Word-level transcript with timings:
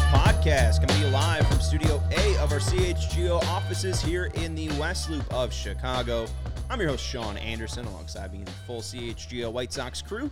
Podcast 0.00 0.80
coming 0.80 0.96
to 0.96 1.06
you 1.06 1.12
live 1.12 1.46
from 1.46 1.60
Studio 1.60 2.02
A 2.10 2.38
of 2.38 2.52
our 2.52 2.58
CHGO 2.58 3.42
offices 3.44 4.00
here 4.00 4.30
in 4.34 4.54
the 4.54 4.68
West 4.78 5.10
Loop 5.10 5.24
of 5.32 5.52
Chicago. 5.52 6.26
I'm 6.70 6.80
your 6.80 6.88
host, 6.90 7.04
Sean 7.04 7.36
Anderson, 7.36 7.84
alongside 7.86 8.32
me 8.32 8.42
the 8.44 8.50
full 8.66 8.80
CHGO 8.80 9.52
White 9.52 9.72
Sox 9.72 10.00
crew. 10.00 10.30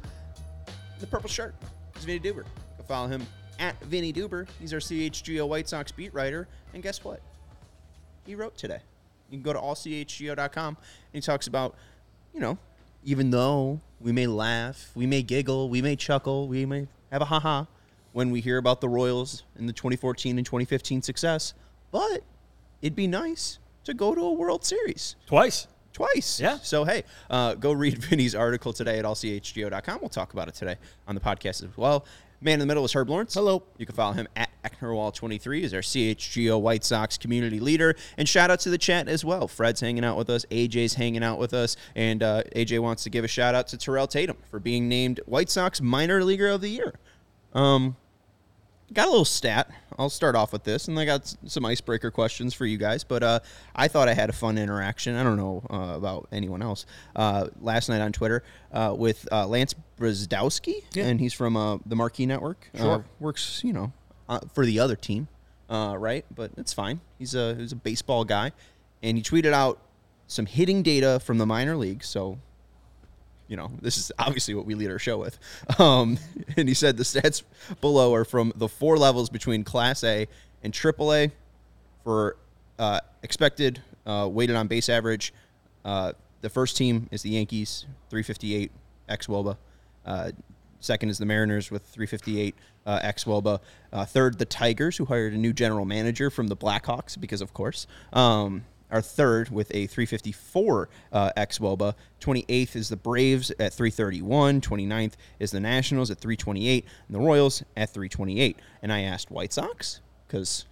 The 0.99 1.07
purple 1.07 1.29
shirt 1.29 1.55
is 1.97 2.05
Vinnie 2.05 2.21
Duber. 2.21 2.45
Can 2.77 2.87
follow 2.87 3.09
him 3.09 3.27
at 3.59 3.79
Vinnie 3.85 4.13
Duber. 4.13 4.47
He's 4.59 4.73
our 4.73 4.81
CHGO 4.81 5.47
White 5.47 5.69
Sox 5.69 5.93
beat 5.93 6.15
writer. 6.15 6.49
And 6.73 6.83
guess 6.83 7.05
what? 7.05 7.21
He 8.27 8.35
wrote 8.35 8.57
today. 8.57 8.81
You 9.31 9.39
can 9.39 9.43
go 9.43 9.53
to 9.53 9.59
allchgo.com 9.59 10.77
and 10.77 10.77
he 11.13 11.21
talks 11.21 11.47
about, 11.47 11.75
you 12.33 12.41
know, 12.41 12.59
even 13.05 13.31
though 13.31 13.81
we 14.01 14.13
may 14.13 14.27
laugh, 14.27 14.91
we 14.95 15.07
may 15.07 15.23
giggle, 15.23 15.69
we 15.69 15.83
may 15.83 15.97
chuckle, 15.97 16.49
we 16.49 16.65
may 16.67 16.89
have 17.13 17.23
a 17.23 17.27
haha 17.27 17.65
when 18.13 18.31
we 18.31 18.41
hear 18.41 18.59
about 18.59 18.81
the 18.81 18.89
Royals 18.89 19.45
and 19.57 19.69
the 19.69 19.73
2014 19.73 20.37
and 20.39 20.45
2015 20.47 21.03
success, 21.03 21.55
but 21.91 22.23
it'd 22.83 22.97
be 22.97 23.07
nice 23.07 23.59
to 23.85 23.95
go 23.95 24.15
to 24.15 24.21
a 24.21 24.33
World 24.33 24.65
Series 24.65 25.17
Twice. 25.27 25.67
twice. 25.93 26.41
Yeah. 26.41 26.59
So 26.63 26.85
hey, 26.85 27.05
uh, 27.31 27.55
go 27.55 27.73
read 27.73 27.99
Vinnie's 28.05 28.35
article 28.35 28.73
today 28.73 28.99
at 28.99 29.05
allchgo.com. 29.05 29.99
We'll 30.01 30.09
talk 30.09 30.33
about 30.33 30.49
it 30.49 30.55
today 30.55 30.77
on 31.09 31.15
the 31.15 31.21
podcast 31.21 31.63
as 31.63 31.77
well. 31.77 32.05
Man 32.43 32.55
in 32.55 32.61
the 32.61 32.67
middle 32.67 32.85
is 32.87 32.93
Herb 32.95 33.11
Lawrence. 33.11 33.35
Hello. 33.35 33.63
You 33.77 33.85
can 33.85 33.95
follow 33.95 34.15
him 34.15 34.27
at 34.35 34.49
Ecknerwall23 34.65 35.63
as 35.63 35.75
our 35.75 35.81
CHGO 35.81 36.59
White 36.59 36.85
Sox 36.85 37.19
community 37.19 37.61
leader. 37.61 37.95
And 38.17 38.27
shout 38.27 38.51
out 38.51 38.61
to 38.61 38.71
the 38.71 38.79
chat 38.79 39.09
as 39.09 39.23
well. 39.27 39.47
Fred's 39.47 39.81
hanging 39.81 40.05
out 40.07 40.17
with 40.17 40.31
us. 40.31 40.47
AJ's 40.51 40.95
hanging 40.95 41.23
out 41.23 41.39
with 41.39 41.53
us. 41.53 41.77
And 41.95 42.23
uh, 42.23 42.45
AJ 42.57 42.81
wants 42.81 43.03
to 43.03 43.11
give 43.11 43.25
a 43.25 43.29
shout 43.29 43.55
out 43.55 43.69
to 43.69 43.77
Terrell 43.77 44.07
Tatum 44.07 44.39
for 44.51 44.59
being 44.59 44.89
named 44.89 45.21
White 45.27 45.51
Sox 45.51 45.83
Minor 45.83 46.25
Leaguer 46.25 46.49
of 46.49 46.63
the 46.63 46.71
Year. 46.71 46.95
Um, 47.53 47.97
got 48.93 49.07
a 49.07 49.11
little 49.11 49.25
stat. 49.25 49.71
I'll 49.99 50.09
start 50.11 50.35
off 50.35 50.53
with 50.53 50.65
this, 50.65 50.89
and 50.89 50.99
I 50.99 51.05
got 51.05 51.35
some 51.47 51.65
icebreaker 51.67 52.11
questions 52.11 52.55
for 52.55 52.65
you 52.65 52.79
guys. 52.79 53.05
But 53.05 53.23
uh, 53.23 53.41
I 53.75 53.89
thought 53.89 54.09
I 54.09 54.15
had 54.15 54.31
a 54.31 54.33
fun 54.33 54.57
interaction. 54.59 55.15
I 55.17 55.23
don't 55.23 55.37
know 55.37 55.63
uh, 55.71 55.95
about 55.97 56.29
anyone 56.33 56.63
else. 56.63 56.87
Uh, 57.15 57.49
last 57.61 57.89
night 57.89 58.01
on 58.01 58.13
Twitter 58.13 58.43
uh, 58.73 58.95
with 58.97 59.29
uh, 59.31 59.47
Lance 59.47 59.75
Brozdowski, 59.99 60.83
Yeah. 60.95 61.05
and 61.07 61.21
he's 61.21 61.35
from 61.35 61.57
uh, 61.57 61.79
the 61.87 61.97
Marquee 61.97 62.27
Network. 62.27 62.71
Sure. 62.77 63.05
works, 63.19 63.61
you 63.63 63.73
know, 63.73 63.93
uh, 64.29 64.41
for 64.55 64.65
the 64.65 64.81
other 64.81 64.97
team, 64.97 65.29
uh, 65.69 65.97
right? 65.99 66.25
But 66.35 66.53
it's 66.57 66.73
fine. 66.73 67.01
He's 67.19 67.35
a 67.35 67.55
he's 67.57 67.73
a 67.73 67.77
baseball 67.77 68.25
guy, 68.25 68.53
and 69.03 69.17
he 69.17 69.23
tweeted 69.23 69.53
out 69.53 69.81
some 70.27 70.47
hitting 70.47 70.83
data 70.83 71.21
from 71.21 71.39
the 71.39 71.47
minor 71.47 71.77
leagues. 71.77 72.09
So 72.09 72.39
you 73.51 73.57
know, 73.57 73.69
this 73.83 73.99
is 73.99 74.13
obviously 74.19 74.55
what 74.55 74.65
we 74.65 74.77
lead 74.77 74.91
our 74.91 74.99
show 74.99 75.19
with. 75.19 75.39
Um, 75.79 76.19
and 76.57 76.69
he 76.69 76.75
said 76.75 76.97
the 76.97 77.03
stats 77.03 77.43
below 77.81 78.15
are 78.15 78.25
from 78.25 78.53
the 78.55 78.69
four 78.69 78.97
levels 78.97 79.29
between 79.29 79.65
Class 79.65 80.05
A 80.05 80.29
and 80.63 80.73
Triple 80.73 81.13
A 81.13 81.33
for 82.05 82.37
uh, 82.79 83.01
expected 83.23 83.83
uh, 84.07 84.29
weighted 84.31 84.55
on 84.55 84.69
base 84.69 84.89
average. 84.89 85.35
Uh, 85.85 86.13
the 86.43 86.49
first 86.49 86.77
team 86.77 87.09
is 87.11 87.23
the 87.23 87.31
Yankees, 87.31 87.87
358 88.09 88.71
xwOBA. 89.09 89.57
Uh, 90.07 90.31
second 90.79 91.09
is 91.09 91.19
the 91.19 91.27
Mariners 91.27 91.73
with 91.73 91.83
358 91.83 92.55
uh, 92.87 93.01
xwOBA. 93.01 93.59
Uh, 93.93 94.05
third, 94.05 94.39
the 94.39 94.45
Tigers, 94.45 94.97
who 94.97 95.07
hired 95.07 95.33
a 95.33 95.37
new 95.37 95.53
general 95.53 95.85
manager 95.85 96.31
from 96.31 96.47
the 96.47 96.57
Blackhawks, 96.57 97.21
because 97.21 97.41
of 97.41 97.53
course. 97.53 97.89
Um, 98.13 98.65
are 98.91 99.03
third 99.03 99.51
with 99.51 99.71
a 99.75 99.87
354 99.87 100.89
uh, 101.13 101.31
xwOBA. 101.37 101.95
28th 102.21 102.77
is 102.77 102.89
the 102.89 102.97
Braves 102.97 103.51
at 103.53 103.73
331. 103.73 104.61
29th 104.61 105.13
is 105.39 105.51
the 105.51 105.61
Nationals 105.61 106.11
at 106.11 106.19
328. 106.19 106.85
And 107.09 107.15
the 107.15 107.21
Royals 107.21 107.63
at 107.77 107.91
328. 107.91 108.59
And 108.83 108.93
I 108.93 109.03
asked 109.03 109.31
White 109.31 109.53
Sox, 109.53 110.01
because 110.27 110.67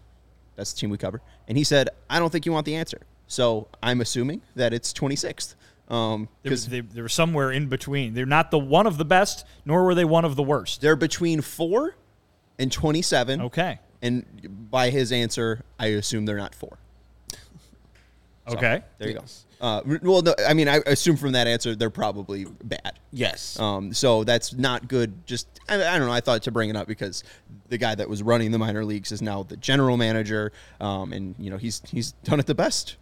that's 0.57 0.73
the 0.73 0.81
team 0.81 0.91
we 0.91 0.99
cover. 0.99 1.21
And 1.47 1.57
he 1.57 1.65
said, 1.65 1.89
I 2.11 2.19
don't 2.19 2.31
think 2.31 2.47
you 2.47 2.53
want 2.53 2.67
the 2.67 2.75
answer. 2.75 3.01
So 3.27 3.69
I'm 3.83 4.01
assuming 4.01 4.43
that 4.57 4.73
it's 4.73 4.93
26th. 4.93 5.55
Um, 5.89 6.29
because 6.43 6.69
they, 6.69 6.81
they 6.81 7.01
were 7.01 7.09
somewhere 7.09 7.51
in 7.51 7.69
between. 7.69 8.13
They're 8.13 8.27
not 8.27 8.51
the 8.51 8.59
one 8.59 8.87
of 8.87 8.99
the 8.99 9.07
best, 9.07 9.47
nor 9.65 9.85
were 9.85 9.95
they 9.95 10.05
one 10.05 10.27
of 10.27 10.37
the 10.37 10.43
worst. 10.43 10.83
they're 10.83 10.97
between 10.97 11.41
four 11.41 11.95
and 12.59 12.71
27. 12.71 13.41
Okay. 13.41 13.79
And 14.03 14.69
by 14.71 14.91
his 14.91 15.13
answer, 15.13 15.65
I 15.79 15.87
assume 15.87 16.27
they're 16.27 16.37
not 16.37 16.55
four. 16.55 16.79
So, 18.49 18.57
Okay. 18.57 18.83
there 18.99 19.09
you 19.09 19.15
Yes. 19.21 19.45
go. 19.61 19.67
Uh, 19.67 19.83
well, 20.03 20.23
no, 20.23 20.35
I 20.47 20.55
mean, 20.55 20.69
I 20.69 20.77
assume 20.87 21.17
from 21.17 21.33
that 21.33 21.47
answer 21.49 21.75
they're 21.75 21.91
probably 21.91 22.45
bad. 22.63 22.99
Yes. 23.13 23.59
Um, 23.59 23.93
so 23.93 24.23
that's 24.23 24.53
not 24.53 24.87
good. 24.89 25.27
Just 25.27 25.49
I, 25.69 25.75
I 25.75 25.99
don't 25.99 26.07
know. 26.07 26.13
I 26.13 26.21
thought 26.21 26.43
to 26.45 26.53
bring 26.53 26.71
it 26.71 26.77
up 26.77 26.87
because 26.87 27.25
the 27.69 27.77
guy 27.77 27.95
that 27.97 28.09
was 28.09 28.23
running 28.23 28.53
the 28.53 28.59
minor 28.59 28.85
leagues 28.85 29.11
is 29.11 29.21
now 29.21 29.43
the 29.43 29.57
general 29.57 29.97
manager, 29.97 30.53
um, 30.81 31.13
and 31.13 31.35
you 31.39 31.51
know 31.51 31.57
he's 31.57 31.83
he's 31.91 32.13
done 32.25 32.39
it 32.39 32.47
the 32.47 32.55
best. 32.55 32.97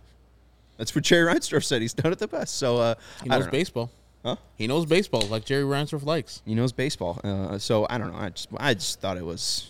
That's 0.78 0.94
what 0.94 1.04
Jerry 1.04 1.32
Reinsdorf 1.32 1.64
said. 1.64 1.82
He's 1.82 1.94
done 1.94 2.12
it 2.12 2.18
the 2.18 2.28
best. 2.28 2.56
So 2.56 2.78
uh, 2.78 2.94
he 3.22 3.28
knows 3.28 3.38
don't 3.40 3.46
know. 3.46 3.50
baseball. 3.52 3.90
Huh? 4.24 4.36
He 4.56 4.66
knows 4.66 4.86
baseball 4.86 5.22
like 5.28 5.44
Jerry 5.44 5.62
Reinsdorf 5.64 6.04
likes. 6.04 6.42
He 6.46 6.54
knows 6.54 6.72
baseball. 6.72 7.20
Uh, 7.22 7.58
so 7.58 7.86
I 7.90 7.98
don't 7.98 8.12
know. 8.12 8.18
I 8.18 8.30
just 8.30 8.48
I 8.56 8.72
just 8.74 9.00
thought 9.00 9.18
it 9.18 9.24
was 9.24 9.68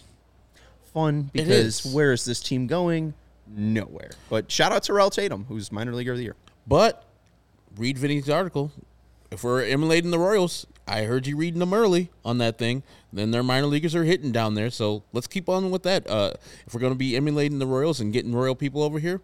fun 0.94 1.30
because 1.32 1.84
is. 1.84 1.92
where 1.92 2.12
is 2.12 2.24
this 2.24 2.40
team 2.40 2.66
going? 2.68 3.12
Nowhere. 3.48 4.10
But 4.28 4.50
shout 4.50 4.72
out 4.72 4.82
to 4.84 4.88
Terrell 4.88 5.10
Tatum, 5.10 5.44
who's 5.48 5.70
minor 5.70 5.94
leaguer 5.94 6.12
of 6.12 6.18
the 6.18 6.24
year. 6.24 6.36
But 6.66 7.04
read 7.76 7.98
Vinnie's 7.98 8.28
article. 8.28 8.72
If 9.30 9.44
we're 9.44 9.64
emulating 9.64 10.10
the 10.10 10.18
Royals, 10.18 10.66
I 10.86 11.02
heard 11.02 11.26
you 11.26 11.36
reading 11.36 11.60
them 11.60 11.74
early 11.74 12.10
on 12.24 12.38
that 12.38 12.58
thing. 12.58 12.82
Then 13.12 13.30
their 13.30 13.42
minor 13.42 13.66
leaguers 13.66 13.94
are 13.94 14.04
hitting 14.04 14.30
down 14.32 14.54
there. 14.54 14.70
So 14.70 15.02
let's 15.12 15.26
keep 15.26 15.48
on 15.48 15.70
with 15.70 15.82
that. 15.82 16.08
Uh, 16.08 16.32
if 16.66 16.74
we're 16.74 16.80
going 16.80 16.92
to 16.92 16.98
be 16.98 17.16
emulating 17.16 17.58
the 17.58 17.66
Royals 17.66 18.00
and 18.00 18.12
getting 18.12 18.34
Royal 18.34 18.54
people 18.54 18.82
over 18.82 18.98
here, 18.98 19.20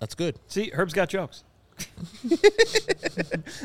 that's 0.00 0.14
good. 0.14 0.36
See, 0.46 0.70
Herb's 0.70 0.92
got 0.92 1.08
jokes. 1.08 1.44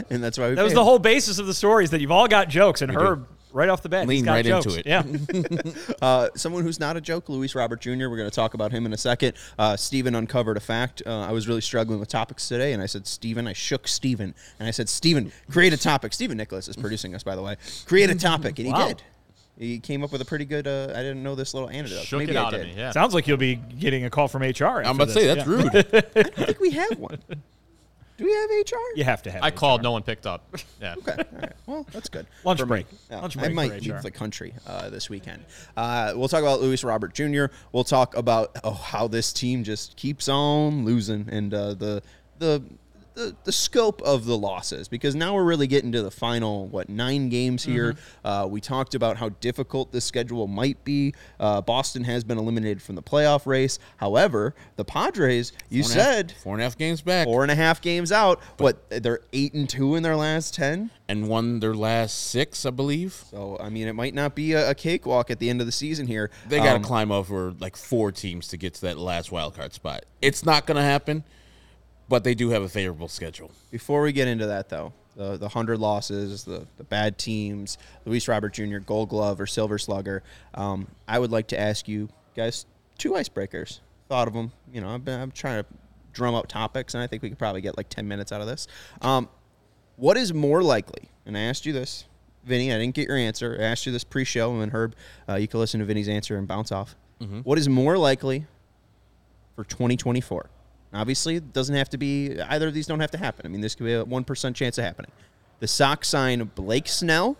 And 0.09 0.23
that's 0.23 0.37
why 0.37 0.49
we 0.49 0.55
That 0.55 0.63
was 0.63 0.73
the 0.73 0.83
whole 0.83 0.99
basis 0.99 1.39
of 1.39 1.47
the 1.47 1.53
story 1.53 1.83
is 1.83 1.91
that 1.91 2.01
you've 2.01 2.11
all 2.11 2.27
got 2.27 2.49
jokes, 2.49 2.81
and 2.81 2.91
do. 2.91 2.99
Herb, 2.99 3.27
right 3.53 3.69
off 3.69 3.81
the 3.81 3.89
bat, 3.89 4.01
he's 4.09 4.09
Lean 4.21 4.25
got 4.25 4.33
right 4.33 4.45
jokes. 4.45 4.65
into 4.75 4.79
it. 4.79 4.85
Yeah. 4.85 5.03
Uh, 6.01 6.29
someone 6.35 6.63
who's 6.63 6.79
not 6.79 6.97
a 6.97 7.01
joke, 7.01 7.29
Luis 7.29 7.53
Robert 7.53 7.79
Jr. 7.81 7.91
We're 8.09 8.17
going 8.17 8.29
to 8.29 8.35
talk 8.35 8.53
about 8.55 8.71
him 8.71 8.85
in 8.85 8.93
a 8.93 8.97
second. 8.97 9.33
Uh, 9.59 9.77
Steven 9.77 10.15
uncovered 10.15 10.57
a 10.57 10.59
fact. 10.59 11.03
Uh, 11.05 11.19
I 11.21 11.31
was 11.31 11.47
really 11.47 11.61
struggling 11.61 11.99
with 11.99 12.09
topics 12.09 12.47
today, 12.47 12.73
and 12.73 12.81
I 12.81 12.85
said, 12.87 13.05
Steven, 13.05 13.47
I 13.47 13.53
shook 13.53 13.87
Steven. 13.87 14.33
And 14.59 14.67
I 14.67 14.71
said, 14.71 14.89
Steven, 14.89 15.31
create 15.49 15.73
a 15.73 15.77
topic. 15.77 16.13
Steven 16.13 16.37
Nicholas 16.37 16.67
is 16.67 16.75
producing 16.75 17.13
us, 17.13 17.21
by 17.23 17.35
the 17.35 17.41
way. 17.43 17.55
Create 17.85 18.09
a 18.09 18.15
topic. 18.15 18.57
And 18.57 18.67
he 18.67 18.73
Wow. 18.73 18.87
did. 18.87 19.03
He 19.59 19.79
came 19.79 20.03
up 20.03 20.11
with 20.11 20.21
a 20.21 20.25
pretty 20.25 20.45
good, 20.45 20.65
uh, 20.65 20.87
I 20.91 21.03
didn't 21.03 21.21
know 21.21 21.35
this 21.35 21.53
little 21.53 21.69
anecdote. 21.69 22.03
Shook 22.03 22.19
Maybe 22.19 22.31
it 22.31 22.37
I 22.37 22.41
out 22.45 22.53
of 22.55 22.61
did. 22.61 22.69
me. 22.69 22.81
Yeah. 22.81 22.91
Sounds 22.91 23.13
like 23.13 23.27
you'll 23.27 23.37
be 23.37 23.55
getting 23.55 24.05
a 24.05 24.09
call 24.09 24.27
from 24.27 24.41
HR. 24.41 24.81
I'm 24.83 24.95
about 24.95 25.09
to 25.09 25.13
say 25.13 25.27
that's 25.27 25.47
Yeah. 25.47 25.53
rude. 25.53 25.75
I 25.75 25.81
don't 25.81 26.35
think 26.35 26.59
we 26.59 26.71
have 26.71 26.97
one. 26.97 27.19
Do 28.21 28.27
we 28.27 28.33
have 28.33 28.49
HR? 28.49 28.97
You 28.97 29.03
have 29.03 29.23
to 29.23 29.31
have. 29.31 29.41
I 29.43 29.47
HR. 29.47 29.51
called, 29.51 29.83
no 29.83 29.91
one 29.91 30.03
picked 30.03 30.25
up. 30.27 30.55
Yeah. 30.81 30.95
Okay. 30.97 31.11
All 31.11 31.39
right. 31.39 31.53
Well, 31.67 31.85
that's 31.91 32.09
good. 32.09 32.25
Lunch 32.43 32.59
For 32.59 32.65
break. 32.65 32.87
Yeah, 33.11 33.19
Lunch 33.19 33.37
I 33.37 33.49
might 33.49 33.69
for 33.69 33.79
leave 33.79 34.01
the 34.01 34.09
country 34.09 34.55
uh, 34.65 34.89
this 34.89 35.11
weekend. 35.11 35.45
Uh, 35.77 36.13
we'll 36.15 36.27
talk 36.27 36.41
about 36.41 36.59
Luis 36.59 36.83
Robert 36.83 37.13
Jr. 37.13 37.45
We'll 37.71 37.83
talk 37.83 38.17
about 38.17 38.57
oh, 38.63 38.71
how 38.71 39.07
this 39.07 39.31
team 39.31 39.63
just 39.63 39.95
keeps 39.97 40.27
on 40.27 40.85
losing 40.85 41.29
and 41.29 41.53
uh, 41.53 41.75
the 41.75 42.01
the. 42.39 42.63
The, 43.13 43.35
the 43.43 43.51
scope 43.51 44.01
of 44.03 44.23
the 44.23 44.37
losses 44.37 44.87
because 44.87 45.15
now 45.15 45.35
we're 45.35 45.43
really 45.43 45.67
getting 45.67 45.91
to 45.91 46.01
the 46.01 46.09
final 46.11 46.67
what 46.67 46.87
nine 46.87 47.27
games 47.27 47.61
here. 47.61 47.95
Uh, 48.23 48.47
we 48.49 48.61
talked 48.61 48.95
about 48.95 49.17
how 49.17 49.29
difficult 49.41 49.91
this 49.91 50.05
schedule 50.05 50.47
might 50.47 50.81
be. 50.85 51.13
Uh, 51.37 51.59
boston 51.59 52.05
has 52.05 52.23
been 52.23 52.37
eliminated 52.37 52.81
from 52.81 52.95
the 52.95 53.03
playoff 53.03 53.45
race. 53.45 53.79
However 53.97 54.55
the 54.77 54.85
padres 54.85 55.51
you 55.69 55.83
Four 55.83 55.91
a 55.91 55.95
half- 55.95 56.03
said 56.05 56.33
four 56.41 56.53
and 56.53 56.61
a 56.61 56.63
half 56.63 56.77
games 56.77 57.01
back. 57.01 57.25
four 57.27 57.41
and 57.43 57.51
a 57.51 57.55
half 57.55 57.81
games 57.81 58.13
out. 58.13 58.39
What 58.59 58.89
they're 58.89 59.19
eight 59.33 59.53
and 59.53 59.67
two 59.69 59.95
in 59.95 60.03
their 60.03 60.15
last 60.15 60.53
ten? 60.53 60.89
And 61.09 61.27
won 61.27 61.59
their 61.59 61.75
last 61.75 62.29
six, 62.29 62.65
I 62.65 62.69
believe. 62.69 63.25
so 63.29 63.57
I 63.59 63.67
mean, 63.67 63.89
it 63.89 63.93
might 63.93 64.13
not 64.13 64.35
be 64.35 64.53
a, 64.53 64.69
a 64.69 64.73
cakewalk 64.73 65.29
at 65.29 65.39
the 65.39 65.49
end 65.49 65.59
of 65.59 65.65
the 65.67 65.73
season 65.73 66.07
here. 66.07 66.31
They 66.47 66.59
got 66.59 66.69
to 66.71 66.75
Um, 66.77 66.83
climb 66.83 67.11
over 67.11 67.53
like 67.59 67.75
four 67.75 68.13
teams 68.13 68.47
to 68.47 68.57
get 68.57 68.75
to 68.75 68.81
that 68.83 68.97
last 68.97 69.33
wild 69.33 69.53
card 69.55 69.73
spot. 69.73 70.05
It's 70.21 70.45
not 70.45 70.65
going 70.65 70.77
to 70.77 70.83
happen, 70.83 71.25
but 72.11 72.25
they 72.25 72.35
do 72.35 72.49
have 72.49 72.61
a 72.61 72.67
favorable 72.67 73.07
schedule. 73.07 73.49
Before 73.71 74.01
we 74.01 74.11
get 74.11 74.27
into 74.27 74.47
that, 74.47 74.67
though, 74.67 74.91
the 75.15 75.37
the 75.37 75.47
hundred 75.47 75.79
losses, 75.79 76.43
the 76.43 76.67
the 76.75 76.83
bad 76.83 77.17
teams, 77.17 77.77
Luis 78.05 78.27
Robert 78.27 78.53
Jr., 78.53 78.79
Gold 78.79 79.07
Glove 79.07 79.39
or 79.39 79.47
Silver 79.47 79.77
Slugger. 79.77 80.21
Um, 80.53 80.87
I 81.07 81.17
would 81.19 81.31
like 81.31 81.47
to 81.47 81.59
ask 81.59 81.87
you 81.87 82.09
guys 82.35 82.65
two 82.97 83.11
icebreakers. 83.11 83.79
Thought 84.09 84.27
of 84.27 84.33
them. 84.33 84.51
You 84.73 84.81
know, 84.81 84.93
I've 84.93 85.05
been, 85.05 85.21
I'm 85.21 85.31
trying 85.31 85.63
to 85.63 85.69
drum 86.11 86.35
up 86.35 86.47
topics, 86.47 86.93
and 86.93 87.01
I 87.01 87.07
think 87.07 87.23
we 87.23 87.29
could 87.29 87.39
probably 87.39 87.61
get 87.61 87.77
like 87.77 87.87
ten 87.87 88.09
minutes 88.09 88.33
out 88.33 88.41
of 88.41 88.47
this. 88.47 88.67
Um, 89.01 89.29
what 89.95 90.17
is 90.17 90.33
more 90.33 90.61
likely? 90.61 91.07
And 91.25 91.37
I 91.37 91.41
asked 91.43 91.65
you 91.65 91.71
this, 91.71 92.03
Vinnie. 92.43 92.73
I 92.73 92.77
didn't 92.77 92.93
get 92.93 93.07
your 93.07 93.15
answer. 93.17 93.55
I 93.57 93.63
asked 93.63 93.85
you 93.85 93.93
this 93.93 94.03
pre-show, 94.03 94.51
and 94.51 94.61
then 94.61 94.69
Herb, 94.71 94.95
uh, 95.29 95.35
you 95.35 95.47
can 95.47 95.61
listen 95.61 95.79
to 95.79 95.85
Vinnie's 95.85 96.09
answer 96.09 96.35
and 96.37 96.45
bounce 96.45 96.73
off. 96.73 96.95
What 97.43 97.57
is 97.57 97.69
more 97.69 97.97
likely 97.97 98.47
for 99.55 99.63
2024? 99.63 100.49
Obviously, 100.93 101.37
it 101.37 101.53
doesn't 101.53 101.75
have 101.75 101.89
to 101.89 101.97
be 101.97 102.39
either 102.41 102.67
of 102.67 102.73
these. 102.73 102.87
Don't 102.87 102.99
have 102.99 103.11
to 103.11 103.17
happen. 103.17 103.45
I 103.45 103.49
mean, 103.49 103.61
this 103.61 103.75
could 103.75 103.85
be 103.85 103.93
a 103.93 104.03
one 104.03 104.23
percent 104.23 104.55
chance 104.55 104.77
of 104.77 104.83
happening. 104.83 105.11
The 105.59 105.67
Sox 105.67 106.07
sign 106.09 106.43
Blake 106.55 106.87
Snell 106.87 107.37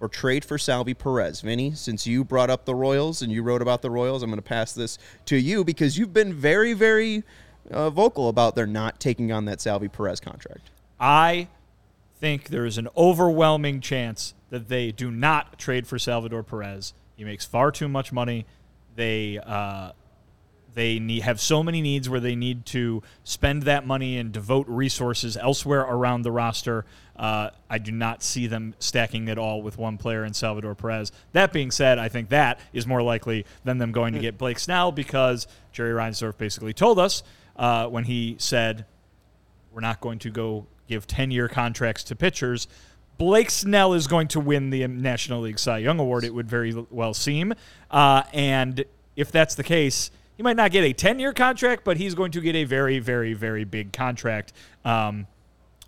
or 0.00 0.08
trade 0.08 0.44
for 0.44 0.58
Salvi 0.58 0.94
Perez? 0.94 1.42
Vinnie, 1.42 1.72
since 1.72 2.06
you 2.06 2.24
brought 2.24 2.50
up 2.50 2.64
the 2.64 2.74
Royals 2.74 3.22
and 3.22 3.30
you 3.30 3.42
wrote 3.42 3.62
about 3.62 3.82
the 3.82 3.90
Royals, 3.90 4.22
I'm 4.22 4.30
going 4.30 4.38
to 4.38 4.42
pass 4.42 4.72
this 4.72 4.98
to 5.26 5.36
you 5.36 5.62
because 5.62 5.98
you've 5.98 6.14
been 6.14 6.32
very, 6.32 6.72
very 6.72 7.22
uh, 7.70 7.90
vocal 7.90 8.28
about 8.28 8.54
their 8.54 8.66
not 8.66 8.98
taking 8.98 9.30
on 9.30 9.44
that 9.44 9.60
Salvi 9.60 9.88
Perez 9.88 10.20
contract. 10.20 10.70
I 10.98 11.48
think 12.18 12.48
there 12.48 12.66
is 12.66 12.78
an 12.78 12.88
overwhelming 12.96 13.80
chance 13.80 14.34
that 14.48 14.68
they 14.68 14.90
do 14.90 15.10
not 15.10 15.58
trade 15.58 15.86
for 15.86 15.98
Salvador 15.98 16.42
Perez. 16.42 16.94
He 17.16 17.24
makes 17.24 17.44
far 17.44 17.70
too 17.70 17.88
much 17.88 18.12
money. 18.12 18.46
They 18.96 19.38
uh, 19.38 19.92
they 20.74 20.98
need, 20.98 21.22
have 21.22 21.40
so 21.40 21.62
many 21.62 21.80
needs 21.80 22.08
where 22.08 22.20
they 22.20 22.36
need 22.36 22.66
to 22.66 23.02
spend 23.24 23.64
that 23.64 23.86
money 23.86 24.18
and 24.18 24.32
devote 24.32 24.66
resources 24.68 25.36
elsewhere 25.36 25.80
around 25.80 26.22
the 26.22 26.30
roster. 26.30 26.84
Uh, 27.16 27.50
I 27.68 27.78
do 27.78 27.92
not 27.92 28.22
see 28.22 28.46
them 28.46 28.74
stacking 28.78 29.28
it 29.28 29.38
all 29.38 29.62
with 29.62 29.76
one 29.76 29.98
player 29.98 30.24
in 30.24 30.32
Salvador 30.32 30.74
Perez. 30.74 31.12
That 31.32 31.52
being 31.52 31.70
said, 31.70 31.98
I 31.98 32.08
think 32.08 32.30
that 32.30 32.60
is 32.72 32.86
more 32.86 33.02
likely 33.02 33.44
than 33.64 33.78
them 33.78 33.92
going 33.92 34.14
to 34.14 34.20
get 34.20 34.38
Blake 34.38 34.58
Snell 34.58 34.92
because 34.92 35.46
Jerry 35.72 35.92
Reinsdorf 35.92 36.38
basically 36.38 36.72
told 36.72 36.98
us 36.98 37.22
uh, 37.56 37.86
when 37.88 38.04
he 38.04 38.36
said 38.38 38.86
we're 39.72 39.80
not 39.80 40.00
going 40.00 40.18
to 40.20 40.30
go 40.30 40.66
give 40.88 41.06
10 41.06 41.30
year 41.30 41.48
contracts 41.48 42.04
to 42.04 42.16
pitchers. 42.16 42.66
Blake 43.18 43.50
Snell 43.50 43.92
is 43.92 44.06
going 44.06 44.28
to 44.28 44.40
win 44.40 44.70
the 44.70 44.86
National 44.86 45.42
League 45.42 45.58
Cy 45.58 45.78
Young 45.78 45.98
Award, 45.98 46.24
it 46.24 46.32
would 46.32 46.48
very 46.48 46.74
well 46.90 47.12
seem. 47.12 47.52
Uh, 47.90 48.22
and 48.32 48.84
if 49.14 49.30
that's 49.30 49.54
the 49.54 49.62
case, 49.62 50.10
he 50.40 50.42
might 50.42 50.56
not 50.56 50.70
get 50.70 50.84
a 50.84 50.94
10 50.94 51.18
year 51.18 51.34
contract, 51.34 51.84
but 51.84 51.98
he's 51.98 52.14
going 52.14 52.32
to 52.32 52.40
get 52.40 52.56
a 52.56 52.64
very, 52.64 52.98
very, 52.98 53.34
very 53.34 53.64
big 53.64 53.92
contract. 53.92 54.54
Um, 54.86 55.26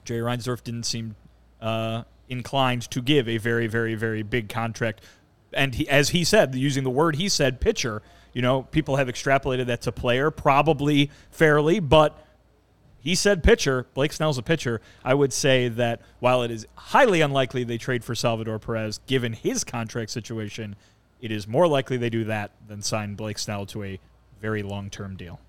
Jerry 0.04 0.20
Reinsdorf 0.20 0.62
didn't 0.62 0.82
seem 0.82 1.14
uh, 1.62 2.02
inclined 2.28 2.82
to 2.90 3.00
give 3.00 3.30
a 3.30 3.38
very, 3.38 3.66
very, 3.66 3.94
very 3.94 4.22
big 4.22 4.50
contract. 4.50 5.00
And 5.54 5.74
he, 5.74 5.88
as 5.88 6.10
he 6.10 6.22
said, 6.22 6.54
using 6.54 6.84
the 6.84 6.90
word 6.90 7.16
he 7.16 7.30
said, 7.30 7.62
pitcher, 7.62 8.02
you 8.34 8.42
know, 8.42 8.64
people 8.64 8.96
have 8.96 9.08
extrapolated 9.08 9.68
that 9.68 9.80
to 9.80 9.90
player, 9.90 10.30
probably 10.30 11.10
fairly, 11.30 11.80
but 11.80 12.22
he 12.98 13.14
said 13.14 13.42
pitcher. 13.42 13.86
Blake 13.94 14.12
Snell's 14.12 14.36
a 14.36 14.42
pitcher. 14.42 14.82
I 15.02 15.14
would 15.14 15.32
say 15.32 15.68
that 15.68 16.02
while 16.20 16.42
it 16.42 16.50
is 16.50 16.66
highly 16.74 17.22
unlikely 17.22 17.64
they 17.64 17.78
trade 17.78 18.04
for 18.04 18.14
Salvador 18.14 18.58
Perez, 18.58 19.00
given 19.06 19.32
his 19.32 19.64
contract 19.64 20.10
situation, 20.10 20.76
it 21.22 21.30
is 21.30 21.48
more 21.48 21.66
likely 21.66 21.96
they 21.96 22.10
do 22.10 22.24
that 22.24 22.50
than 22.68 22.82
sign 22.82 23.14
Blake 23.14 23.38
Snell 23.38 23.64
to 23.64 23.84
a 23.84 23.98
very 24.42 24.62
long 24.62 24.90
term 24.90 25.16
deal. 25.16 25.40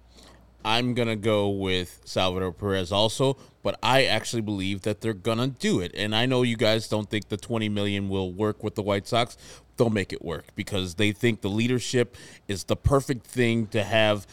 I'm 0.63 0.93
gonna 0.93 1.17
go 1.17 1.49
with 1.49 1.99
Salvador 2.05 2.53
Perez 2.53 2.91
also, 2.91 3.35
but 3.63 3.77
I 3.83 4.05
actually 4.05 4.43
believe 4.43 4.83
that 4.83 5.01
they're 5.01 5.13
gonna 5.13 5.47
do 5.47 5.81
it. 5.81 5.91
And 5.93 6.15
I 6.15 6.25
know 6.25 6.43
you 6.43 6.55
guys 6.55 6.87
don't 6.87 7.09
think 7.09 7.27
the 7.27 7.35
20 7.35 7.67
million 7.67 8.07
will 8.07 8.31
work 8.31 8.63
with 8.63 8.75
the 8.75 8.81
White 8.81 9.05
Sox. 9.05 9.35
They'll 9.75 9.89
make 9.89 10.13
it 10.13 10.23
work 10.23 10.45
because 10.55 10.95
they 10.95 11.11
think 11.11 11.41
the 11.41 11.49
leadership 11.49 12.15
is 12.47 12.65
the 12.65 12.77
perfect 12.77 13.25
thing 13.27 13.67
to 13.67 13.83
have 13.83 14.25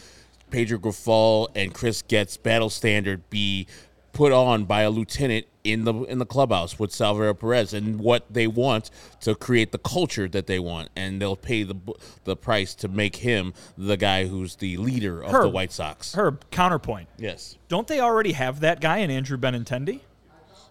Pedro 0.51 0.77
Grifol 0.77 1.47
and 1.55 1.73
Chris 1.73 2.01
Getz 2.01 2.37
battle 2.37 2.69
standard 2.69 3.29
be 3.29 3.67
put 4.13 4.31
on 4.31 4.65
by 4.65 4.81
a 4.81 4.89
lieutenant 4.89 5.45
in 5.63 5.83
the 5.85 5.93
in 6.05 6.17
the 6.17 6.25
clubhouse 6.25 6.79
with 6.79 6.91
Salvador 6.91 7.33
Perez 7.35 7.73
and 7.73 7.99
what 7.99 8.25
they 8.33 8.47
want 8.47 8.89
to 9.21 9.35
create 9.35 9.71
the 9.71 9.77
culture 9.77 10.27
that 10.27 10.47
they 10.47 10.57
want 10.59 10.89
and 10.95 11.21
they'll 11.21 11.35
pay 11.35 11.61
the 11.63 11.75
the 12.23 12.35
price 12.35 12.73
to 12.75 12.87
make 12.87 13.17
him 13.17 13.53
the 13.77 13.95
guy 13.95 14.25
who's 14.25 14.55
the 14.55 14.75
leader 14.77 15.21
of 15.23 15.31
Herb. 15.31 15.43
the 15.43 15.49
White 15.49 15.71
Sox. 15.71 16.13
Herb, 16.15 16.43
counterpoint. 16.49 17.07
Yes. 17.17 17.57
Don't 17.67 17.87
they 17.87 17.99
already 17.99 18.31
have 18.31 18.61
that 18.61 18.81
guy 18.81 18.97
in 18.97 19.11
Andrew 19.11 19.37
Benintendi? 19.37 19.99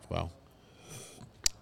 Well. 0.09 0.33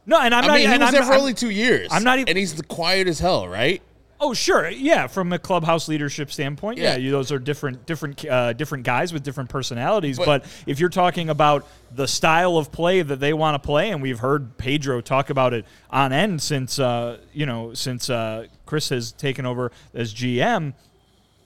No, 0.07 0.19
and 0.21 0.35
I'm 0.35 0.45
I 0.45 0.47
not. 0.47 0.53
mean, 0.55 0.67
he 0.69 0.73
and 0.73 0.81
was 0.81 0.89
I'm, 0.89 0.95
there 0.95 1.03
for 1.03 1.13
I'm- 1.13 1.21
only 1.21 1.35
two 1.35 1.51
years. 1.51 1.89
I'm 1.91 2.03
not 2.03 2.19
even- 2.19 2.31
and 2.31 2.39
he's 2.39 2.55
the 2.55 2.63
quiet 2.63 3.09
as 3.09 3.19
hell, 3.21 3.47
right? 3.47 3.83
Oh, 4.21 4.35
sure, 4.35 4.69
yeah. 4.69 5.07
From 5.07 5.33
a 5.33 5.39
clubhouse 5.39 5.87
leadership 5.87 6.33
standpoint, 6.33 6.79
yeah, 6.79 6.93
Yeah. 6.93 6.97
you, 6.97 7.11
those 7.13 7.31
are 7.31 7.39
different, 7.39 7.87
different, 7.87 8.25
uh, 8.25 8.53
different 8.53 8.83
guys 8.85 9.13
with 9.13 9.23
different 9.23 9.49
personalities. 9.49 10.19
But, 10.19 10.43
But- 10.43 10.45
if 10.67 10.81
you're 10.81 10.89
talking 10.89 11.29
about 11.31 11.67
the 11.95 12.09
style 12.09 12.57
of 12.59 12.73
play 12.73 13.01
that 13.03 13.21
they 13.21 13.33
want 13.33 13.55
to 13.55 13.65
play, 13.65 13.91
and 13.91 14.03
we've 14.03 14.19
heard 14.19 14.59
Pedro 14.59 15.01
talk 15.01 15.31
about 15.31 15.55
it 15.55 15.65
on 15.91 16.13
end 16.13 16.43
since 16.43 16.79
uh, 16.79 17.19
you 17.33 17.47
know 17.47 17.73
since 17.75 18.11
uh, 18.11 18.47
Chris 18.67 18.89
has 18.89 19.13
taken 19.13 19.47
over 19.47 19.71
as 19.95 20.13
GM. 20.13 20.75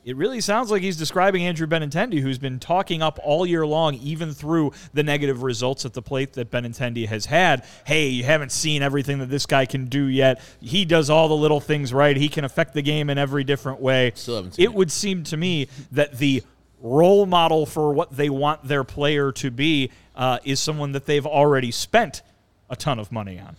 It 0.05 0.17
really 0.17 0.41
sounds 0.41 0.71
like 0.71 0.83
he's 0.83 0.97
describing 0.97 1.45
Andrew 1.45 1.67
Benintendi, 1.69 2.21
who's 2.21 2.39
been 2.39 2.59
talking 2.59 3.03
up 3.03 3.21
all 3.23 3.47
year 3.47 3.65
long, 3.65 3.95
even 3.95 4.33
through 4.33 4.73
the 4.93 5.05
negative 5.05 5.45
results 5.45 5.85
at 5.85 5.93
the 5.93 6.03
plate 6.03 6.33
that 6.33 6.51
Benintendi 6.51 7.07
has 7.07 7.27
had. 7.27 7.65
Hey, 7.87 8.09
you 8.09 8.25
haven't 8.25 8.51
seen 8.51 8.83
everything 8.83 9.21
that 9.21 9.31
this 9.31 9.47
guy 9.47 9.65
can 9.65 9.87
do 9.87 10.07
yet. 10.07 10.41
He 10.61 10.85
does 10.85 11.09
all 11.09 11.29
the 11.29 11.37
little 11.37 11.61
things 11.61 11.93
right. 11.93 12.17
He 12.17 12.29
can 12.29 12.45
affect 12.45 12.75
the 12.75 12.83
game 12.83 13.11
in 13.11 13.19
every 13.19 13.45
different 13.45 13.81
way. 13.81 14.11
Still 14.17 14.37
haven't 14.37 14.55
seen 14.55 14.65
it 14.65 14.71
it. 14.71 14.75
would 14.75 14.91
seem 14.91 15.23
to 15.25 15.37
me 15.37 15.69
that 15.93 16.19
the 16.19 16.43
role 16.81 17.25
model 17.27 17.65
for 17.65 17.93
what 17.93 18.11
they 18.17 18.29
want 18.29 18.67
their 18.67 18.83
player 18.83 19.31
to 19.31 19.53
be 19.53 19.91
uh, 20.17 20.39
is 20.43 20.59
someone 20.59 20.93
that 20.93 21.07
they've 21.07 21.27
already 21.27 21.71
spent 21.71 22.23
a 22.69 22.75
ton 22.75 22.99
of 22.99 23.13
money 23.13 23.39
on. 23.39 23.55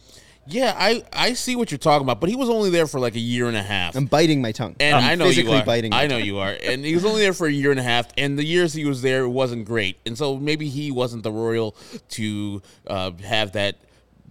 Yeah, 0.45 0.75
I, 0.78 1.04
I 1.13 1.34
see 1.34 1.56
what 1.56 1.72
you're 1.72 1.78
talking 1.78 2.06
about, 2.06 2.19
but 2.19 2.30
he 2.30 2.36
was 2.36 2.50
only 2.50 2.69
there 2.69 2.86
for 2.86 3.00
like 3.00 3.16
a 3.16 3.19
year 3.19 3.48
and 3.48 3.56
a 3.56 3.63
half. 3.63 3.95
I'm 3.95 4.06
biting 4.06 4.42
my 4.42 4.51
tongue. 4.51 4.75
And 4.80 4.95
I'm 4.95 5.04
I 5.04 5.16
know 5.16 5.28
you 5.28 5.50
are. 5.51 5.63
biting. 5.63 5.94
I 5.94 6.07
know 6.07 6.18
tongue. 6.18 6.25
you 6.25 6.40
are. 6.40 6.56
And 6.63 6.84
he 6.84 6.94
was 6.94 7.06
only 7.06 7.22
there 7.22 7.34
for 7.34 7.48
a 7.48 7.51
year 7.51 7.72
and 7.72 7.80
a 7.80 7.84
half. 7.84 8.07
And 8.18 8.38
the 8.38 8.44
years 8.44 8.74
he 8.74 8.84
was 8.84 9.01
there 9.01 9.24
it 9.24 9.30
wasn't 9.30 9.66
great. 9.66 9.98
And 10.06 10.18
so 10.18 10.36
maybe 10.38 10.68
he 10.68 10.92
wasn't 10.92 11.24
the 11.24 11.31
royal 11.31 11.75
to 12.10 12.62
uh, 12.88 13.12
have 13.24 13.54
that 13.54 13.78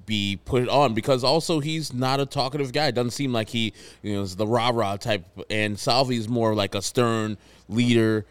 be 0.04 0.38
put 0.44 0.68
on 0.68 0.94
because 0.94 1.24
also 1.24 1.60
he's 1.60 1.92
not 1.94 2.20
a 2.20 2.26
talkative 2.26 2.72
guy. 2.72 2.88
It 2.88 2.94
doesn't 2.94 3.12
seem 3.12 3.32
like 3.32 3.48
he 3.48 3.72
you 4.02 4.14
know 4.14 4.22
is 4.22 4.36
the 4.36 4.46
rah 4.46 4.70
rah 4.70 4.96
type. 4.96 5.24
And 5.48 5.76
Salvi's 5.76 6.28
more 6.28 6.54
like 6.54 6.74
a 6.74 6.82
stern 6.82 7.38
leader 7.68 8.26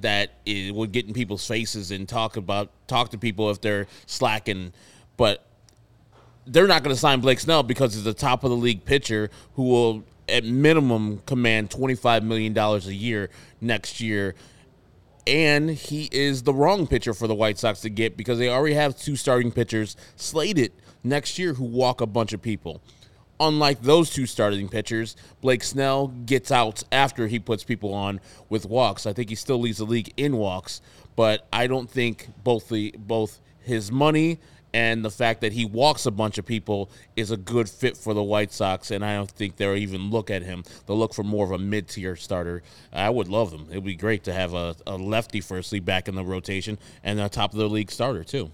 that 0.00 0.34
is, 0.44 0.72
would 0.72 0.92
get 0.92 1.06
in 1.06 1.14
people's 1.14 1.46
faces 1.46 1.90
and 1.90 2.08
talk 2.08 2.36
about 2.36 2.70
talk 2.86 3.10
to 3.10 3.18
people 3.18 3.50
if 3.50 3.60
they're 3.60 3.86
slacking. 4.06 4.72
But 5.16 5.44
they're 6.46 6.66
not 6.66 6.82
going 6.82 6.94
to 6.94 7.00
sign 7.00 7.20
Blake 7.20 7.40
Snell 7.40 7.62
because 7.62 7.94
he's 7.94 8.06
a 8.06 8.14
top 8.14 8.44
of 8.44 8.50
the 8.50 8.56
league 8.56 8.84
pitcher 8.84 9.30
who 9.54 9.64
will 9.64 10.04
at 10.28 10.44
minimum 10.44 11.22
command 11.26 11.70
$25 11.70 12.22
million 12.22 12.56
a 12.56 12.78
year 12.90 13.30
next 13.60 14.00
year. 14.00 14.34
And 15.26 15.70
he 15.70 16.08
is 16.12 16.42
the 16.42 16.52
wrong 16.52 16.86
pitcher 16.86 17.14
for 17.14 17.26
the 17.26 17.34
White 17.34 17.58
Sox 17.58 17.80
to 17.80 17.90
get 17.90 18.16
because 18.16 18.38
they 18.38 18.48
already 18.48 18.74
have 18.74 18.98
two 18.98 19.16
starting 19.16 19.50
pitchers 19.50 19.96
slated 20.16 20.72
next 21.02 21.38
year 21.38 21.54
who 21.54 21.64
walk 21.64 22.00
a 22.00 22.06
bunch 22.06 22.32
of 22.32 22.42
people. 22.42 22.82
Unlike 23.40 23.82
those 23.82 24.10
two 24.10 24.26
starting 24.26 24.68
pitchers, 24.68 25.16
Blake 25.40 25.64
Snell 25.64 26.08
gets 26.08 26.52
outs 26.52 26.84
after 26.92 27.26
he 27.26 27.38
puts 27.38 27.64
people 27.64 27.92
on 27.92 28.20
with 28.48 28.64
walks. 28.64 29.06
I 29.06 29.12
think 29.12 29.28
he 29.28 29.34
still 29.34 29.58
leads 29.58 29.78
the 29.78 29.84
league 29.84 30.12
in 30.16 30.36
walks, 30.36 30.80
but 31.16 31.46
I 31.52 31.66
don't 31.66 31.90
think 31.90 32.28
both 32.44 32.68
the 32.68 32.94
both 32.96 33.40
his 33.60 33.90
money 33.90 34.38
and 34.74 35.04
the 35.04 35.10
fact 35.10 35.40
that 35.42 35.52
he 35.52 35.64
walks 35.64 36.04
a 36.04 36.10
bunch 36.10 36.36
of 36.36 36.44
people 36.44 36.90
is 37.14 37.30
a 37.30 37.36
good 37.36 37.70
fit 37.70 37.96
for 37.96 38.12
the 38.12 38.22
White 38.24 38.52
Sox, 38.52 38.90
and 38.90 39.04
I 39.04 39.14
don't 39.14 39.30
think 39.30 39.56
they'll 39.56 39.76
even 39.76 40.10
look 40.10 40.32
at 40.32 40.42
him. 40.42 40.64
They'll 40.84 40.98
look 40.98 41.14
for 41.14 41.22
more 41.22 41.46
of 41.46 41.52
a 41.52 41.58
mid 41.58 41.86
tier 41.86 42.16
starter. 42.16 42.64
I 42.92 43.08
would 43.08 43.28
love 43.28 43.52
them. 43.52 43.68
It 43.70 43.76
would 43.76 43.84
be 43.84 43.94
great 43.94 44.24
to 44.24 44.32
have 44.32 44.52
a, 44.52 44.74
a 44.84 44.96
lefty 44.96 45.40
firstly 45.40 45.78
back 45.78 46.08
in 46.08 46.16
the 46.16 46.24
rotation 46.24 46.76
and 47.04 47.20
a 47.20 47.28
top 47.28 47.52
of 47.52 47.60
the 47.60 47.68
league 47.68 47.92
starter 47.92 48.24
too. 48.24 48.50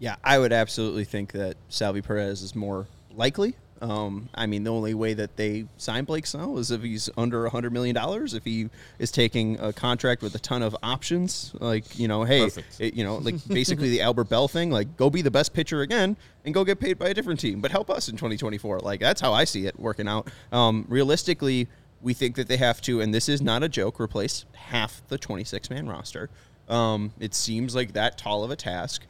Yeah, 0.00 0.16
I 0.24 0.40
would 0.40 0.52
absolutely 0.52 1.04
think 1.04 1.30
that 1.32 1.56
Salvi 1.68 2.02
Perez 2.02 2.42
is 2.42 2.56
more 2.56 2.88
likely. 3.14 3.54
Um, 3.82 4.28
I 4.34 4.46
mean, 4.46 4.64
the 4.64 4.72
only 4.72 4.94
way 4.94 5.12
that 5.14 5.36
they 5.36 5.66
sign 5.76 6.04
Blake 6.04 6.26
Snell 6.26 6.56
is 6.58 6.70
if 6.70 6.82
he's 6.82 7.10
under 7.16 7.48
$100 7.48 7.72
million, 7.72 7.96
if 8.34 8.44
he 8.44 8.68
is 8.98 9.10
taking 9.10 9.58
a 9.60 9.72
contract 9.72 10.22
with 10.22 10.34
a 10.34 10.38
ton 10.38 10.62
of 10.62 10.74
options. 10.82 11.52
Like, 11.60 11.98
you 11.98 12.08
know, 12.08 12.24
hey, 12.24 12.40
it- 12.80 12.94
you 12.94 13.04
know, 13.04 13.16
like 13.16 13.34
basically 13.48 13.90
the 13.90 14.00
Albert 14.00 14.28
Belle 14.30 14.48
thing, 14.48 14.70
like 14.70 14.96
go 14.96 15.10
be 15.10 15.20
the 15.22 15.30
best 15.30 15.52
pitcher 15.52 15.82
again 15.82 16.16
and 16.44 16.54
go 16.54 16.64
get 16.64 16.80
paid 16.80 16.98
by 16.98 17.08
a 17.08 17.14
different 17.14 17.38
team, 17.40 17.60
but 17.60 17.70
help 17.70 17.90
us 17.90 18.08
in 18.08 18.16
2024. 18.16 18.80
Like, 18.80 19.00
that's 19.00 19.20
how 19.20 19.32
I 19.32 19.44
see 19.44 19.66
it 19.66 19.78
working 19.78 20.08
out. 20.08 20.28
Um, 20.52 20.86
realistically, 20.88 21.68
we 22.02 22.14
think 22.14 22.36
that 22.36 22.46
they 22.48 22.56
have 22.58 22.80
to, 22.82 23.00
and 23.00 23.12
this 23.14 23.28
is 23.28 23.42
not 23.42 23.62
a 23.62 23.68
joke, 23.68 24.00
replace 24.00 24.44
half 24.54 25.02
the 25.08 25.18
26 25.18 25.70
man 25.70 25.88
roster. 25.88 26.30
Um, 26.68 27.12
it 27.20 27.34
seems 27.34 27.74
like 27.74 27.92
that 27.92 28.16
tall 28.18 28.42
of 28.44 28.50
a 28.50 28.56
task. 28.56 29.02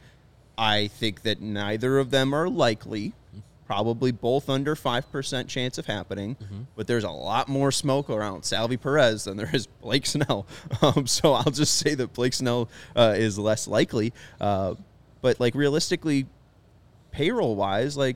I 0.57 0.87
think 0.87 1.21
that 1.21 1.39
neither 1.41 1.99
of 1.99 2.09
them 2.11 2.33
are 2.33 2.49
likely. 2.49 3.13
Probably 3.67 4.13
both 4.13 4.49
under 4.49 4.75
5% 4.77 5.47
chance 5.49 5.77
of 5.77 5.85
happening, 5.87 6.37
but 6.77 6.87
there's 6.87 7.03
a 7.03 7.11
lot 7.11 7.49
more 7.49 7.69
smoke 7.69 8.09
around 8.09 8.43
Salvi 8.43 8.77
Perez 8.77 9.25
than 9.25 9.35
there 9.35 9.49
is 9.53 9.67
Blake 9.67 10.05
Snell. 10.05 10.47
Um, 10.81 11.05
so 11.05 11.33
I'll 11.33 11.51
just 11.51 11.75
say 11.77 11.93
that 11.95 12.13
Blake 12.13 12.33
Snell 12.33 12.69
uh, 12.95 13.13
is 13.17 13.37
less 13.37 13.67
likely. 13.67 14.13
Uh, 14.39 14.75
but, 15.21 15.39
like, 15.39 15.53
realistically, 15.53 16.27
payroll 17.11 17.55
wise, 17.57 17.97
like, 17.97 18.15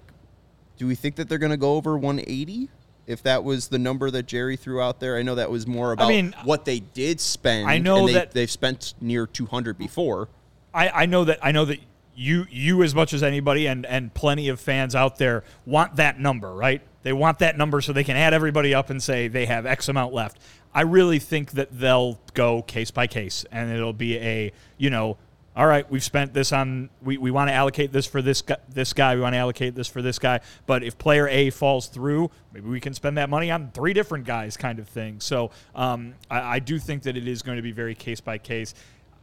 do 0.78 0.88
we 0.88 0.96
think 0.96 1.16
that 1.16 1.28
they're 1.28 1.38
going 1.38 1.52
to 1.52 1.58
go 1.58 1.76
over 1.76 1.98
180? 1.98 2.70
If 3.08 3.24
that 3.24 3.44
was 3.44 3.68
the 3.68 3.80
number 3.80 4.10
that 4.12 4.28
Jerry 4.28 4.56
threw 4.56 4.80
out 4.82 5.00
there, 5.02 5.18
I 5.18 5.22
know 5.24 5.36
that 5.36 5.52
was 5.52 5.68
more 5.68 5.92
about 5.92 6.08
mean, 6.10 6.34
what 6.46 6.64
they 6.64 6.80
did 6.80 7.20
spend. 7.20 7.68
I 7.68 7.78
know 7.78 7.98
and 7.98 8.08
they, 8.10 8.14
that- 8.14 8.32
they've 8.32 8.50
spent 8.50 8.94
near 9.02 9.28
200 9.28 9.78
before. 9.78 10.30
I, 10.74 10.90
I 10.90 11.06
know 11.08 11.26
that 11.26 11.40
I 11.44 11.52
know 11.52 11.66
that 11.66 11.80
you 12.16 12.46
you 12.50 12.84
as 12.84 12.94
much 12.94 13.14
as 13.14 13.24
anybody 13.24 13.68
and 13.68 13.86
and 13.86 14.14
plenty 14.14 14.50
of 14.50 14.60
fans 14.60 14.96
out 14.96 15.18
there 15.18 15.44
want 15.66 15.96
that 15.96 16.20
number, 16.20 16.54
right? 16.54 16.82
They 17.04 17.14
want 17.14 17.40
that 17.40 17.58
number 17.58 17.82
so 17.82 17.94
they 17.94 18.04
can 18.04 18.16
add 18.16 18.34
everybody 18.34 18.74
up 18.74 18.90
and 18.90 19.02
say 19.02 19.28
they 19.28 19.46
have 19.46 19.66
X 19.66 19.90
amount 19.90 20.14
left. 20.14 20.40
I 20.74 20.82
really 20.82 21.20
think 21.20 21.52
that 21.52 21.70
they'll 21.72 22.20
go 22.34 22.62
case 22.62 22.92
by 22.92 23.08
case 23.08 23.46
and 23.52 23.72
it'll 23.72 23.94
be 23.94 24.18
a, 24.18 24.52
you 24.78 24.90
know, 24.90 25.18
all 25.54 25.68
right, 25.68 25.90
we've 25.92 26.04
spent 26.04 26.34
this 26.34 26.54
on 26.54 26.90
we, 27.02 27.18
we 27.18 27.30
want 27.30 27.50
to 27.50 27.54
allocate 27.54 27.92
this 27.92 28.06
for 28.06 28.22
this 28.22 28.42
gu- 28.42 28.56
this 28.70 28.94
guy, 28.94 29.16
we 29.16 29.22
want 29.22 29.34
to 29.34 29.40
allocate 29.40 29.76
this 29.76 29.88
for 29.88 30.02
this 30.02 30.18
guy, 30.18 30.40
but 30.66 30.84
if 30.84 30.98
player 30.98 31.28
A 31.28 31.50
falls 31.50 31.88
through, 31.88 32.32
maybe 32.54 32.70
we 32.70 32.80
can 32.80 32.94
spend 32.94 33.18
that 33.18 33.30
money 33.30 33.52
on 33.52 33.72
three 33.74 33.94
different 33.94 34.26
guys 34.26 34.56
kind 34.56 34.80
of 34.80 34.88
thing. 34.88 35.20
So, 35.20 35.52
um, 35.76 36.14
I, 36.30 36.56
I 36.56 36.60
do 36.60 36.80
think 36.80 37.04
that 37.04 37.18
it 37.18 37.28
is 37.28 37.42
going 37.42 37.58
to 37.58 37.62
be 37.62 37.74
very 37.74 37.96
case 37.96 38.22
by 38.22 38.38
case. 38.38 38.74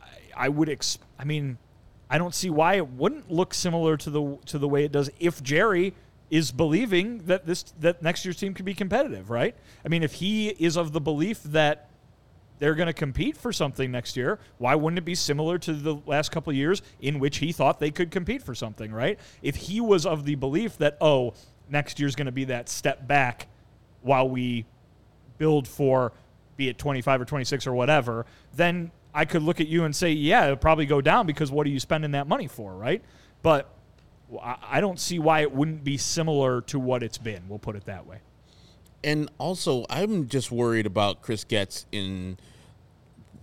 I, 0.03 0.45
I 0.45 0.49
would 0.51 0.69
ex- 0.69 0.99
I 1.19 1.25
mean, 1.25 1.57
I 2.11 2.19
don't 2.19 2.35
see 2.35 2.51
why 2.51 2.75
it 2.75 2.89
wouldn't 2.89 3.31
look 3.31 3.55
similar 3.55 3.97
to 3.99 4.11
the 4.11 4.39
to 4.47 4.59
the 4.59 4.69
way 4.69 4.85
it 4.85 4.93
does 4.93 5.11
if 5.19 5.43
Jerry 5.43 5.95
is 6.31 6.53
believing 6.53 7.19
that 7.27 7.47
this 7.47 7.65
that 7.81 8.03
next 8.03 8.25
year's 8.25 8.37
team 8.37 8.55
could 8.55 8.65
be 8.65 8.75
competitive, 8.75 9.31
right? 9.31 9.55
I 9.85 9.89
mean, 9.89 10.03
if 10.03 10.15
he 10.15 10.49
is 10.49 10.77
of 10.77 10.93
the 10.93 11.01
belief 11.01 11.43
that 11.45 11.89
they're 12.59 12.75
going 12.75 12.89
to 12.89 12.93
compete 12.93 13.37
for 13.37 13.53
something 13.53 13.91
next 13.91 14.17
year, 14.17 14.39
why 14.59 14.75
wouldn't 14.75 14.99
it 14.99 15.05
be 15.05 15.15
similar 15.15 15.59
to 15.59 15.73
the 15.73 15.95
last 16.07 16.31
couple 16.33 16.53
years 16.53 16.83
in 17.01 17.21
which 17.21 17.39
he 17.39 17.53
thought 17.53 17.79
they 17.79 17.91
could 17.91 18.11
compete 18.11 18.43
for 18.43 18.55
something, 18.55 18.93
right? 18.93 19.19
If 19.43 19.57
he 19.57 19.81
was 19.81 20.05
of 20.05 20.25
the 20.25 20.35
belief 20.35 20.77
that 20.79 20.97
oh, 21.01 21.35
next 21.71 22.01
year's 22.01 22.17
going 22.17 22.27
to 22.27 22.33
be 22.33 22.45
that 22.45 22.69
step 22.69 23.07
back 23.07 23.47
while 24.03 24.29
we 24.29 24.65
build 25.39 25.69
for 25.69 26.13
be 26.57 26.69
it 26.69 26.77
25 26.77 27.21
or 27.21 27.25
26 27.25 27.67
or 27.67 27.73
whatever, 27.73 28.27
then 28.55 28.91
I 29.19 29.25
could 29.25 29.43
look 29.43 29.61
at 29.61 29.67
you 29.67 29.83
and 29.83 29.97
say, 29.97 30.13
yeah, 30.13 30.45
it'll 30.45 30.57
probably 30.57 30.87
go 30.87 31.01
down 31.01 31.27
because 31.27 31.51
what 31.51 31.67
are 31.67 31.71
you 31.71 31.81
spending 31.81 32.13
that 32.13 32.29
money 32.29 32.47
for, 32.47 32.73
right? 32.73 33.03
But 33.43 33.69
I 34.41 34.81
don't 34.81 35.01
see 35.01 35.19
why 35.19 35.41
it 35.41 35.51
wouldn't 35.51 35.83
be 35.83 35.97
similar 35.97 36.61
to 36.63 36.79
what 36.79 37.03
it's 37.03 37.19
been. 37.19 37.43
We'll 37.49 37.59
put 37.59 37.75
it 37.75 37.87
that 37.87 38.07
way. 38.07 38.19
And 39.03 39.29
also, 39.39 39.87
I'm 39.91 40.29
just 40.29 40.53
worried 40.53 40.87
about 40.87 41.21
Chris 41.21 41.43
Getz 41.43 41.85
in. 41.91 42.39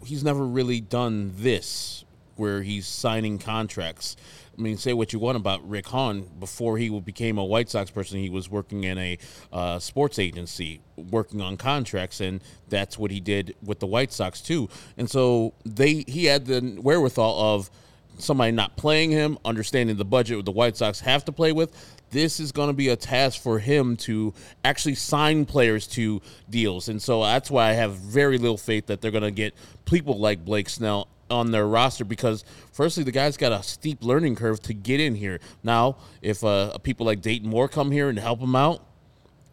He's 0.05 0.23
never 0.23 0.45
really 0.45 0.79
done 0.79 1.33
this 1.35 2.05
where 2.37 2.61
he's 2.61 2.87
signing 2.87 3.37
contracts. 3.37 4.15
I 4.57 4.61
mean, 4.61 4.77
say 4.77 4.93
what 4.93 5.11
you 5.11 5.19
want 5.19 5.35
about 5.35 5.67
Rick 5.67 5.87
Hahn. 5.87 6.29
Before 6.39 6.77
he 6.77 6.99
became 6.99 7.37
a 7.37 7.43
White 7.43 7.69
Sox 7.69 7.91
person, 7.91 8.19
he 8.19 8.29
was 8.29 8.49
working 8.49 8.85
in 8.85 8.97
a 8.97 9.17
uh, 9.51 9.79
sports 9.79 10.17
agency, 10.17 10.81
working 10.95 11.41
on 11.41 11.57
contracts, 11.57 12.21
and 12.21 12.41
that's 12.69 12.97
what 12.97 13.11
he 13.11 13.19
did 13.19 13.55
with 13.61 13.79
the 13.79 13.87
White 13.87 14.13
Sox 14.13 14.41
too. 14.41 14.69
And 14.97 15.09
so 15.09 15.53
they 15.65 16.05
he 16.07 16.25
had 16.25 16.45
the 16.45 16.77
wherewithal 16.81 17.55
of 17.55 17.69
somebody 18.17 18.51
not 18.51 18.77
playing 18.77 19.11
him, 19.11 19.37
understanding 19.43 19.97
the 19.97 20.05
budget 20.05 20.43
the 20.45 20.51
White 20.51 20.77
Sox 20.77 21.01
have 21.01 21.25
to 21.25 21.31
play 21.31 21.51
with. 21.51 21.73
This 22.11 22.39
is 22.39 22.51
going 22.51 22.69
to 22.69 22.73
be 22.73 22.89
a 22.89 22.95
task 22.95 23.41
for 23.41 23.59
him 23.59 23.97
to 23.97 24.33
actually 24.63 24.95
sign 24.95 25.45
players 25.45 25.85
to 25.87 26.21
deals. 26.49 26.87
And 26.87 27.01
so 27.01 27.23
that's 27.23 27.51
why 27.51 27.69
I 27.69 27.73
have 27.73 27.95
very 27.95 28.37
little 28.37 28.57
faith 28.57 28.87
that 28.87 29.01
they're 29.01 29.11
going 29.11 29.23
to 29.23 29.31
get 29.31 29.53
people 29.85 30.17
like 30.17 30.45
Blake 30.45 30.69
Snell 30.69 31.09
on 31.29 31.51
their 31.51 31.67
roster 31.67 32.05
because, 32.05 32.43
firstly, 32.71 33.03
the 33.03 33.11
guy's 33.11 33.37
got 33.37 33.51
a 33.51 33.63
steep 33.63 34.03
learning 34.03 34.35
curve 34.35 34.61
to 34.63 34.73
get 34.73 34.99
in 34.99 35.15
here. 35.15 35.39
Now, 35.63 35.97
if 36.21 36.43
uh, 36.43 36.77
people 36.79 37.05
like 37.05 37.21
Dayton 37.21 37.49
Moore 37.49 37.67
come 37.67 37.91
here 37.91 38.09
and 38.09 38.19
help 38.19 38.39
him 38.39 38.55
out, 38.55 38.85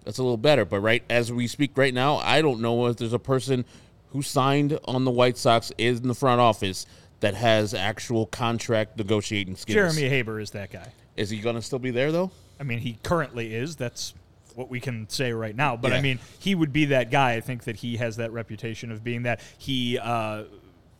that's 0.04 0.18
a 0.18 0.22
little 0.22 0.36
better. 0.36 0.64
But 0.64 0.80
right 0.80 1.02
as 1.08 1.32
we 1.32 1.46
speak 1.46 1.72
right 1.76 1.94
now, 1.94 2.16
I 2.16 2.42
don't 2.42 2.60
know 2.60 2.86
if 2.86 2.96
there's 2.96 3.12
a 3.12 3.18
person 3.18 3.64
who 4.10 4.22
signed 4.22 4.78
on 4.84 5.04
the 5.04 5.10
White 5.10 5.38
Sox 5.38 5.72
is 5.78 6.00
in 6.00 6.08
the 6.08 6.14
front 6.14 6.40
office 6.40 6.86
that 7.20 7.34
has 7.34 7.72
actual 7.72 8.26
contract 8.26 8.98
negotiating 8.98 9.56
skills. 9.56 9.74
Jeremy 9.74 10.08
Haber 10.08 10.40
is 10.40 10.50
that 10.50 10.70
guy. 10.70 10.92
Is 11.16 11.30
he 11.30 11.38
going 11.38 11.56
to 11.56 11.62
still 11.62 11.78
be 11.78 11.90
there 11.90 12.12
though? 12.12 12.30
I 12.60 12.64
mean, 12.64 12.78
he 12.78 12.98
currently 13.02 13.54
is. 13.54 13.76
That's 13.76 14.14
what 14.54 14.68
we 14.68 14.80
can 14.80 15.08
say 15.08 15.32
right 15.32 15.54
now. 15.54 15.76
But 15.76 15.92
I 15.92 16.00
mean, 16.00 16.18
he 16.38 16.54
would 16.54 16.72
be 16.72 16.86
that 16.86 17.10
guy. 17.10 17.34
I 17.34 17.40
think 17.40 17.64
that 17.64 17.76
he 17.76 17.96
has 17.96 18.16
that 18.16 18.32
reputation 18.32 18.90
of 18.92 19.02
being 19.02 19.22
that. 19.22 19.40
He 19.56 19.98
uh, 19.98 20.44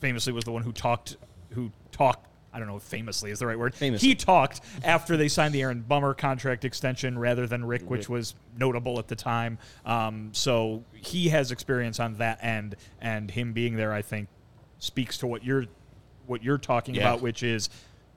famously 0.03 0.33
was 0.35 0.45
the 0.45 0.53
one 0.53 0.63
who 0.63 0.73
talked, 0.73 1.17
who 1.53 1.71
talked. 1.93 2.29
I 2.53 2.59
don't 2.59 2.69
know 2.69 2.77
if 2.77 2.83
famously 2.83 3.31
is 3.31 3.39
the 3.39 3.47
right 3.47 3.59
word. 3.59 3.75
Famously. 3.75 4.07
He 4.07 4.15
talked 4.15 4.61
after 4.85 5.17
they 5.17 5.29
signed 5.29 5.55
the 5.55 5.63
Aaron 5.63 5.81
Bummer 5.81 6.13
contract 6.13 6.67
extension 6.67 7.19
rather 7.19 7.47
than 7.47 7.65
Rick, 7.65 7.89
which 7.89 8.11
was 8.11 8.35
notable 8.59 8.99
at 8.99 9.09
the 9.09 9.17
time. 9.17 9.57
Um, 9.87 10.29
so 10.33 10.85
he 10.93 11.31
has 11.31 11.51
experience 11.51 11.99
on 11.99 12.15
that 12.17 12.45
end, 12.45 12.77
and 13.01 13.31
him 13.31 13.55
being 13.55 13.77
there, 13.77 13.95
I 13.95 14.03
think, 14.03 14.29
speaks 14.81 15.17
to 15.19 15.27
what 15.27 15.43
you're 15.43 15.65
what 16.27 16.43
you're 16.45 16.59
talking 16.59 16.95
Yeah. 16.95 17.03
about, 17.03 17.23
which 17.23 17.43
is 17.43 17.71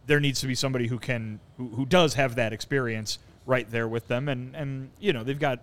there 0.06 0.20
needs 0.20 0.42
to 0.42 0.48
be 0.48 0.56
somebody 0.56 0.88
who 0.88 1.00
can 1.00 1.39
who, 1.58 1.70
who 1.70 1.86
does 1.86 2.15
have 2.15 2.36
that 2.36 2.51
experience 2.51 3.20
right 3.46 3.70
there 3.72 3.88
with 3.88 4.08
them, 4.10 4.27
and 4.27 4.54
and 4.54 4.89
you 5.00 5.13
know 5.13 5.24
they've 5.24 5.39
got 5.39 5.60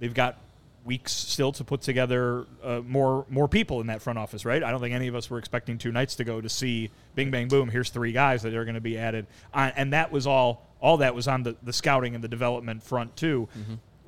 they've 0.00 0.14
got 0.14 0.38
weeks 0.86 1.12
still 1.12 1.52
to 1.52 1.64
put 1.64 1.82
together 1.82 2.46
uh, 2.62 2.80
more 2.86 3.26
more 3.28 3.48
people 3.48 3.80
in 3.80 3.88
that 3.88 4.00
front 4.00 4.18
office, 4.18 4.44
right? 4.44 4.62
I 4.62 4.70
don't 4.70 4.80
think 4.80 4.94
any 4.94 5.08
of 5.08 5.14
us 5.14 5.28
were 5.28 5.38
expecting 5.38 5.76
two 5.78 5.92
nights 5.92 6.14
to 6.16 6.24
go 6.24 6.40
to 6.40 6.48
see 6.48 6.90
Bing 7.14 7.30
Bang 7.30 7.48
Boom. 7.48 7.68
Here's 7.68 7.90
three 7.90 8.12
guys 8.12 8.42
that 8.42 8.54
are 8.54 8.64
going 8.64 8.76
to 8.76 8.80
be 8.80 8.96
added, 8.96 9.26
uh, 9.52 9.70
and 9.76 9.92
that 9.92 10.10
was 10.12 10.26
all. 10.26 10.62
All 10.78 10.98
that 10.98 11.14
was 11.14 11.26
on 11.26 11.42
the, 11.42 11.56
the 11.62 11.72
scouting 11.72 12.14
and 12.14 12.22
the 12.22 12.28
development 12.28 12.82
front 12.82 13.16
too. 13.16 13.48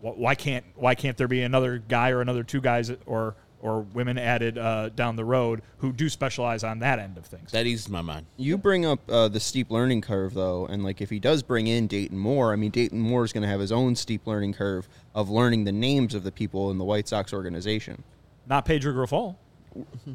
Wh- 0.02 0.18
Why 0.18 0.34
can't 0.34 0.64
why 0.76 0.94
can't 0.94 1.16
there 1.16 1.26
be 1.26 1.42
another 1.42 1.78
guy 1.78 2.10
or 2.10 2.20
another 2.20 2.44
two 2.44 2.60
guys 2.60 2.92
or 3.06 3.34
or 3.60 3.80
women 3.80 4.18
added 4.18 4.56
uh, 4.58 4.88
down 4.90 5.16
the 5.16 5.24
road 5.24 5.62
who 5.78 5.92
do 5.92 6.08
specialize 6.08 6.62
on 6.64 6.78
that 6.80 6.98
end 6.98 7.16
of 7.18 7.26
things? 7.26 7.50
That 7.52 7.66
eases 7.66 7.88
my 7.88 8.02
mind. 8.02 8.26
You 8.36 8.56
bring 8.58 8.86
up 8.86 9.00
uh, 9.10 9.28
the 9.28 9.40
steep 9.40 9.70
learning 9.70 10.00
curve, 10.02 10.34
though, 10.34 10.66
and 10.66 10.84
like 10.84 11.00
if 11.00 11.10
he 11.10 11.18
does 11.18 11.42
bring 11.42 11.66
in 11.66 11.86
Dayton 11.86 12.18
Moore, 12.18 12.52
I 12.52 12.56
mean, 12.56 12.70
Dayton 12.70 13.00
Moore 13.00 13.24
is 13.24 13.32
going 13.32 13.42
to 13.42 13.48
have 13.48 13.60
his 13.60 13.72
own 13.72 13.96
steep 13.96 14.26
learning 14.26 14.52
curve 14.54 14.88
of 15.14 15.28
learning 15.30 15.64
the 15.64 15.72
names 15.72 16.14
of 16.14 16.22
the 16.24 16.32
people 16.32 16.70
in 16.70 16.78
the 16.78 16.84
White 16.84 17.08
Sox 17.08 17.32
organization. 17.32 18.02
Not 18.46 18.64
Pedro 18.64 18.92
Grifol, 18.94 19.36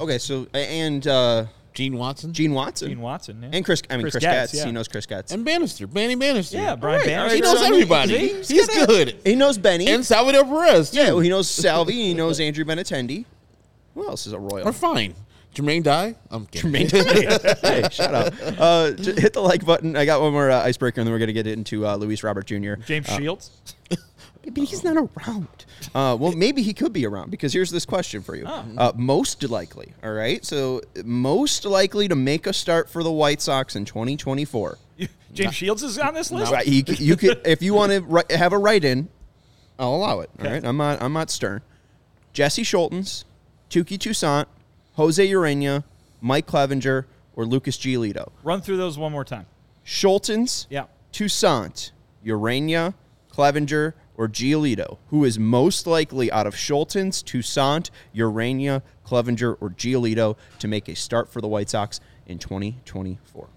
Okay, 0.01 0.17
so 0.17 0.47
and 0.53 1.05
uh, 1.07 1.45
Gene 1.73 1.95
Watson 1.97 2.33
Gene 2.33 2.53
Watson 2.53 2.89
Gene 2.89 2.99
Watson, 3.01 3.41
yeah. 3.43 3.49
and 3.53 3.63
Chris. 3.63 3.81
I 3.89 3.93
mean, 3.95 4.01
Chris 4.03 4.13
Chris, 4.15 4.23
Getz, 4.23 4.51
Getz. 4.51 4.53
yeah. 4.61 4.65
He 4.65 4.71
knows 4.71 4.87
Chris 4.87 5.05
Getz. 5.05 5.31
and 5.31 5.45
Bannister, 5.45 5.87
Benny 5.87 6.15
Bannister. 6.15 6.57
Yeah, 6.57 6.75
Brian 6.75 6.95
All 6.95 6.99
right, 6.99 7.07
Bannister. 7.07 7.35
He 7.35 7.41
knows 7.41 7.59
so, 7.59 7.65
I 7.65 7.69
mean, 7.69 7.73
everybody. 7.81 8.17
he's 8.17 8.47
He's 8.49 8.67
gonna- 8.67 8.87
good. 8.87 9.19
He 9.23 9.35
knows 9.35 9.57
Benny. 9.57 9.87
And 9.87 10.05
Salvador 10.05 10.43
Perez. 10.43 10.91
Too. 10.91 10.97
yeah, 10.97 11.05
well, 11.11 11.19
he 11.19 11.29
knows 11.29 11.49
Salvi. 11.49 11.93
He 11.93 12.13
knows 12.15 12.39
Andrew 12.39 12.65
Benintendi. 12.65 13.25
Who 13.95 14.07
else 14.07 14.25
is 14.27 14.33
a 14.33 14.39
Royal? 14.39 14.65
We're 14.65 14.71
fine. 14.71 15.13
Jermaine 15.53 15.83
Dye. 15.83 16.15
I'm 16.31 16.47
kidding. 16.47 16.73
hey, 16.89 17.83
shut 17.91 18.13
up. 18.13 18.33
Uh, 18.59 18.91
j- 18.91 19.21
hit 19.21 19.33
the 19.33 19.41
like 19.41 19.63
button. 19.63 19.95
I 19.95 20.03
got 20.05 20.19
one 20.21 20.33
more 20.33 20.49
uh, 20.49 20.63
icebreaker, 20.63 20.99
and 20.99 21.07
then 21.07 21.11
we're 21.13 21.19
going 21.19 21.27
to 21.27 21.33
get 21.33 21.45
into 21.45 21.85
uh, 21.85 21.95
Luis 21.95 22.23
Robert 22.23 22.47
Jr. 22.47 22.73
James 22.85 23.05
Shields. 23.07 23.51
But 24.45 24.65
he's 24.65 24.83
not 24.83 24.97
around. 24.97 25.47
Uh, 25.95 26.17
well, 26.19 26.33
maybe 26.33 26.63
he 26.63 26.73
could 26.73 26.91
be 26.91 27.05
around 27.05 27.31
because 27.31 27.53
here's 27.53 27.71
this 27.71 27.85
question 27.85 28.21
for 28.21 28.35
you. 28.35 28.45
Uh, 28.45 28.91
most 28.93 29.41
likely, 29.43 29.93
all 30.03 30.11
right? 30.11 30.43
So, 30.43 30.81
most 31.05 31.63
likely 31.63 32.09
to 32.09 32.15
make 32.15 32.45
a 32.45 32.51
start 32.51 32.89
for 32.89 33.03
the 33.03 33.11
White 33.11 33.39
Sox 33.41 33.77
in 33.77 33.85
2024. 33.85 34.77
James 35.33 35.55
Shields 35.55 35.81
is 35.81 35.97
on 35.97 36.13
this 36.13 36.29
list. 36.29 36.51
Right, 36.51 36.67
he, 36.67 36.83
you 36.97 37.15
could, 37.15 37.39
if 37.45 37.61
you 37.61 37.73
want 37.73 37.93
to 37.93 38.01
ri- 38.01 38.35
have 38.37 38.51
a 38.51 38.57
write 38.57 38.83
in, 38.83 39.07
I'll 39.79 39.95
allow 39.95 40.19
it. 40.19 40.29
All 40.37 40.45
Okay. 40.45 40.55
right, 40.55 40.65
I'm 40.65 40.75
not, 40.75 41.01
I'm 41.01 41.13
not 41.13 41.29
stern. 41.31 41.61
Jesse 42.33 42.63
Scholtens, 42.63 43.23
Touki 43.73 43.97
Toussaint, 43.97 44.47
Jose 44.97 45.27
Ureña, 45.29 45.83
Mike 46.21 46.45
Clevinger, 46.45 47.05
or 47.35 47.43
Lucas 47.43 47.75
Giolito. 47.75 48.29
Run 48.43 48.61
through 48.61 48.77
those 48.77 48.99
one 48.99 49.11
more 49.11 49.25
time. 49.25 49.47
Scholtens, 49.83 50.67
Yeah. 50.69 50.85
Toussaint, 51.11 51.91
Ureña, 52.23 52.93
Clevinger, 53.31 53.93
or 54.15 54.27
Giolito, 54.29 54.99
who 55.07 55.23
is 55.25 55.39
most 55.39 55.87
likely 55.87 56.31
out 56.31 56.45
of 56.45 56.53
Scholtens, 56.53 57.23
Toussaint, 57.23 57.89
Ureña, 58.15 58.83
Clevinger, 59.03 59.57
or 59.59 59.71
Giolito 59.71 60.37
to 60.59 60.67
make 60.67 60.87
a 60.87 60.95
start 60.95 61.27
for 61.33 61.41
the 61.41 61.47
White 61.47 61.71
Sox 61.71 61.99
in 62.27 62.37
2024? 62.37 63.49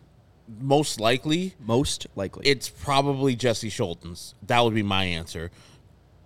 Most 0.61 0.99
likely, 0.99 1.57
Most 1.61 2.07
likely. 2.17 2.47
it's 2.47 2.71
probably 2.71 3.37
Jesse 3.37 3.69
Scholtens. 3.69 4.33
That 4.47 4.61
would 4.61 4.75
be 4.75 4.83
my 4.83 5.05
answer. 5.05 5.51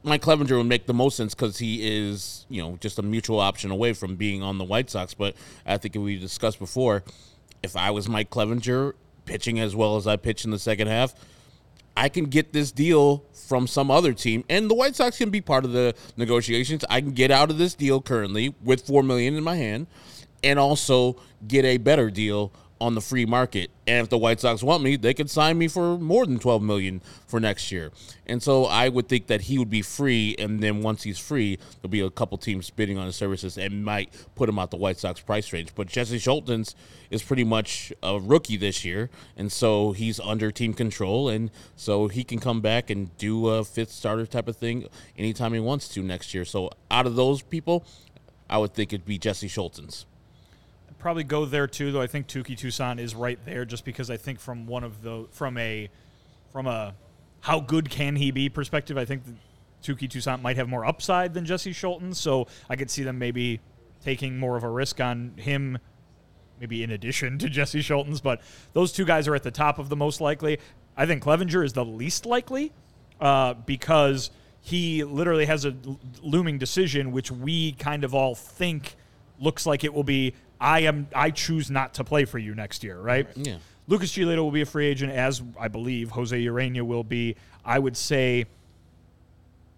Mike 0.02 0.23
Clevinger 0.23 0.57
would 0.57 0.66
make 0.66 0.87
the 0.87 0.95
most 0.95 1.16
sense 1.16 1.35
because 1.35 1.59
he 1.59 1.87
is, 1.87 2.47
you 2.49 2.62
know, 2.62 2.78
just 2.80 2.99
a 2.99 3.02
mutual 3.02 3.38
option 3.38 3.71
away 3.71 3.92
from 3.92 4.16
being 4.16 4.42
on 4.42 4.59
the 4.59 4.64
White 4.64 4.88
Sox. 4.88 5.12
But 5.12 5.37
I 5.66 5.76
think 5.76 5.95
we 5.95 6.19
discussed 6.19 6.59
before, 6.59 7.02
if 7.62 7.76
I 7.76 7.90
was 7.90 8.09
Mike 8.09 8.30
Clevinger 8.30 8.95
pitching 9.26 9.61
as 9.61 9.76
well 9.76 9.97
as 9.97 10.07
I 10.07 10.16
pitch 10.16 10.45
in 10.45 10.50
the 10.50 10.59
second 10.59 10.88
half, 10.88 11.14
I 11.97 12.09
can 12.09 12.25
get 12.25 12.52
this 12.52 12.73
deal 12.73 13.25
from 13.49 13.66
some 13.66 13.90
other 13.90 14.14
team, 14.14 14.45
and 14.49 14.71
the 14.71 14.75
White 14.75 14.97
Sox 14.97 15.19
can 15.19 15.28
be 15.28 15.40
part 15.40 15.64
of 15.64 15.73
the 15.73 15.95
negotiations. 16.16 16.85
I 16.88 17.00
can 17.00 17.11
get 17.11 17.30
out 17.30 17.50
of 17.50 17.59
this 17.59 17.75
deal 17.75 18.00
currently 18.00 18.54
with 18.62 18.87
four 18.87 19.02
million 19.02 19.35
in 19.37 19.45
my 19.45 19.57
hand, 19.57 19.87
and 20.42 20.59
also 20.59 21.16
get 21.47 21.64
a 21.64 21.76
better 21.76 22.11
deal 22.11 22.52
on 22.80 22.94
the 22.94 23.00
free 23.00 23.26
market. 23.26 23.70
And 23.87 24.04
if 24.04 24.08
the 24.08 24.18
White 24.18 24.40
Sox 24.40 24.62
want 24.62 24.82
me, 24.82 24.96
they 24.96 25.12
could 25.12 25.28
sign 25.28 25.58
me 25.58 25.68
for 25.68 25.99
more 25.99 26.25
than 26.25 26.38
12 26.38 26.62
million 26.62 27.02
for 27.26 27.38
next 27.38 27.70
year. 27.70 27.90
And 28.26 28.42
so 28.42 28.64
I 28.64 28.88
would 28.88 29.08
think 29.08 29.26
that 29.26 29.42
he 29.42 29.58
would 29.58 29.68
be 29.68 29.82
free 29.82 30.34
and 30.38 30.60
then 30.60 30.82
once 30.82 31.02
he's 31.02 31.18
free, 31.18 31.58
there'll 31.80 31.90
be 31.90 32.00
a 32.00 32.10
couple 32.10 32.38
teams 32.38 32.70
bidding 32.70 32.96
on 32.96 33.06
his 33.06 33.16
services 33.16 33.58
and 33.58 33.84
might 33.84 34.10
put 34.34 34.49
him 34.49 34.58
out 34.58 34.70
the 34.70 34.76
White 34.76 34.99
Sox 34.99 35.20
price 35.20 35.52
range. 35.52 35.75
But 35.75 35.88
Jesse 35.88 36.18
Scholtens 36.18 36.75
is 37.10 37.22
pretty 37.22 37.44
much 37.44 37.92
a 38.02 38.18
rookie 38.18 38.56
this 38.56 38.84
year, 38.84 39.10
and 39.37 39.50
so 39.50 39.92
he's 39.92 40.20
under 40.20 40.50
team 40.50 40.72
control 40.72 41.28
and 41.28 41.50
so 41.76 42.08
he 42.08 42.25
can 42.25 42.38
come 42.38 42.60
back 42.60 42.88
and 42.88 43.16
do 43.18 43.49
a 43.49 43.64
fifth 43.64 43.90
starter 43.90 44.26
type 44.26 44.49
of 44.49 44.56
thing 44.56 44.87
anytime 45.18 45.52
he 45.52 45.60
wants 45.60 45.88
to 45.88 46.02
next 46.02 46.32
year. 46.32 46.44
So 46.44 46.70
out 46.90 47.06
of 47.06 47.16
those 47.16 47.42
people, 47.42 47.84
I 48.49 48.58
would 48.58 48.75
think 48.75 48.92
it'd 48.92 49.06
be 49.06 49.18
Jesse 49.18 49.49
Scholtens 49.49 50.04
probably 51.00 51.25
go 51.25 51.45
there 51.45 51.66
too, 51.66 51.90
though. 51.92 52.00
I 52.00 52.07
think 52.07 52.28
Touki 52.28 52.57
Toussaint 52.57 53.00
is 53.00 53.14
right 53.14 53.38
there, 53.45 53.64
just 53.64 53.85
because 53.85 54.11
I 54.11 54.16
think 54.16 54.38
from 54.38 54.66
one 54.66 54.85
of 54.85 55.02
the 55.02 55.26
from 55.33 55.59
a 55.59 55.88
from 56.52 56.66
a 56.66 56.95
how 57.40 57.61
good 57.61 57.90
can 57.90 58.16
he 58.16 58.30
be 58.30 58.49
perspective, 58.49 58.97
I 58.99 59.04
think 59.04 59.23
Touki 59.83 60.09
Toussaint 60.09 60.42
might 60.42 60.57
have 60.57 60.69
more 60.69 60.85
upside 60.85 61.35
than 61.35 61.45
Jesse 61.45 61.73
Scholtens. 61.73 62.16
So 62.16 62.47
I 62.69 62.76
could 62.76 62.90
see 62.90 63.02
them 63.02 63.19
maybe 63.19 63.61
taking 64.04 64.38
more 64.38 64.57
of 64.57 64.62
a 64.62 64.69
risk 64.69 65.00
on 65.00 65.33
him, 65.37 65.78
maybe 66.61 66.83
in 66.83 66.90
addition 66.90 67.38
to 67.38 67.49
Jesse 67.49 67.80
Scholtens. 67.80 68.23
But 68.23 68.40
those 68.73 68.92
two 68.92 69.04
guys 69.04 69.26
are 69.26 69.35
at 69.35 69.42
the 69.42 69.50
top 69.50 69.78
of 69.78 69.88
the 69.88 69.97
most 69.97 70.21
likely. 70.21 70.59
I 70.97 71.07
think 71.07 71.23
Clevinger 71.23 71.64
is 71.64 71.73
the 71.73 71.85
least 71.85 72.26
likely 72.26 72.73
uh, 73.21 73.54
because 73.54 74.30
he 74.61 75.02
literally 75.04 75.47
has 75.47 75.64
a 75.64 75.75
looming 76.23 76.59
decision, 76.59 77.12
which 77.12 77.30
we 77.30 77.73
kind 77.73 78.04
of 78.04 78.14
all 78.14 78.35
think 78.35 78.97
looks 79.38 79.64
like 79.64 79.85
it 79.85 79.95
will 79.95 80.04
be 80.04 80.35
I 80.60 80.80
am 80.80 81.08
I 81.14 81.30
choose 81.30 81.70
not 81.70 81.94
to 81.94 82.04
play 82.04 82.24
for 82.24 82.38
you 82.38 82.54
next 82.54 82.84
year, 82.84 83.00
right? 83.00 83.26
Yeah. 83.34 83.56
Lucas 83.88 84.12
Giolito 84.12 84.38
will 84.38 84.50
be 84.50 84.60
a 84.60 84.66
free 84.66 84.86
agent, 84.86 85.12
as 85.12 85.42
I 85.58 85.68
believe 85.68 86.10
Jose 86.10 86.38
Ureña 86.38 86.82
will 86.82 87.02
be. 87.02 87.34
I 87.64 87.78
would 87.78 87.96
say, 87.96 88.46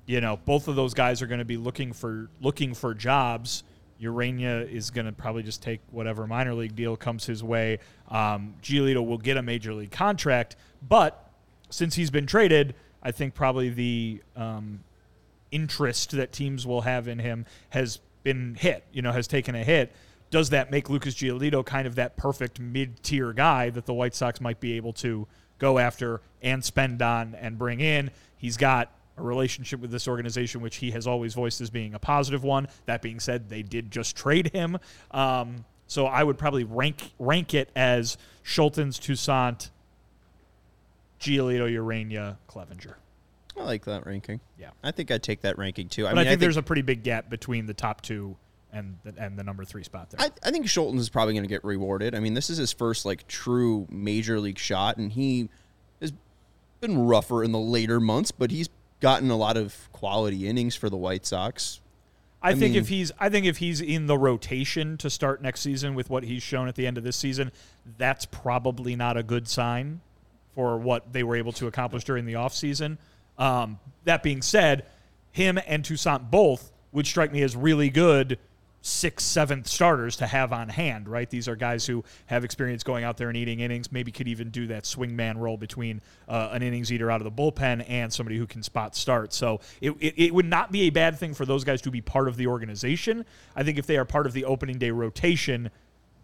you 0.06 0.20
know, 0.20 0.38
both 0.44 0.68
of 0.68 0.76
those 0.76 0.92
guys 0.92 1.22
are 1.22 1.26
going 1.26 1.38
to 1.38 1.44
be 1.44 1.56
looking 1.56 1.92
for 1.92 2.28
looking 2.40 2.74
for 2.74 2.94
jobs. 2.94 3.62
Ureña 4.00 4.68
is 4.68 4.90
going 4.90 5.06
to 5.06 5.12
probably 5.12 5.44
just 5.44 5.62
take 5.62 5.80
whatever 5.92 6.26
minor 6.26 6.54
league 6.54 6.74
deal 6.74 6.96
comes 6.96 7.24
his 7.24 7.44
way. 7.44 7.78
Um, 8.08 8.54
Giolito 8.60 9.06
will 9.06 9.18
get 9.18 9.36
a 9.36 9.42
major 9.42 9.72
league 9.72 9.92
contract, 9.92 10.56
but 10.86 11.30
since 11.70 11.94
he's 11.94 12.10
been 12.10 12.26
traded, 12.26 12.74
I 13.02 13.12
think 13.12 13.34
probably 13.34 13.70
the 13.70 14.22
um, 14.34 14.80
interest 15.52 16.10
that 16.12 16.32
teams 16.32 16.66
will 16.66 16.80
have 16.80 17.06
in 17.06 17.20
him 17.20 17.46
has 17.70 18.00
been 18.24 18.56
hit. 18.56 18.84
You 18.92 19.02
know, 19.02 19.12
has 19.12 19.28
taken 19.28 19.54
a 19.54 19.62
hit 19.62 19.94
does 20.32 20.50
that 20.50 20.70
make 20.70 20.88
Lucas 20.90 21.14
Giolito 21.14 21.64
kind 21.64 21.86
of 21.86 21.94
that 21.96 22.16
perfect 22.16 22.58
mid 22.58 23.00
tier 23.02 23.32
guy 23.32 23.70
that 23.70 23.84
the 23.86 23.92
White 23.94 24.14
Sox 24.14 24.40
might 24.40 24.58
be 24.58 24.72
able 24.72 24.94
to 24.94 25.28
go 25.58 25.78
after 25.78 26.22
and 26.42 26.64
spend 26.64 27.00
on 27.02 27.36
and 27.36 27.58
bring 27.58 27.80
in? 27.80 28.10
He's 28.38 28.56
got 28.56 28.90
a 29.18 29.22
relationship 29.22 29.78
with 29.78 29.90
this 29.90 30.08
organization, 30.08 30.62
which 30.62 30.76
he 30.76 30.90
has 30.92 31.06
always 31.06 31.34
voiced 31.34 31.60
as 31.60 31.68
being 31.68 31.92
a 31.92 31.98
positive 31.98 32.42
one. 32.42 32.66
That 32.86 33.02
being 33.02 33.20
said, 33.20 33.50
they 33.50 33.62
did 33.62 33.90
just 33.90 34.16
trade 34.16 34.50
him. 34.52 34.78
Um, 35.10 35.66
so 35.86 36.06
I 36.06 36.24
would 36.24 36.38
probably 36.38 36.64
rank 36.64 37.12
rank 37.18 37.52
it 37.52 37.68
as 37.76 38.16
Scholtens, 38.42 38.98
Toussaint, 38.98 39.68
Giolito, 41.20 41.70
Ureña, 41.70 42.38
Clevinger. 42.48 42.94
I 43.54 43.64
like 43.64 43.84
that 43.84 44.06
ranking. 44.06 44.40
Yeah. 44.58 44.70
I 44.82 44.92
think 44.92 45.10
I'd 45.10 45.22
take 45.22 45.42
that 45.42 45.58
ranking 45.58 45.90
too. 45.90 46.06
I 46.06 46.12
I 46.12 46.12
but 46.12 46.16
mean, 46.20 46.26
I 46.26 46.30
think, 46.30 46.40
there's 46.40 46.56
a 46.56 46.62
pretty 46.62 46.80
big 46.80 47.02
gap 47.02 47.28
between 47.28 47.66
the 47.66 47.74
top 47.74 48.00
two 48.00 48.38
and 48.73 48.97
the, 49.05 49.14
and 49.19 49.38
the 49.38 49.45
number 49.45 49.64
three 49.64 49.83
spot 49.85 50.11
there. 50.11 50.21
I, 50.21 50.49
I 50.49 50.50
think 50.50 50.67
Scholtens 50.67 50.99
is 51.00 51.11
probably 51.11 51.35
going 51.35 51.45
to 51.45 51.49
get 51.49 51.64
rewarded. 51.64 52.14
I 52.14 52.21
mean, 52.21 52.35
this 52.35 52.50
is 52.50 52.59
his 52.59 52.73
first 52.73 53.05
like 53.05 53.26
true 53.29 53.87
major 53.91 54.41
league 54.41 54.59
shot, 54.59 54.97
and 54.97 55.12
he 55.12 55.49
has 56.00 56.12
been 56.81 56.99
rougher 56.99 57.45
in 57.45 57.52
the 57.52 57.59
later 57.59 58.00
months, 58.00 58.31
but 58.31 58.50
he's 58.50 58.69
gotten 59.00 59.31
a 59.31 59.37
lot 59.37 59.57
of 59.57 59.88
quality 59.93 60.49
innings 60.49 60.75
for 60.75 60.88
the 60.88 60.97
White 60.97 61.26
Sox. 61.26 61.81
I, 62.43 62.50
I 62.50 62.52
think 62.52 62.73
mean- 62.73 62.76
if 62.76 62.88
he's 62.88 63.12
I 63.21 63.29
think 63.29 63.47
if 63.47 63.59
he's 63.59 63.81
in 63.81 64.07
the 64.07 64.19
rotation 64.19 64.97
to 64.99 65.11
start 65.11 65.43
next 65.43 65.61
season 65.61 65.95
with 65.95 66.11
what 66.11 66.25
he's 66.25 66.43
shown 66.43 66.69
at 66.69 66.75
the 66.75 66.87
end 66.87 66.99
of 66.99 67.05
this 67.05 67.17
season, 67.17 67.52
that's 67.99 68.25
probably 68.26 68.97
not 68.97 69.17
a 69.17 69.23
good 69.23 69.47
sign 69.47 70.00
for 70.55 70.76
what 70.76 71.12
they 71.12 71.23
were 71.23 71.37
able 71.37 71.52
to 71.52 71.67
accomplish 71.67 72.05
during 72.05 72.26
the 72.26 72.35
offseason. 72.35 72.99
Um, 73.38 73.79
that 74.05 74.23
being 74.23 74.43
said, 74.43 74.85
him 75.31 75.59
and 75.67 75.85
Toussaint 75.85 76.31
both 76.31 76.71
would 76.93 77.06
strike 77.06 77.32
me 77.32 77.43
as 77.43 77.56
really 77.56 77.89
good 77.89 78.39
sixth, 78.82 79.26
seventh 79.26 79.68
starters 79.68 80.16
to 80.16 80.26
have 80.26 80.52
on 80.52 80.68
hand, 80.68 81.08
right? 81.08 81.30
These 81.30 81.49
are 81.49 81.56
guys 81.56 81.86
who 81.86 82.04
have 82.26 82.45
experience 82.45 82.82
going 82.82 83.04
out 83.04 83.16
there 83.16 83.28
and 83.28 83.36
eating 83.36 83.60
innings, 83.60 83.92
maybe 83.92 84.10
could 84.12 84.28
even 84.28 84.50
do 84.50 84.66
that 84.66 84.84
swingman 84.84 85.38
role 85.38 85.56
between 85.56 86.00
uh, 86.28 86.50
an 86.52 86.62
innings 86.62 86.92
eater 86.92 87.10
out 87.10 87.21
of 87.21 87.25
the 87.25 87.30
bullpen 87.30 87.84
and 87.88 88.12
somebody 88.12 88.36
who 88.36 88.47
can 88.47 88.62
spot 88.62 88.95
start. 88.97 89.32
So 89.32 89.60
it, 89.80 89.92
it, 90.00 90.14
it 90.16 90.34
would 90.34 90.47
not 90.47 90.73
be 90.73 90.82
a 90.82 90.90
bad 90.90 91.18
thing 91.18 91.32
for 91.32 91.47
those 91.47 91.64
guys 91.64 91.80
to 91.82 91.90
be 91.90 92.00
part 92.00 92.28
of 92.28 92.36
the 92.36 92.49
organization. 92.49 93.25
I 93.54 93.62
think 93.62 93.78
if 93.78 93.86
they 93.86 93.97
are 93.97 94.04
part 94.04 94.26
of 94.26 94.32
the 94.32 94.45
opening 94.45 94.78
day 94.78 94.90
rotation, 94.90 95.71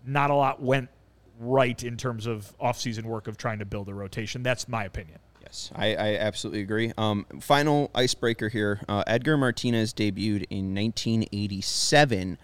not 0.05 0.31
a 0.31 0.35
lot 0.35 0.61
went 0.61 0.91
right 1.39 1.83
in 1.83 1.97
terms 1.97 2.27
of 2.27 2.53
offseason 2.59 3.05
work 3.05 3.29
of 3.29 3.37
trying 3.37 3.61
to 3.61 3.65
build 3.65 3.89
a 3.89 3.95
rotation. 3.95 4.43
That's 4.43 4.69
my 4.69 4.85
opinion. 4.85 5.21
Yes, 5.49 5.71
I, 5.75 5.95
I 5.95 6.17
absolutely 6.17 6.61
agree. 6.61 6.93
Um, 6.99 7.25
final 7.41 7.91
icebreaker 7.95 8.51
here: 8.51 8.81
uh, 8.89 9.03
Edgar 9.07 9.39
Martinez 9.39 9.95
debuted 9.95 10.45
in 10.51 10.75
1987. 10.75 12.37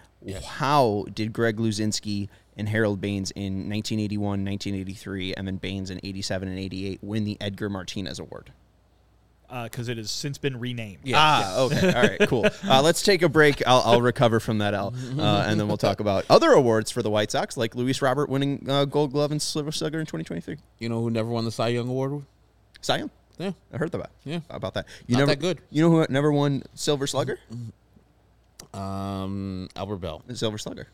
How 0.43 1.05
did 1.13 1.33
Greg 1.33 1.57
Luzinski 1.57 2.29
and 2.57 2.69
Harold 2.69 3.01
Baines 3.01 3.31
in 3.31 3.69
1981, 3.69 4.45
1983, 4.45 5.33
and 5.35 5.47
then 5.47 5.57
Baines 5.57 5.89
in 5.89 5.99
87 6.03 6.47
and 6.47 6.57
88 6.57 6.99
win 7.03 7.23
the 7.25 7.37
Edgar 7.41 7.69
Martinez 7.69 8.19
Award? 8.19 8.51
Because 9.63 9.87
it 9.89 9.97
has 9.97 10.09
since 10.11 10.37
been 10.37 10.59
renamed. 10.59 11.03
Ah, 11.13 11.59
okay. 11.59 11.93
All 11.93 12.01
right, 12.01 12.19
cool. 12.27 12.45
Uh, 12.67 12.81
let's 12.81 13.03
take 13.03 13.21
a 13.21 13.29
break. 13.29 13.61
I'll, 13.65 13.81
I'll 13.85 14.01
recover 14.01 14.39
from 14.39 14.57
that 14.57 14.73
L, 14.73 14.93
uh, 15.17 15.45
and 15.47 15.59
then 15.59 15.67
we'll 15.67 15.77
talk 15.77 15.99
about 15.99 16.25
other 16.29 16.51
awards 16.51 16.91
for 16.91 17.01
the 17.03 17.09
White 17.09 17.31
Sox, 17.31 17.55
like 17.55 17.75
Luis 17.75 18.01
Robert 18.01 18.27
winning 18.27 18.65
uh, 18.67 18.85
Gold 18.85 19.11
Glove 19.11 19.31
and 19.31 19.41
Silver 19.41 19.71
Slugger 19.71 19.99
in 19.99 20.05
2023. 20.05 20.57
You 20.79 20.89
know 20.89 21.01
who 21.01 21.09
never 21.09 21.29
won 21.29 21.45
the 21.45 21.51
Cy 21.51 21.69
Young 21.69 21.87
Award? 21.87 22.23
Cy 22.81 22.97
Young. 22.97 23.11
Yeah. 23.37 23.51
I 23.73 23.77
heard 23.77 23.93
about. 23.93 24.09
Yeah. 24.23 24.39
about 24.49 24.73
that. 24.73 24.87
You 25.07 25.13
Not 25.13 25.19
never 25.19 25.31
that 25.31 25.39
good. 25.39 25.61
You 25.69 25.83
know 25.83 25.91
who 25.91 26.05
never 26.09 26.31
won 26.31 26.63
Silver 26.73 27.05
Slugger? 27.05 27.39
Um, 28.75 29.69
Albert 29.75 29.97
Belle. 29.97 30.21
The 30.27 30.35
Silver 30.35 30.57
Slugger. 30.57 30.87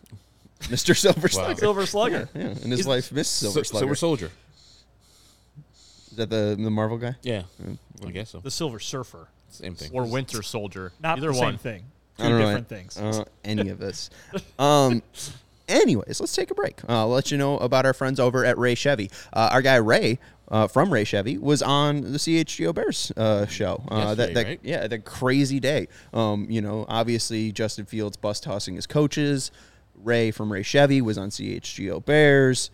Mr. 0.62 0.96
Silver 0.96 1.28
Slugger. 1.28 1.58
Silver 1.60 1.86
Slugger. 1.86 2.28
Yeah, 2.34 2.40
and 2.42 2.72
his 2.72 2.86
wife 2.86 3.12
Miss 3.12 3.28
Silver 3.28 3.64
Si- 3.64 3.68
Slugger. 3.70 3.80
Silver 3.82 3.94
Soldier. 3.94 4.30
Is 6.10 6.16
that 6.16 6.30
the 6.30 6.56
the 6.58 6.70
Marvel 6.70 6.96
guy? 6.98 7.16
Yeah, 7.22 7.42
I 8.06 8.10
guess 8.10 8.30
so. 8.30 8.40
The 8.40 8.50
Silver 8.50 8.78
Surfer. 8.80 9.28
Same 9.50 9.74
thing. 9.74 9.90
or 9.92 10.04
Winter 10.06 10.42
Soldier. 10.42 10.92
Not 11.02 11.18
Either 11.18 11.32
the 11.32 11.38
one. 11.38 11.52
same 11.54 11.58
thing. 11.58 11.82
Two 12.18 12.24
I 12.24 12.28
don't 12.28 12.38
know 12.38 12.46
different 12.46 12.70
an- 12.72 12.88
things. 12.88 12.98
I 12.98 13.24
any 13.44 13.68
of 13.70 13.78
this. 13.78 14.10
Um. 14.58 15.02
Anyways, 15.68 16.20
let's 16.20 16.32
take 16.32 16.52
a 16.52 16.54
break. 16.54 16.78
Uh, 16.88 17.00
I'll 17.00 17.08
let 17.08 17.32
you 17.32 17.36
know 17.38 17.58
about 17.58 17.86
our 17.86 17.92
friends 17.92 18.20
over 18.20 18.44
at 18.44 18.56
Ray 18.56 18.76
Chevy. 18.76 19.10
Uh, 19.32 19.48
our 19.50 19.60
guy 19.62 19.74
Ray 19.76 20.20
uh, 20.48 20.66
from 20.66 20.92
Ray 20.92 21.04
Chevy 21.04 21.38
was 21.38 21.62
on 21.62 22.00
the 22.00 22.18
CHGO 22.18 22.74
Bears 22.74 23.12
uh, 23.16 23.46
show. 23.46 23.82
Uh, 23.88 24.14
that, 24.14 24.34
that 24.34 24.46
right? 24.46 24.60
yeah, 24.62 24.86
the 24.86 24.98
crazy 24.98 25.60
day. 25.60 25.88
Um, 26.12 26.46
you 26.48 26.60
know, 26.60 26.86
obviously 26.88 27.52
Justin 27.52 27.84
Fields 27.84 28.16
bus 28.16 28.40
tossing 28.40 28.74
his 28.74 28.86
coaches. 28.86 29.50
Ray 29.94 30.30
from 30.30 30.52
Ray 30.52 30.62
Chevy 30.62 31.00
was 31.00 31.18
on 31.18 31.30
CHGO 31.30 32.04
Bears. 32.04 32.70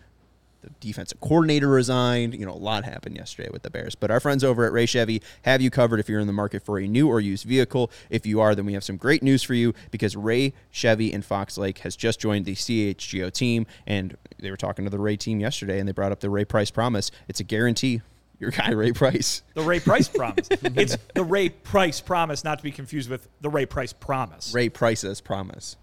The 0.63 0.69
defensive 0.79 1.19
coordinator 1.19 1.67
resigned. 1.67 2.33
You 2.33 2.45
know, 2.45 2.53
a 2.53 2.55
lot 2.55 2.85
happened 2.85 3.17
yesterday 3.17 3.49
with 3.51 3.63
the 3.63 3.69
Bears. 3.69 3.95
But 3.95 4.11
our 4.11 4.21
friends 4.21 4.43
over 4.43 4.65
at 4.65 4.71
Ray 4.71 4.85
Chevy 4.85 5.21
have 5.43 5.61
you 5.61 5.69
covered 5.69 5.99
if 5.99 6.07
you're 6.07 6.21
in 6.21 6.27
the 6.27 6.33
market 6.33 6.63
for 6.63 6.79
a 6.79 6.87
new 6.87 7.09
or 7.09 7.19
used 7.19 7.45
vehicle. 7.45 7.91
If 8.09 8.25
you 8.25 8.39
are, 8.39 8.55
then 8.55 8.65
we 8.65 8.73
have 8.73 8.83
some 8.83 8.95
great 8.95 9.21
news 9.21 9.43
for 9.43 9.53
you 9.53 9.73
because 9.91 10.15
Ray 10.15 10.53
Chevy 10.71 11.11
in 11.11 11.21
Fox 11.21 11.57
Lake 11.57 11.79
has 11.79 11.97
just 11.97 12.19
joined 12.19 12.45
the 12.45 12.55
CHGO 12.55 13.31
team. 13.31 13.65
And 13.85 14.15
they 14.39 14.51
were 14.51 14.57
talking 14.57 14.85
to 14.85 14.91
the 14.91 14.99
Ray 14.99 15.17
team 15.17 15.41
yesterday 15.41 15.79
and 15.79 15.87
they 15.87 15.91
brought 15.91 16.13
up 16.13 16.21
the 16.21 16.29
Ray 16.29 16.45
Price 16.45 16.71
promise. 16.71 17.11
It's 17.27 17.41
a 17.41 17.43
guarantee. 17.43 18.01
Your 18.39 18.51
guy, 18.51 18.71
Ray 18.71 18.91
Price. 18.91 19.43
The 19.53 19.61
Ray 19.61 19.79
Price 19.79 20.07
promise. 20.07 20.47
it's 20.51 20.97
the 21.13 21.23
Ray 21.23 21.49
Price 21.49 22.01
promise, 22.01 22.43
not 22.43 22.57
to 22.57 22.63
be 22.63 22.71
confused 22.71 23.09
with 23.09 23.27
the 23.41 23.49
Ray 23.49 23.65
Price 23.65 23.93
promise. 23.93 24.53
Ray 24.53 24.69
Price's 24.69 25.21
promise. 25.21 25.77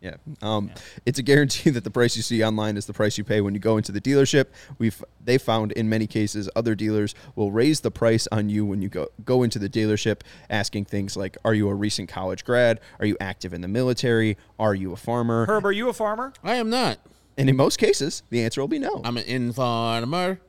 Yeah. 0.00 0.14
Yeah. 0.26 0.34
Um, 0.42 0.70
It's 1.04 1.18
a 1.18 1.22
guarantee 1.22 1.70
that 1.76 1.84
the 1.84 1.90
price 1.90 2.16
you 2.16 2.22
see 2.22 2.42
online 2.44 2.76
is 2.76 2.86
the 2.86 2.92
price 2.92 3.16
you 3.18 3.24
pay 3.24 3.40
when 3.40 3.54
you 3.54 3.60
go 3.60 3.76
into 3.76 3.92
the 3.92 4.00
dealership. 4.00 4.46
We've 4.78 5.02
they 5.24 5.38
found 5.38 5.72
in 5.72 5.88
many 5.88 6.06
cases 6.06 6.48
other 6.54 6.74
dealers 6.74 7.14
will 7.34 7.50
raise 7.50 7.80
the 7.80 7.90
price 7.90 8.28
on 8.30 8.48
you 8.48 8.64
when 8.64 8.82
you 8.82 8.88
go 8.88 9.08
go 9.24 9.42
into 9.42 9.58
the 9.58 9.68
dealership, 9.68 10.20
asking 10.50 10.84
things 10.86 11.16
like, 11.16 11.36
"Are 11.44 11.54
you 11.54 11.68
a 11.68 11.74
recent 11.74 12.08
college 12.08 12.44
grad? 12.44 12.80
Are 13.00 13.06
you 13.06 13.16
active 13.20 13.52
in 13.52 13.60
the 13.62 13.68
military? 13.68 14.36
Are 14.58 14.74
you 14.74 14.92
a 14.92 14.96
farmer?" 14.96 15.46
Herb, 15.46 15.64
are 15.64 15.72
you 15.72 15.88
a 15.88 15.92
farmer? 15.92 16.32
I 16.44 16.56
am 16.56 16.70
not. 16.70 16.98
And 17.38 17.50
in 17.50 17.56
most 17.56 17.78
cases, 17.78 18.22
the 18.30 18.42
answer 18.42 18.60
will 18.60 18.68
be 18.68 18.78
no. 18.78 19.00
I'm 19.04 19.16
an 19.16 19.24
informer, 19.24 20.40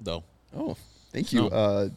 though. 0.00 0.24
oh, 0.56 0.76
thank 1.12 1.32
you. 1.32 1.48
Snow. 1.48 1.48
Uh, 1.48 1.88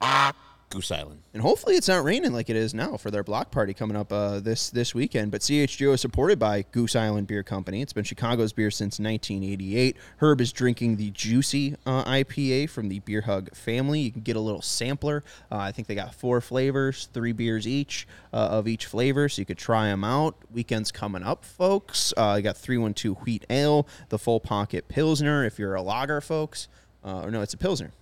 Goose 0.70 0.90
Island. 0.90 1.22
And 1.32 1.42
hopefully 1.42 1.76
it's 1.76 1.88
not 1.88 2.04
raining 2.04 2.32
like 2.32 2.50
it 2.50 2.56
is 2.56 2.74
now 2.74 2.96
for 2.96 3.10
their 3.10 3.24
block 3.24 3.50
party 3.50 3.72
coming 3.72 3.96
up 3.96 4.12
uh, 4.12 4.40
this 4.40 4.70
this 4.70 4.94
weekend. 4.94 5.30
But 5.30 5.40
CHGO 5.40 5.94
is 5.94 6.00
supported 6.00 6.38
by 6.38 6.62
Goose 6.72 6.94
Island 6.94 7.26
Beer 7.26 7.42
Company. 7.42 7.80
It's 7.80 7.92
been 7.92 8.04
Chicago's 8.04 8.52
beer 8.52 8.70
since 8.70 8.98
1988. 8.98 9.96
Herb 10.18 10.40
is 10.40 10.52
drinking 10.52 10.96
the 10.96 11.10
Juicy 11.10 11.76
uh, 11.86 12.04
IPA 12.04 12.70
from 12.70 12.88
the 12.88 12.98
Beer 13.00 13.22
Hug 13.22 13.54
family. 13.54 14.00
You 14.00 14.12
can 14.12 14.22
get 14.22 14.36
a 14.36 14.40
little 14.40 14.62
sampler. 14.62 15.22
Uh, 15.50 15.56
I 15.56 15.72
think 15.72 15.88
they 15.88 15.94
got 15.94 16.14
four 16.14 16.40
flavors, 16.40 17.08
three 17.12 17.32
beers 17.32 17.66
each 17.66 18.06
uh, 18.32 18.36
of 18.36 18.68
each 18.68 18.86
flavor, 18.86 19.28
so 19.28 19.40
you 19.40 19.46
could 19.46 19.58
try 19.58 19.86
them 19.88 20.04
out. 20.04 20.36
Weekend's 20.52 20.92
coming 20.92 21.22
up, 21.22 21.44
folks. 21.44 22.12
Uh, 22.16 22.34
you 22.36 22.42
got 22.42 22.56
312 22.56 23.16
Wheat 23.24 23.46
Ale, 23.50 23.86
the 24.08 24.18
Full 24.18 24.40
Pocket 24.40 24.88
Pilsner 24.88 25.44
if 25.44 25.58
you're 25.58 25.74
a 25.74 25.82
lager, 25.82 26.20
folks. 26.20 26.68
Uh, 27.04 27.22
or 27.22 27.30
no, 27.30 27.42
it's 27.42 27.54
a 27.54 27.58
Pilsner. 27.58 27.92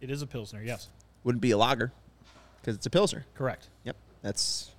It 0.00 0.10
is 0.10 0.20
a 0.20 0.26
pilsner. 0.26 0.60
Yes, 0.60 0.88
Wouldn't 1.22 1.40
be 1.40 1.52
a 1.52 1.56
lager 1.56 1.92
because 2.62 2.76
it's 2.76 2.86
a 2.86 2.90
Pilsner. 2.90 3.26
correct. 3.34 3.68
Yep, 3.84 3.96
that's 4.22 4.70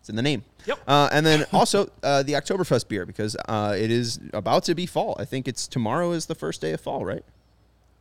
it's 0.00 0.08
in 0.08 0.16
the 0.16 0.22
name. 0.22 0.44
Yep. 0.66 0.78
Uh, 0.86 1.08
and 1.12 1.26
then 1.26 1.44
also 1.52 1.90
uh, 2.02 2.22
the 2.22 2.32
Oktoberfest 2.32 2.88
beer 2.88 3.04
because 3.04 3.36
uh, 3.48 3.76
it 3.78 3.90
is 3.90 4.18
about 4.32 4.64
to 4.64 4.74
be 4.74 4.86
fall. 4.86 5.16
I 5.18 5.24
think 5.24 5.46
it's 5.46 5.68
tomorrow 5.68 6.12
is 6.12 6.26
the 6.26 6.34
first 6.34 6.60
day 6.60 6.72
of 6.72 6.80
fall, 6.80 7.04
right? 7.04 7.24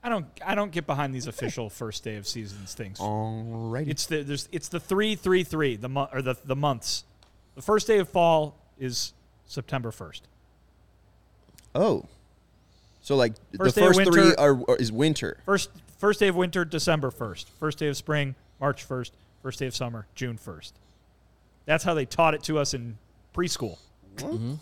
I 0.04 0.10
don't. 0.10 0.26
I 0.44 0.56
don't 0.56 0.72
get 0.72 0.88
behind 0.88 1.14
these 1.14 1.28
official 1.28 1.70
first 1.70 2.04
day 2.04 2.16
of 2.16 2.28
seasons 2.28 2.74
things. 2.74 2.98
Alrighty. 3.00 3.88
It's 3.90 4.08
the 4.08 4.24
there's 4.24 4.50
it's 4.52 4.68
the 4.68 4.80
three 4.80 5.16
three 5.16 5.44
three 5.44 5.76
the 5.76 5.90
month 5.90 6.10
or 6.12 6.24
the 6.24 6.36
the 6.44 6.56
months. 6.56 7.04
The 7.54 7.62
first 7.62 7.86
day 7.86 8.00
of 8.00 8.10
fall 8.10 8.58
is 8.80 9.14
September 9.46 9.92
first. 9.92 10.28
oh, 11.76 12.06
so 13.02 13.16
like 13.16 13.34
First 13.58 13.76
the 13.76 13.82
first 13.82 14.02
three 14.04 14.34
are, 14.36 14.60
are 14.68 14.78
is 14.78 14.92
winter. 14.92 15.38
First 15.46 15.70
first 16.00 16.20
day 16.20 16.30
of 16.30 16.36
winter 16.36 16.66
December 16.66 17.12
first. 17.12 17.50
First 17.60 17.78
day 17.78 17.88
of 17.88 17.96
spring 17.98 18.34
March 18.60 18.84
first. 18.84 19.14
First 19.42 19.60
day 19.60 19.68
of 19.68 19.76
summer 19.76 20.08
June 20.16 20.38
first. 20.38 20.76
That's 21.66 21.84
how 21.84 21.94
they 21.94 22.06
taught 22.06 22.34
it 22.34 22.44
to 22.44 22.58
us 22.60 22.74
in 22.74 22.98
preschool. 23.36 23.78
Mm-hmm. 24.18 24.54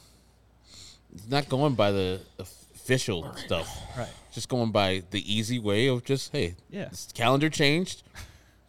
It's 1.15 1.28
not 1.30 1.50
going 1.50 1.74
by 1.76 1.92
the 1.92 2.22
official 2.38 3.34
stuff. 3.36 3.68
Right. 3.98 4.10
Just 4.32 4.48
going 4.50 4.72
by 4.72 5.04
the 5.12 5.34
easy 5.34 5.60
way 5.60 5.88
of 5.88 6.04
just, 6.06 6.32
hey, 6.32 6.56
Yeah. 6.70 6.89
this 6.89 7.08
calendar 7.13 7.50
changed. 7.50 8.04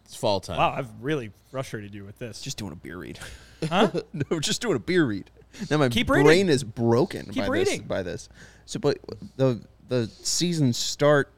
It's 0.05 0.15
fall 0.15 0.39
time. 0.41 0.57
Wow, 0.57 0.73
I've 0.75 0.89
really 1.01 1.31
frustrated 1.51 1.93
you 1.93 2.03
with 2.03 2.19
this. 2.19 2.41
Just 2.41 2.57
doing 2.57 2.71
a 2.71 2.75
beer 2.75 2.97
read. 2.97 3.19
Huh? 3.69 3.91
no, 4.13 4.39
just 4.39 4.61
doing 4.61 4.75
a 4.75 4.79
beer 4.79 5.05
read. 5.05 5.29
Now 5.69 5.77
my 5.77 5.89
Keep 5.89 6.07
brain 6.07 6.25
reading. 6.25 6.49
is 6.49 6.63
broken 6.63 7.27
Keep 7.27 7.35
by 7.35 7.49
this. 7.57 7.69
reading. 7.69 7.87
By 7.87 8.03
this. 8.03 8.27
So, 8.65 8.79
but 8.79 8.97
the 9.37 9.61
the 9.89 10.07
seasons 10.07 10.77
start 10.77 11.29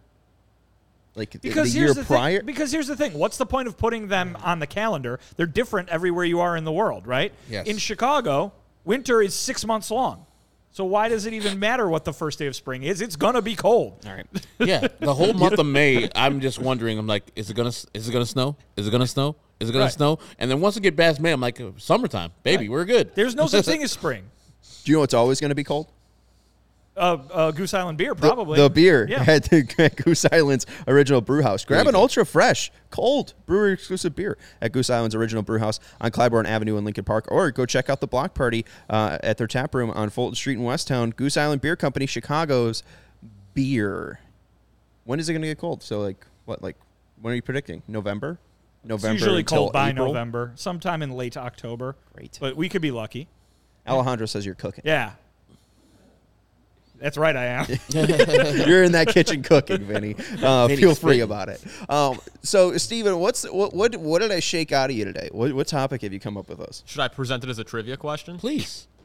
like 1.15 1.31
Because 1.41 1.73
the 1.73 1.79
here's 1.79 1.89
year 1.89 1.93
the 1.93 2.03
prior. 2.03 2.37
Thing, 2.39 2.45
because 2.45 2.71
here's 2.71 2.87
the 2.87 2.95
thing. 2.95 3.13
What's 3.13 3.37
the 3.37 3.45
point 3.45 3.67
of 3.67 3.77
putting 3.77 4.07
them 4.07 4.37
on 4.43 4.59
the 4.59 4.67
calendar? 4.67 5.19
They're 5.35 5.45
different 5.45 5.89
everywhere 5.89 6.25
you 6.25 6.39
are 6.39 6.55
in 6.57 6.63
the 6.63 6.71
world, 6.71 7.05
right? 7.07 7.31
Yes. 7.49 7.67
In 7.67 7.77
Chicago, 7.77 8.53
winter 8.83 9.21
is 9.21 9.33
six 9.35 9.65
months 9.65 9.91
long. 9.91 10.25
So 10.71 10.85
why 10.85 11.07
does 11.07 11.27
it 11.27 11.33
even 11.33 11.59
matter 11.59 11.87
what 11.87 12.03
the 12.03 12.13
first 12.13 12.39
day 12.39 12.47
of 12.47 12.55
spring 12.55 12.81
is? 12.81 12.99
It's 12.99 13.15
gonna 13.15 13.43
be 13.43 13.55
cold. 13.55 14.03
All 14.07 14.13
right. 14.13 14.25
yeah, 14.57 14.87
the 14.99 15.13
whole 15.13 15.33
month 15.43 15.59
of 15.59 15.67
May, 15.67 16.09
I'm 16.15 16.39
just 16.41 16.57
wondering. 16.57 16.97
I'm 16.97 17.05
like, 17.05 17.25
is 17.35 17.51
it 17.51 17.53
gonna 17.53 17.69
is 17.93 18.09
it 18.09 18.11
gonna 18.11 18.25
snow? 18.25 18.55
Is 18.75 18.87
it 18.87 18.91
gonna 18.91 19.05
snow? 19.05 19.35
Is 19.59 19.69
it 19.69 19.71
gonna 19.71 19.85
Right. 19.85 19.93
snow? 19.93 20.17
And 20.39 20.49
then 20.49 20.61
once 20.61 20.75
it 20.75 20.81
get 20.81 20.97
past 20.97 21.21
May, 21.21 21.31
I'm 21.31 21.39
like, 21.39 21.61
uh, 21.61 21.69
summertime, 21.77 22.31
baby, 22.41 22.69
we're 22.69 22.85
good. 22.85 23.13
There's 23.13 23.35
no 23.35 23.45
such 23.45 23.65
thing 23.65 23.83
as 23.83 23.91
spring. 23.91 24.23
Do 24.83 24.91
you 24.91 24.95
know 24.97 25.01
what's 25.01 25.13
always 25.13 25.39
going 25.39 25.49
to 25.49 25.55
be 25.55 25.63
cold? 25.63 25.91
Uh, 26.95 27.17
uh, 27.31 27.51
Goose 27.51 27.73
Island 27.73 27.97
beer, 27.97 28.13
probably. 28.13 28.59
The, 28.59 28.69
beer 28.69 29.07
Yeah. 29.09 29.23
at, 29.27 29.45
the, 29.45 29.67
at 29.79 29.95
Goose 29.95 30.25
Island's 30.31 30.67
original 30.87 31.21
brew 31.21 31.41
house. 31.41 31.65
Grab 31.65 31.87
an 31.87 31.95
ultra 31.95 32.23
fresh, 32.23 32.71
cold, 32.91 33.33
brewery 33.47 33.73
exclusive 33.73 34.15
beer 34.15 34.37
at 34.61 34.71
Goose 34.71 34.91
Island's 34.91 35.15
original 35.15 35.41
brew 35.41 35.57
house 35.57 35.79
on 35.99 36.11
Clybourn 36.11 36.45
Avenue 36.45 36.77
in 36.77 36.85
Lincoln 36.85 37.03
Park, 37.03 37.25
or 37.29 37.49
go 37.49 37.65
check 37.65 37.89
out 37.89 37.99
the 37.99 38.07
block 38.07 38.35
party 38.35 38.63
uh, 38.89 39.17
at 39.23 39.37
their 39.37 39.47
tap 39.47 39.73
room 39.73 39.89
on 39.91 40.09
Fulton 40.09 40.35
Street 40.35 40.57
in 40.57 40.63
West 40.63 40.87
Town. 40.87 41.09
Goose 41.09 41.35
Island 41.35 41.61
Beer 41.61 41.75
Company, 41.75 42.05
Chicago's 42.05 42.83
beer. 43.55 44.19
When 45.05 45.19
is 45.19 45.27
it 45.29 45.33
going 45.33 45.41
to 45.41 45.47
get 45.47 45.57
cold? 45.57 45.81
So, 45.81 45.99
like, 45.99 46.25
what, 46.45 46.61
like, 46.61 46.77
when 47.21 47.31
are 47.31 47.35
you 47.35 47.41
predicting? 47.41 47.81
November? 47.87 48.37
It's 48.83 48.89
November. 48.89 49.13
usually 49.13 49.39
until 49.39 49.57
cold 49.57 49.73
by 49.73 49.89
April? 49.89 50.07
November, 50.07 50.51
sometime 50.55 51.01
in 51.01 51.11
late 51.11 51.37
October. 51.37 51.95
Great. 52.13 52.37
But 52.39 52.55
we 52.55 52.69
could 52.69 52.81
be 52.81 52.91
lucky. 52.91 53.27
Alejandro 53.87 54.27
says 54.27 54.45
you're 54.45 54.55
cooking. 54.55 54.83
Yeah. 54.85 55.13
That's 56.99 57.17
right, 57.17 57.35
I 57.35 57.45
am. 57.45 57.65
You're 57.89 58.83
in 58.83 58.93
that 58.93 59.09
kitchen 59.09 59.43
cooking, 59.43 59.83
Vinnie. 59.83 60.15
Uh, 60.41 60.67
Vinnie 60.67 60.81
feel 60.81 60.95
free 60.95 61.15
spitting. 61.17 61.21
about 61.23 61.49
it. 61.49 61.61
Um, 61.89 62.19
so, 62.43 62.77
Steven, 62.77 63.19
what's 63.19 63.43
what, 63.51 63.73
what 63.73 63.95
what 63.97 64.21
did 64.21 64.31
I 64.31 64.39
shake 64.39 64.71
out 64.71 64.89
of 64.89 64.95
you 64.95 65.03
today? 65.03 65.29
What, 65.31 65.51
what 65.53 65.67
topic 65.67 66.01
have 66.03 66.13
you 66.13 66.19
come 66.19 66.37
up 66.37 66.47
with 66.47 66.61
us? 66.61 66.83
Should 66.85 67.01
I 67.01 67.09
present 67.09 67.43
it 67.43 67.49
as 67.49 67.59
a 67.59 67.63
trivia 67.63 67.97
question? 67.97 68.37
Please. 68.37 68.87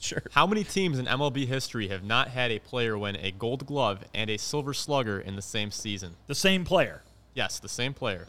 Sure. 0.00 0.22
How 0.32 0.46
many 0.46 0.64
teams 0.64 0.98
in 0.98 1.04
MLB 1.04 1.46
history 1.46 1.88
have 1.88 2.02
not 2.02 2.28
had 2.28 2.50
a 2.50 2.58
player 2.58 2.96
win 2.96 3.16
a 3.16 3.30
gold 3.30 3.66
glove 3.66 4.02
and 4.14 4.30
a 4.30 4.38
silver 4.38 4.72
slugger 4.72 5.20
in 5.20 5.36
the 5.36 5.42
same 5.42 5.70
season? 5.70 6.16
the 6.26 6.34
same 6.34 6.64
player. 6.64 7.02
Yes, 7.34 7.60
the 7.60 7.68
same 7.68 7.92
player. 7.92 8.26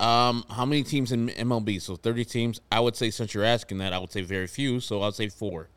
Um, 0.00 0.44
how 0.50 0.64
many 0.64 0.82
teams 0.82 1.12
in 1.12 1.28
MLB? 1.28 1.80
So 1.80 1.94
30 1.94 2.24
teams. 2.24 2.60
I 2.72 2.80
would 2.80 2.96
say 2.96 3.10
since 3.10 3.32
you're 3.34 3.44
asking 3.44 3.78
that, 3.78 3.92
I 3.92 3.98
would 4.00 4.10
say 4.10 4.22
very 4.22 4.48
few. 4.48 4.80
So 4.80 5.00
I'll 5.02 5.12
say 5.12 5.28
four. 5.28 5.68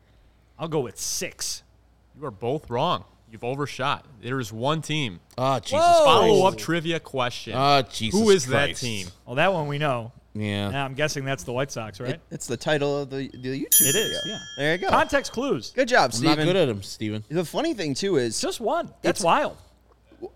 I'll 0.58 0.66
go 0.66 0.80
with 0.80 0.98
six. 0.98 1.62
You 2.18 2.26
are 2.26 2.30
both 2.30 2.70
wrong. 2.70 3.04
You've 3.30 3.44
overshot. 3.44 4.06
There 4.22 4.38
is 4.40 4.52
one 4.52 4.80
team. 4.82 5.20
Ah, 5.36 5.58
Jesus 5.60 5.78
Follow 5.80 6.46
up 6.46 6.56
trivia 6.56 7.00
question. 7.00 7.54
Ah, 7.56 7.82
Jesus 7.82 8.18
Who 8.18 8.30
is 8.30 8.46
Christ. 8.46 8.80
that 8.80 8.86
team? 8.86 9.08
Well, 9.26 9.36
that 9.36 9.52
one 9.52 9.66
we 9.66 9.78
know. 9.78 10.12
Yeah. 10.32 10.70
Yeah, 10.70 10.84
I'm 10.84 10.94
guessing 10.94 11.24
that's 11.24 11.42
the 11.44 11.52
White 11.52 11.70
Sox, 11.72 11.98
right? 11.98 12.10
It- 12.10 12.20
it's 12.30 12.46
the 12.46 12.56
title 12.56 13.02
of 13.02 13.10
the, 13.10 13.28
the 13.34 13.64
YouTube. 13.64 13.80
It 13.80 13.96
is, 13.96 14.20
video. 14.22 14.34
yeah. 14.34 14.38
There 14.56 14.72
you 14.72 14.78
go. 14.78 14.88
Context 14.90 15.32
clues. 15.32 15.72
Good 15.74 15.88
job, 15.88 16.12
I'm 16.14 16.22
not 16.22 16.36
good 16.38 16.56
at 16.56 16.66
them, 16.66 16.82
Steven. 16.82 17.24
the 17.28 17.44
funny 17.44 17.74
thing 17.74 17.94
too 17.94 18.16
is, 18.16 18.40
Just 18.40 18.60
one. 18.60 18.86
That's 19.02 19.20
It's- 19.20 19.24
wild. 19.24 19.56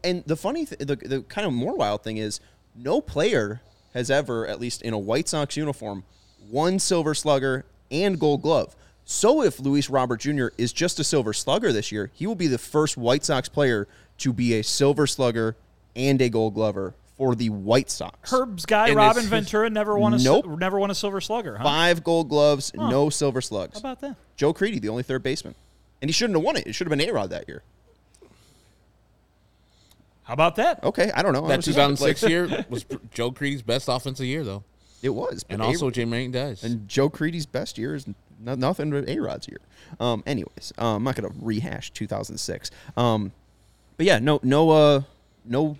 and 0.05 0.25
the 0.27 0.37
funny, 0.37 0.67
th- 0.67 0.79
the 0.81 0.97
the 0.97 1.23
kind 1.23 1.47
of 1.47 1.53
more 1.53 1.75
wild 1.77 2.03
thing 2.03 2.17
is, 2.17 2.41
no 2.75 3.01
player 3.01 3.61
has 3.95 4.11
ever, 4.11 4.47
at 4.47 4.59
least 4.61 4.83
in 4.83 4.93
a 4.95 4.99
White 4.99 5.29
Sox 5.29 5.57
uniform, 5.57 6.05
won 6.51 6.79
Silver 6.79 7.15
Slugger 7.15 7.65
and 7.91 8.19
Gold 8.19 8.43
Glove. 8.43 8.75
So 9.13 9.43
if 9.43 9.59
Luis 9.59 9.91
Robert 9.91 10.21
Jr. 10.21 10.49
is 10.57 10.73
just 10.73 11.01
a 11.01 11.05
Silver 11.05 11.33
Slugger 11.33 11.73
this 11.73 11.91
year, 11.91 12.13
he 12.15 12.29
will 12.29 12.37
be 12.37 12.47
the 12.47 12.59
first 12.59 12.97
White 12.97 13.25
Sox 13.25 13.49
player 13.49 13.89
to 14.19 14.33
be 14.33 14.55
a 14.55 14.63
Silver 14.63 15.05
Slugger 15.09 15.57
and 15.97 16.23
a 16.23 16.29
Gold 16.29 16.55
Glover 16.55 16.95
for 17.17 17.35
the 17.35 17.49
White 17.49 17.91
Sox. 17.91 18.31
Herb's 18.31 18.65
guy, 18.67 18.87
And 18.87 18.97
Robin 18.97 19.25
Ventura, 19.25 19.69
never 19.69 19.99
won 19.99 20.15
a 20.15 20.19
si- 20.21 20.27
Nope. 20.27 20.47
never 20.61 20.79
won 20.79 20.93
a 20.93 20.95
silver 20.95 21.21
slugger, 21.21 21.57
huh? 21.57 21.65
Five 21.65 22.05
Gold 22.05 22.29
Gloves, 22.29 22.71
no 22.73 23.11
Silver 23.11 23.41
Slugs. 23.41 23.75
How 23.75 23.81
about 23.81 24.01
that? 24.03 24.15
Joe 24.37 24.53
Crede, 24.53 24.81
the 24.81 24.89
only 24.89 25.03
third 25.03 25.25
baseman, 25.25 25.57
and 26.01 26.09
he 26.09 26.13
shouldn't 26.13 26.37
have 26.37 26.45
won 26.45 26.57
it. 26.57 26.69
It 26.69 26.75
should 26.77 26.87
have 26.87 26.97
been 26.97 27.07
A 27.09 27.13
Rod 27.13 27.31
that 27.31 27.49
year. 27.49 27.65
How 30.23 30.35
about 30.35 30.55
that? 30.55 30.85
Okay, 30.85 31.11
I 31.13 31.23
don't 31.23 31.33
know. 31.33 31.49
That 31.49 31.65
2006 31.65 32.23
year 32.31 32.65
was 32.71 32.87
Joe 33.13 33.33
Crede's 33.33 33.63
best 33.63 33.89
offensive 33.89 34.27
year, 34.27 34.45
though. 34.45 34.63
It 35.03 35.09
was, 35.11 35.45
And 35.49 35.59
but 35.59 35.65
also 35.67 35.89
A- 35.89 35.93
Jim 35.93 36.13
Rain 36.13 36.31
dies. 36.31 36.63
and 36.63 36.89
Joe 36.89 37.11
Crede's 37.11 37.47
best 37.47 37.77
year 37.77 37.97
is 37.97 38.07
no, 38.41 38.55
nothing 38.55 38.91
but 38.91 39.09
A 39.09 39.19
Rod's 39.21 39.49
year. 39.49 39.61
Um, 39.99 40.23
anyways, 40.27 40.73
I'm 40.79 41.05
not 41.05 41.17
gonna 41.17 41.33
rehash 41.41 41.91
2006. 41.93 42.71
Um, 42.97 43.33
but 43.97 44.07
yeah, 44.07 44.19
no, 44.19 44.41
no, 44.43 44.71
uh, 44.71 45.03
no 45.45 45.77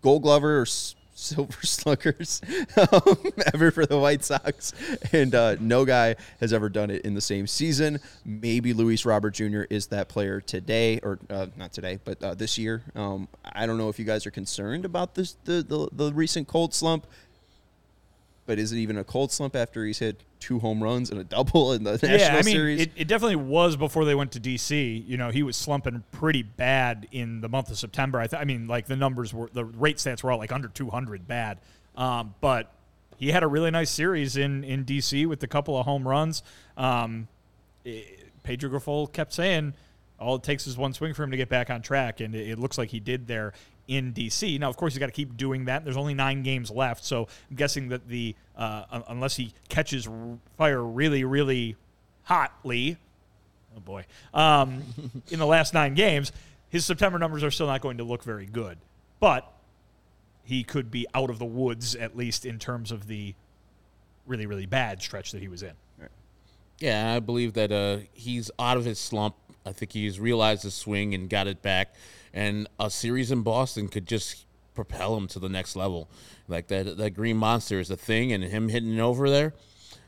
Gold 0.00 0.22
Glover 0.22 0.60
or 0.60 0.66
Silver 1.20 1.60
Sluggers 1.62 2.40
um, 2.76 3.16
ever 3.54 3.70
for 3.70 3.86
the 3.86 3.98
White 3.98 4.24
Sox, 4.24 4.72
and 5.12 5.34
uh, 5.34 5.56
no 5.60 5.84
guy 5.84 6.16
has 6.40 6.52
ever 6.52 6.68
done 6.68 6.90
it 6.90 7.04
in 7.04 7.14
the 7.14 7.20
same 7.20 7.46
season. 7.46 8.00
Maybe 8.24 8.72
Luis 8.72 9.04
Robert 9.04 9.32
Jr. 9.32 9.62
is 9.68 9.88
that 9.88 10.08
player 10.08 10.40
today, 10.40 10.98
or 11.02 11.18
uh, 11.28 11.48
not 11.56 11.72
today, 11.72 11.98
but 12.04 12.22
uh, 12.22 12.34
this 12.34 12.56
year. 12.56 12.82
Um, 12.94 13.28
I 13.44 13.66
don't 13.66 13.78
know 13.78 13.88
if 13.88 13.98
you 13.98 14.04
guys 14.04 14.26
are 14.26 14.30
concerned 14.30 14.84
about 14.84 15.14
this 15.14 15.36
the, 15.44 15.62
the 15.62 15.88
the 15.92 16.12
recent 16.12 16.48
cold 16.48 16.72
slump, 16.72 17.06
but 18.46 18.58
is 18.58 18.72
it 18.72 18.78
even 18.78 18.96
a 18.98 19.04
cold 19.04 19.30
slump 19.32 19.54
after 19.54 19.84
he's 19.84 19.98
hit 19.98 20.22
two 20.40 20.58
home 20.58 20.82
runs 20.82 21.10
and 21.10 21.20
a 21.20 21.24
double 21.24 21.72
in 21.72 21.84
the 21.84 21.92
National 21.92 22.18
yeah, 22.18 22.32
I 22.32 22.42
mean, 22.42 22.54
Series? 22.54 22.80
it, 22.80 22.92
it 22.96 23.08
definitely 23.08 23.36
was 23.36 23.76
before 23.76 24.04
they 24.04 24.14
went 24.14 24.32
to 24.32 24.40
DC. 24.40 25.06
You 25.06 25.16
know, 25.16 25.30
he 25.30 25.42
was 25.42 25.56
slumping 25.56 26.02
pretty 26.12 26.42
bad 26.42 27.06
in 27.12 27.40
the 27.40 27.48
month 27.48 27.70
of 27.70 27.78
September. 27.78 28.18
I, 28.18 28.26
th- 28.26 28.40
I 28.40 28.44
mean, 28.44 28.66
like 28.66 28.86
the 28.86 28.96
numbers 28.96 29.32
were, 29.32 29.50
the 29.52 29.64
rate 29.64 29.98
stats 29.98 30.22
were 30.22 30.32
all 30.32 30.38
like 30.38 30.52
under 30.52 30.68
200 30.68 31.28
bad. 31.28 31.58
Um, 31.96 32.34
but 32.40 32.72
he 33.18 33.30
had 33.30 33.42
a 33.42 33.46
really 33.46 33.70
nice 33.70 33.90
series 33.90 34.36
in, 34.36 34.64
in 34.64 34.84
DC 34.84 35.26
with 35.26 35.42
a 35.42 35.46
couple 35.46 35.78
of 35.78 35.84
home 35.84 36.08
runs. 36.08 36.42
Um, 36.76 37.28
it- 37.84 38.16
Pedro 38.42 38.70
Grifol 38.70 39.12
kept 39.12 39.34
saying 39.34 39.74
all 40.18 40.36
it 40.36 40.42
takes 40.42 40.66
is 40.66 40.76
one 40.76 40.92
swing 40.92 41.14
for 41.14 41.22
him 41.22 41.30
to 41.30 41.36
get 41.36 41.48
back 41.48 41.70
on 41.70 41.82
track, 41.82 42.20
and 42.20 42.34
it, 42.34 42.50
it 42.50 42.58
looks 42.58 42.78
like 42.78 42.90
he 42.90 43.00
did 43.00 43.26
there 43.26 43.52
in 43.90 44.12
DC. 44.12 44.58
Now, 44.60 44.70
of 44.70 44.76
course, 44.76 44.94
he's 44.94 45.00
got 45.00 45.06
to 45.06 45.12
keep 45.12 45.36
doing 45.36 45.64
that. 45.64 45.84
There's 45.84 45.96
only 45.96 46.14
nine 46.14 46.44
games 46.44 46.70
left, 46.70 47.04
so 47.04 47.26
I'm 47.50 47.56
guessing 47.56 47.88
that 47.88 48.08
the 48.08 48.36
uh, 48.56 49.02
unless 49.08 49.34
he 49.34 49.52
catches 49.68 50.08
fire 50.56 50.82
really, 50.82 51.24
really 51.24 51.76
hotly, 52.22 52.96
oh 53.76 53.80
boy, 53.80 54.06
um, 54.32 54.84
in 55.30 55.40
the 55.40 55.46
last 55.46 55.74
nine 55.74 55.94
games, 55.94 56.30
his 56.68 56.86
September 56.86 57.18
numbers 57.18 57.42
are 57.42 57.50
still 57.50 57.66
not 57.66 57.80
going 57.80 57.98
to 57.98 58.04
look 58.04 58.22
very 58.22 58.46
good. 58.46 58.78
But 59.18 59.52
he 60.44 60.62
could 60.62 60.92
be 60.92 61.06
out 61.12 61.28
of 61.28 61.40
the 61.40 61.44
woods 61.44 61.96
at 61.96 62.16
least 62.16 62.46
in 62.46 62.60
terms 62.60 62.92
of 62.92 63.08
the 63.08 63.34
really, 64.24 64.46
really 64.46 64.66
bad 64.66 65.02
stretch 65.02 65.32
that 65.32 65.42
he 65.42 65.48
was 65.48 65.64
in. 65.64 65.72
Yeah, 66.78 67.12
I 67.14 67.20
believe 67.20 67.54
that 67.54 67.72
uh, 67.72 67.98
he's 68.14 68.50
out 68.58 68.76
of 68.76 68.84
his 68.84 68.98
slump. 68.98 69.34
I 69.66 69.72
think 69.72 69.92
he's 69.92 70.18
realized 70.18 70.62
his 70.62 70.74
swing 70.74 71.12
and 71.12 71.28
got 71.28 71.46
it 71.46 71.60
back. 71.60 71.94
And 72.32 72.68
a 72.78 72.90
series 72.90 73.30
in 73.30 73.42
Boston 73.42 73.88
could 73.88 74.06
just 74.06 74.46
propel 74.74 75.16
him 75.16 75.26
to 75.28 75.38
the 75.38 75.48
next 75.48 75.76
level. 75.76 76.08
Like 76.48 76.68
that, 76.68 76.96
that 76.96 77.10
Green 77.10 77.36
Monster 77.36 77.80
is 77.80 77.90
a 77.90 77.96
thing, 77.96 78.32
and 78.32 78.44
him 78.44 78.68
hitting 78.68 78.94
it 78.94 79.00
over 79.00 79.28
there. 79.28 79.54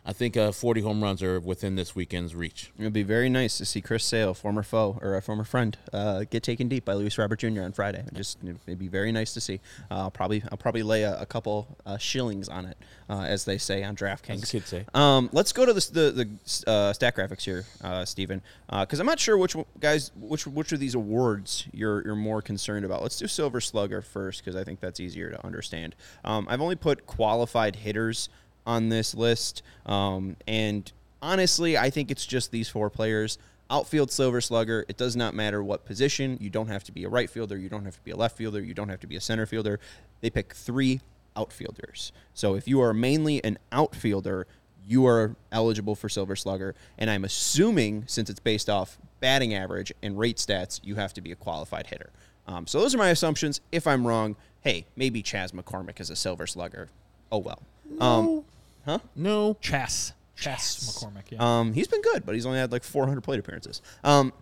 I 0.05 0.13
think 0.13 0.37
uh, 0.37 0.51
40 0.51 0.81
home 0.81 1.03
runs 1.03 1.23
are 1.23 1.39
within 1.39 1.77
this 1.77 1.95
weekend's 1.95 2.35
reach. 2.35 2.73
It 2.77 2.83
would 2.83 2.93
be 2.93 3.05
very 3.05 3.29
nice 3.29 3.57
to 3.59 3.65
see 3.65 3.81
Chris 3.81 4.05
Sale, 4.05 4.35
former 4.35 4.65
foe 4.65 4.99
or 5.01 5.15
a 5.15 5.23
former 5.23 5.45
friend, 5.45 5.79
uh, 5.93 6.25
get 6.29 6.43
taken 6.43 6.69
deep 6.69 6.85
by 6.85 6.95
Luis 6.95 7.17
Robert 7.19 7.39
Jr. 7.39 7.63
on 7.63 7.73
Friday. 7.73 8.05
Just 8.13 8.39
it'd 8.43 8.79
be 8.81 8.89
very 8.89 9.13
nice 9.13 9.33
to 9.35 9.41
see. 9.41 9.61
Uh, 9.91 10.01
I'll 10.01 10.11
probably 10.11 10.43
I'll 10.51 10.59
probably 10.59 10.83
lay 10.83 11.05
a, 11.05 11.21
a 11.21 11.27
couple 11.27 11.79
uh, 11.87 11.99
shillings 11.99 12.49
on 12.49 12.67
it, 12.67 12.77
uh, 13.09 13.21
as 13.21 13.45
they 13.45 13.59
say 13.59 13.85
on 13.85 13.95
DraftKings. 13.95 14.43
As 14.43 14.51
kids 14.51 14.67
say. 14.67 14.87
Um, 14.93 15.31
let's 15.33 15.53
go 15.53 15.65
to 15.65 15.73
the 15.73 15.89
the, 15.93 16.11
the 16.11 16.71
uh, 16.71 16.93
stat 16.93 17.15
graphics 17.15 17.45
here, 17.45 17.65
uh, 17.85 18.05
Stephen, 18.05 18.43
because 18.69 18.99
I'm 18.99 19.07
not 19.07 19.21
sure 19.21 19.39
which 19.39 19.55
guys 19.79 20.11
which 20.17 20.49
which 20.49 20.73
of 20.73 20.81
these 20.81 20.97
awards 20.97 21.69
you're 21.73 22.03
you're 22.05 22.17
more 22.17 22.43
concerned 22.43 22.85
about. 22.85 23.03
Let's 23.03 23.19
do 23.19 23.29
Silver 23.29 23.61
Slugger 23.61 24.03
first 24.03 24.45
because 24.45 24.57
I 24.57 24.65
think 24.65 24.81
that's 24.81 24.99
easier 24.99 25.31
to 25.31 25.47
understand. 25.47 25.95
Um, 26.25 26.49
I've 26.51 26.61
only 26.61 26.77
put 26.77 27.07
qualified 27.07 27.77
hitters 27.77 28.29
on 28.67 28.89
this 28.89 29.15
list, 29.15 29.63
um, 29.87 30.37
and 30.47 30.91
honestly, 31.21 31.77
I 31.79 31.91
think 31.91 32.11
it's 32.11 32.27
just 32.27 32.51
these 32.51 32.69
four 32.69 32.91
players. 32.91 33.39
Outfield 33.71 34.11
Silver 34.11 34.43
Slugger. 34.43 34.85
It 34.89 34.99
does 34.99 35.17
not 35.17 35.35
matter 35.35 35.63
what 35.63 35.87
position. 35.87 36.37
You 36.41 36.51
don't 36.51 36.69
have 36.69 36.85
to 36.85 36.93
be 36.93 37.05
a 37.05 37.09
right 37.09 37.31
fielder. 37.31 37.57
You 37.57 37.71
don't 37.71 37.87
have 37.87 37.95
to 37.95 38.03
be 38.03 38.11
a 38.11 38.17
left 38.17 38.37
fielder. 38.37 38.61
You 38.61 38.75
don't 38.75 38.91
have 38.91 39.01
to 39.01 39.07
be 39.07 39.17
a 39.17 39.21
center 39.21 39.47
fielder. 39.47 39.81
They 40.21 40.29
pick 40.29 40.53
three 40.53 41.01
outfielders. 41.37 42.13
So 42.35 42.55
if 42.55 42.69
you 42.69 42.83
are 42.83 42.93
mainly 42.93 43.43
an 43.43 43.59
outfielder, 43.71 44.47
you 44.87 45.07
are 45.07 45.37
eligible 45.51 45.95
for 45.95 46.11
Silver 46.11 46.37
Slugger. 46.37 46.75
And 46.99 47.09
I'm 47.09 47.25
assuming, 47.25 48.05
since 48.07 48.29
it's 48.29 48.41
based 48.41 48.69
off 48.69 48.99
batting 49.21 49.55
average 49.55 49.93
and 50.03 50.19
rate 50.19 50.37
stats, 50.37 50.81
you 50.83 50.97
have 50.97 51.15
to 51.15 51.23
be 51.23 51.33
a 51.33 51.37
qualified 51.37 51.87
hitter. 51.87 52.11
Um, 52.47 52.67
so 52.67 52.81
those 52.81 52.95
are 52.95 52.99
my 52.99 53.09
assumptions. 53.09 53.63
If 53.71 53.87
I'm 53.87 54.07
wrong, 54.07 54.37
hey, 54.61 54.85
maybe 54.97 55.23
Chas 55.23 55.53
McCormick 55.53 55.99
is 56.01 56.11
a 56.11 56.17
Silver 56.17 56.47
Slugger. 56.47 56.89
Oh 57.31 57.39
well. 57.39 57.63
Um, 58.01 58.45
huh? 58.85 58.99
No. 59.17 59.57
Chess. 59.61 60.13
Chess 60.37 60.99
McCormick, 61.01 61.31
yeah. 61.31 61.39
Um, 61.39 61.73
he's 61.73 61.87
been 61.87 62.03
good, 62.03 62.27
but 62.27 62.35
he's 62.35 62.47
only 62.47 62.59
had 62.59 62.73
like 62.73 62.83
400 62.83 63.21
plate 63.21 63.39
appearances. 63.39 63.81
Um, 64.03 64.33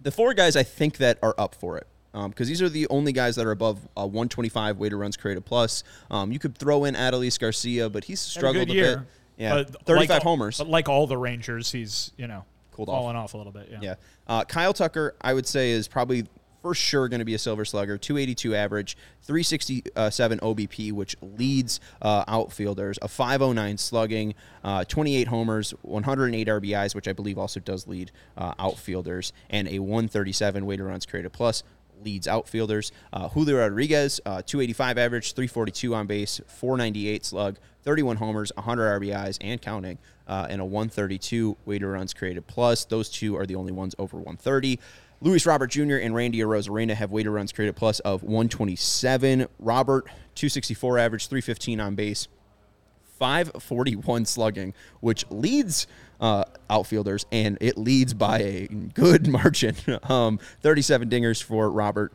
the 0.00 0.10
four 0.10 0.34
guys 0.34 0.56
I 0.56 0.62
think 0.62 0.98
that 0.98 1.18
are 1.22 1.34
up 1.38 1.54
for 1.54 1.78
it. 1.78 1.86
Because 2.12 2.46
these 2.46 2.60
are 2.60 2.68
the 2.68 2.86
only 2.88 3.12
guys 3.12 3.36
that 3.36 3.46
are 3.46 3.52
above 3.52 3.78
uh, 3.96 4.02
125 4.02 4.76
weighted 4.76 4.98
runs 4.98 5.16
created 5.16 5.46
plus. 5.46 5.82
Um, 6.10 6.30
you 6.30 6.38
could 6.38 6.56
throw 6.56 6.84
in 6.84 6.94
Adolis 6.94 7.40
Garcia, 7.40 7.88
but 7.88 8.04
he's 8.04 8.20
struggled 8.20 8.56
a 8.56 8.60
a, 8.60 8.66
good 8.66 8.74
year. 8.74 8.96
bit. 8.98 9.06
Yeah, 9.38 9.54
but 9.54 9.86
35 9.86 10.10
like 10.10 10.22
homers. 10.22 10.58
But 10.58 10.68
like 10.68 10.88
all 10.90 11.06
the 11.06 11.16
Rangers, 11.16 11.72
he's 11.72 12.12
you 12.18 12.26
know 12.26 12.44
Cooled 12.72 12.90
off. 12.90 13.00
falling 13.00 13.16
off. 13.16 13.32
a 13.32 13.38
little 13.38 13.52
bit. 13.52 13.68
Yeah. 13.70 13.78
Yeah. 13.80 13.94
Uh, 14.28 14.44
Kyle 14.44 14.74
Tucker, 14.74 15.14
I 15.22 15.32
would 15.32 15.46
say, 15.46 15.70
is 15.70 15.88
probably 15.88 16.26
for 16.62 16.74
sure 16.74 17.08
going 17.08 17.18
to 17.18 17.24
be 17.24 17.34
a 17.34 17.38
silver 17.38 17.64
slugger. 17.64 17.98
282 17.98 18.54
average, 18.54 18.96
367 19.22 20.38
OBP, 20.38 20.92
which 20.92 21.16
leads 21.20 21.80
uh, 22.00 22.24
outfielders. 22.28 22.98
A 23.02 23.08
509 23.08 23.76
slugging, 23.76 24.34
uh, 24.64 24.84
28 24.84 25.28
homers, 25.28 25.74
108 25.82 26.48
RBIs, 26.48 26.94
which 26.94 27.08
I 27.08 27.12
believe 27.12 27.36
also 27.36 27.60
does 27.60 27.86
lead 27.86 28.12
uh, 28.38 28.54
outfielders, 28.58 29.32
and 29.50 29.68
a 29.68 29.80
137 29.80 30.64
weighted 30.64 30.86
runs 30.86 31.04
created 31.04 31.32
plus 31.32 31.64
leads 32.04 32.26
outfielders. 32.26 32.92
Uh, 33.12 33.28
Julio 33.28 33.58
Rodriguez, 33.58 34.20
uh, 34.24 34.42
285 34.42 34.98
average, 34.98 35.34
342 35.34 35.94
on 35.94 36.06
base, 36.06 36.40
498 36.46 37.24
slug, 37.24 37.58
31 37.84 38.16
homers, 38.16 38.52
100 38.56 39.00
RBIs, 39.00 39.38
and 39.40 39.60
counting, 39.60 39.98
uh, 40.28 40.46
and 40.48 40.60
a 40.60 40.64
132 40.64 41.56
weighted 41.64 41.88
runs 41.88 42.14
created 42.14 42.46
plus. 42.46 42.84
Those 42.84 43.08
two 43.08 43.36
are 43.36 43.46
the 43.46 43.54
only 43.54 43.72
ones 43.72 43.94
over 43.98 44.16
130. 44.16 44.78
Luis 45.22 45.46
Robert 45.46 45.68
Jr. 45.68 45.96
and 45.96 46.16
Randy 46.16 46.38
Arozarena 46.38 46.94
have 46.94 47.12
weighted 47.12 47.30
runs 47.30 47.52
created 47.52 47.76
plus 47.76 48.00
of 48.00 48.24
127. 48.24 49.46
Robert, 49.60 50.04
264 50.34 50.98
average, 50.98 51.28
315 51.28 51.78
on 51.78 51.94
base, 51.94 52.26
541 53.20 54.24
slugging, 54.26 54.74
which 55.00 55.24
leads 55.30 55.86
uh, 56.20 56.44
outfielders, 56.68 57.24
and 57.30 57.56
it 57.60 57.78
leads 57.78 58.14
by 58.14 58.40
a 58.40 58.66
good 58.66 59.28
margin. 59.28 59.76
um, 60.04 60.40
37 60.60 61.08
dingers 61.08 61.40
for 61.40 61.70
Robert, 61.70 62.12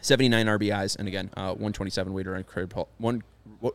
79 0.00 0.46
RBIs, 0.46 0.96
and 0.96 1.08
again, 1.08 1.30
uh, 1.36 1.48
127 1.48 2.12
weighted 2.12 2.32
run 2.32 2.44
created 2.44 2.74
one 2.98 3.24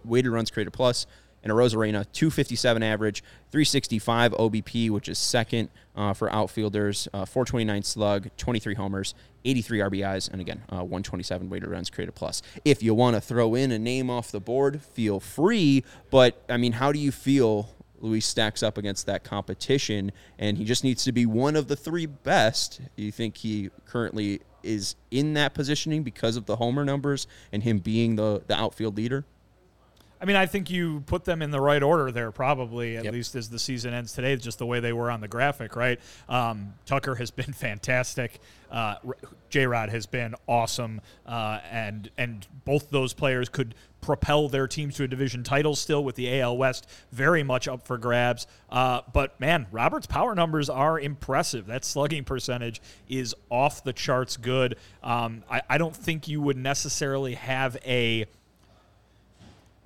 weighted 0.06 0.32
runs 0.32 0.50
created 0.50 0.72
plus, 0.72 1.06
and 1.44 1.52
Arozarena 1.52 2.06
257 2.12 2.84
average, 2.84 3.24
365 3.52 4.34
OBP, 4.34 4.90
which 4.90 5.10
is 5.10 5.18
second 5.18 5.70
uh, 5.96 6.14
for 6.14 6.32
outfielders, 6.32 7.08
uh, 7.14 7.26
429 7.26 7.84
slug, 7.84 8.30
23 8.38 8.76
homers, 8.76 9.14
83 9.44 9.80
RBIs, 9.80 10.32
and 10.32 10.40
again, 10.40 10.64
uh, 10.70 10.78
127 10.78 11.50
weighted 11.50 11.70
runs 11.70 11.90
created 11.90 12.14
plus. 12.14 12.42
If 12.64 12.84
you 12.84 12.94
want 12.94 13.16
to 13.16 13.22
throw 13.22 13.56
in 13.56 13.72
a 13.72 13.80
name 13.80 14.10
off 14.10 14.32
the 14.32 14.40
board, 14.40 14.82
feel 14.82 15.20
free. 15.20 15.84
But 16.10 16.42
I 16.50 16.58
mean, 16.58 16.74
how 16.74 16.92
do 16.92 17.00
you 17.00 17.12
feel? 17.12 17.70
Luis 18.00 18.26
stacks 18.26 18.64
up 18.64 18.80
against 18.80 19.06
that 19.06 19.24
competition, 19.24 20.12
and 20.40 20.58
he 20.58 20.66
just 20.66 20.84
needs 20.84 21.04
to 21.04 21.12
be 21.12 21.28
one 21.28 21.56
of 21.56 21.68
the 21.68 21.76
three 21.76 22.08
best. 22.08 22.82
You 22.96 23.12
think 23.12 23.38
he 23.38 23.70
currently 23.86 24.42
is 24.64 24.96
in 25.12 25.34
that 25.36 25.54
positioning 25.54 26.04
because 26.04 26.36
of 26.36 26.46
the 26.46 26.56
homer 26.56 26.84
numbers 26.84 27.28
and 27.52 27.64
him 27.64 27.80
being 27.80 28.16
the, 28.16 28.44
the 28.48 28.56
outfield 28.56 28.98
leader? 28.98 29.26
I 30.22 30.26
mean, 30.26 30.36
I 30.36 30.46
think 30.46 30.70
you 30.70 31.02
put 31.08 31.26
them 31.26 31.42
in 31.42 31.50
the 31.50 31.60
right 31.60 31.82
order 31.82 32.12
there, 32.12 32.32
probably, 32.32 32.96
at 32.96 33.06
Yep. 33.06 33.14
least 33.14 33.36
as 33.36 33.50
the 33.50 33.58
season 33.58 33.92
ends 33.94 34.14
today, 34.14 34.36
just 34.36 34.60
the 34.60 34.68
way 34.68 34.80
they 34.80 34.94
were 34.94 35.10
on 35.10 35.20
the 35.20 35.28
graphic, 35.28 35.76
right? 35.76 36.00
Um, 36.30 36.76
Tucker 36.86 37.16
has 37.16 37.32
been 37.32 37.54
fantastic. 37.54 38.40
Uh, 38.70 38.96
J 39.50 39.66
Rod 39.66 39.90
has 39.90 40.06
been 40.06 40.36
awesome. 40.48 41.02
Uh, 41.26 41.60
and, 41.72 42.12
and 42.20 42.48
both 42.66 42.92
those 42.92 43.14
players 43.14 43.50
could 43.50 43.74
propel 44.00 44.48
their 44.48 44.68
teams 44.68 44.96
to 44.96 45.04
a 45.04 45.08
division 45.08 45.44
title 45.44 45.76
still 45.76 46.04
with 46.04 46.16
the 46.16 46.40
AL 46.40 46.56
West 46.58 46.88
very 47.12 47.42
much 47.44 47.68
up 47.68 47.86
for 47.86 47.98
grabs. 47.98 48.46
Uh, 48.70 49.02
but 49.14 49.40
man, 49.40 49.66
Robert's 49.72 50.08
power 50.08 50.36
numbers 50.36 50.70
are 50.70 51.00
impressive. 51.00 51.66
That 51.66 51.84
slugging 51.84 52.24
percentage 52.26 52.80
is 53.10 53.34
off 53.50 53.84
the 53.84 53.94
charts 53.94 54.38
good. 54.38 54.78
Um, 55.04 55.44
I, 55.50 55.62
I 55.70 55.78
don't 55.80 55.96
think 55.96 56.28
you 56.28 56.42
would 56.42 56.58
necessarily 56.58 57.34
have 57.34 57.76
a. 57.86 58.26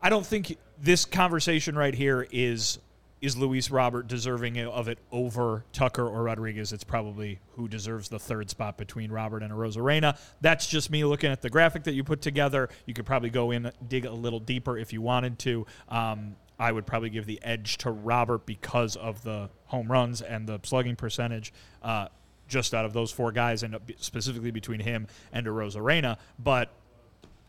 I 0.05 0.09
don't 0.09 0.23
think 0.23 0.59
this 0.79 1.03
conversation 1.03 1.75
right 1.75 1.95
here 1.95 2.27
is 2.31 2.77
is 3.21 3.35
Luis 3.35 3.71
Robert 3.71 4.07
deserving 4.07 4.59
of 4.59 4.87
it 4.87 4.99
over 5.11 5.65
Tucker 5.73 6.07
or 6.07 6.21
Rodriguez. 6.21 6.71
It's 6.73 6.83
probably 6.83 7.39
who 7.55 7.67
deserves 7.67 8.07
the 8.07 8.19
third 8.19 8.51
spot 8.51 8.77
between 8.77 9.11
Robert 9.11 9.41
and 9.41 9.51
Arozarena. 9.51 10.15
That's 10.41 10.67
just 10.67 10.91
me 10.91 11.03
looking 11.05 11.31
at 11.31 11.41
the 11.41 11.49
graphic 11.49 11.85
that 11.85 11.93
you 11.95 12.03
put 12.03 12.21
together. 12.21 12.69
You 12.85 12.93
could 12.93 13.07
probably 13.07 13.31
go 13.31 13.49
in 13.49 13.71
dig 13.87 14.05
a 14.05 14.11
little 14.11 14.39
deeper 14.39 14.77
if 14.77 14.93
you 14.93 15.01
wanted 15.01 15.39
to. 15.39 15.65
Um, 15.89 16.35
I 16.59 16.71
would 16.71 16.85
probably 16.85 17.09
give 17.09 17.25
the 17.25 17.39
edge 17.41 17.79
to 17.79 17.89
Robert 17.89 18.45
because 18.45 18.95
of 18.95 19.23
the 19.23 19.49
home 19.65 19.91
runs 19.91 20.21
and 20.21 20.47
the 20.47 20.59
slugging 20.61 20.95
percentage. 20.95 21.51
Uh, 21.81 22.09
just 22.47 22.75
out 22.75 22.85
of 22.85 22.93
those 22.93 23.11
four 23.11 23.31
guys, 23.31 23.63
and 23.63 23.75
specifically 23.97 24.51
between 24.51 24.81
him 24.81 25.07
and 25.33 25.47
Arozarena. 25.47 26.17
But 26.37 26.71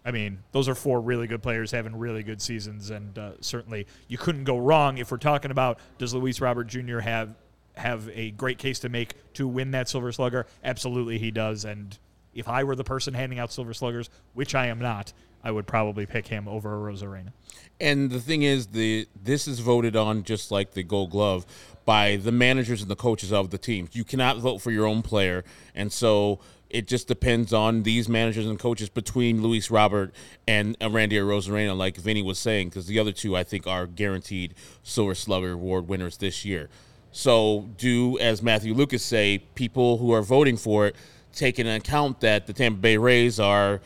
I 0.07 0.13
mean, 0.13 0.39
those 0.53 0.69
are 0.69 0.77
four 0.77 1.01
really 1.01 1.27
good 1.27 1.43
players 1.43 1.73
having 1.73 1.97
really 1.99 2.23
good 2.23 2.41
seasons, 2.41 2.91
and 2.91 3.19
uh, 3.19 3.33
certainly 3.41 3.89
you 4.07 4.17
couldn't 4.17 4.45
go 4.45 4.57
wrong 4.57 4.99
if 4.99 5.11
we're 5.11 5.17
talking 5.17 5.51
about 5.51 5.81
does 5.99 6.15
Luis 6.15 6.41
Robert 6.41 6.69
Jr. 6.69 7.01
have 7.01 7.35
have 7.77 8.09
a 8.15 8.31
great 8.31 8.59
case 8.59 8.79
to 8.79 8.89
make 8.89 9.15
to 9.35 9.49
win 9.49 9.73
that 9.73 9.89
Silver 9.89 10.13
Slugger? 10.13 10.47
Absolutely, 10.63 11.19
he 11.19 11.33
does. 11.33 11.65
And 11.65 11.99
if 12.35 12.49
I 12.49 12.63
were 12.63 12.77
the 12.77 12.85
person 12.85 13.15
handing 13.15 13.41
out 13.41 13.53
Silver 13.53 13.75
Sluggers, 13.75 14.09
which 14.33 14.55
I 14.55 14.69
am 14.69 14.79
not, 14.79 15.13
I 15.43 15.51
would 15.51 15.67
probably 15.67 16.07
pick 16.07 16.29
him 16.29 16.47
over 16.47 16.71
Arozarena. 16.71 17.33
And 17.81 18.11
the 18.11 18.21
thing 18.21 18.43
is, 18.43 18.69
the 18.69 19.09
this 19.21 19.49
is 19.49 19.59
voted 19.59 19.97
on 19.97 20.23
just 20.23 20.53
like 20.53 20.73
the 20.73 20.85
Gold 20.85 21.11
Glove 21.11 21.45
by 21.85 22.17
the 22.17 22.33
managers 22.33 22.81
and 22.81 22.91
the 22.91 22.97
coaches 22.97 23.33
of 23.33 23.51
the 23.51 23.59
teams. 23.59 23.95
You 23.95 24.05
cannot 24.05 24.39
vote 24.39 24.59
for 24.59 24.71
your 24.71 24.87
own 24.87 25.03
player, 25.03 25.45
and 25.75 25.93
so 25.93 26.39
it 26.69 26.87
just 26.87 27.09
depends 27.09 27.53
on 27.53 27.83
these 27.85 28.09
managers 28.09 28.47
and 28.47 28.59
coaches 28.59 28.89
between 28.89 29.43
Luis 29.43 29.71
Robert 29.71 30.13
and 30.49 30.77
Randy 30.81 31.17
Arozarena, 31.17 31.77
like 31.77 31.97
Vinnie 31.97 32.23
was 32.23 32.39
saying, 32.39 32.69
because 32.69 32.87
the 32.87 32.99
other 32.99 33.13
two 33.13 33.37
I 33.37 33.45
think 33.45 33.67
are 33.67 33.87
guaranteed 33.87 34.55
Silver 34.83 35.15
Slugger 35.15 35.53
Award 35.53 35.89
winners 35.89 36.17
this 36.17 36.45
year. 36.45 36.69
So 37.13 37.69
do 37.79 38.19
as 38.19 38.43
Matthew 38.43 38.75
Lucas 38.75 39.03
say, 39.03 39.39
people 39.55 39.99
who 39.99 40.13
are 40.13 40.23
voting 40.23 40.57
for 40.57 40.87
it 40.87 40.97
take 41.33 41.59
into 41.59 41.75
account 41.75 42.21
that 42.21 42.47
the 42.47 42.53
Tampa 42.53 42.79
Bay 42.79 42.97
Rays 42.97 43.39
are 43.39 43.81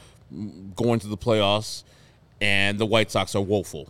going 0.74 1.00
to 1.00 1.06
the 1.06 1.16
playoffs 1.16 1.84
and 2.40 2.78
the 2.78 2.86
White 2.86 3.10
Sox 3.10 3.34
are 3.34 3.42
woeful. 3.42 3.88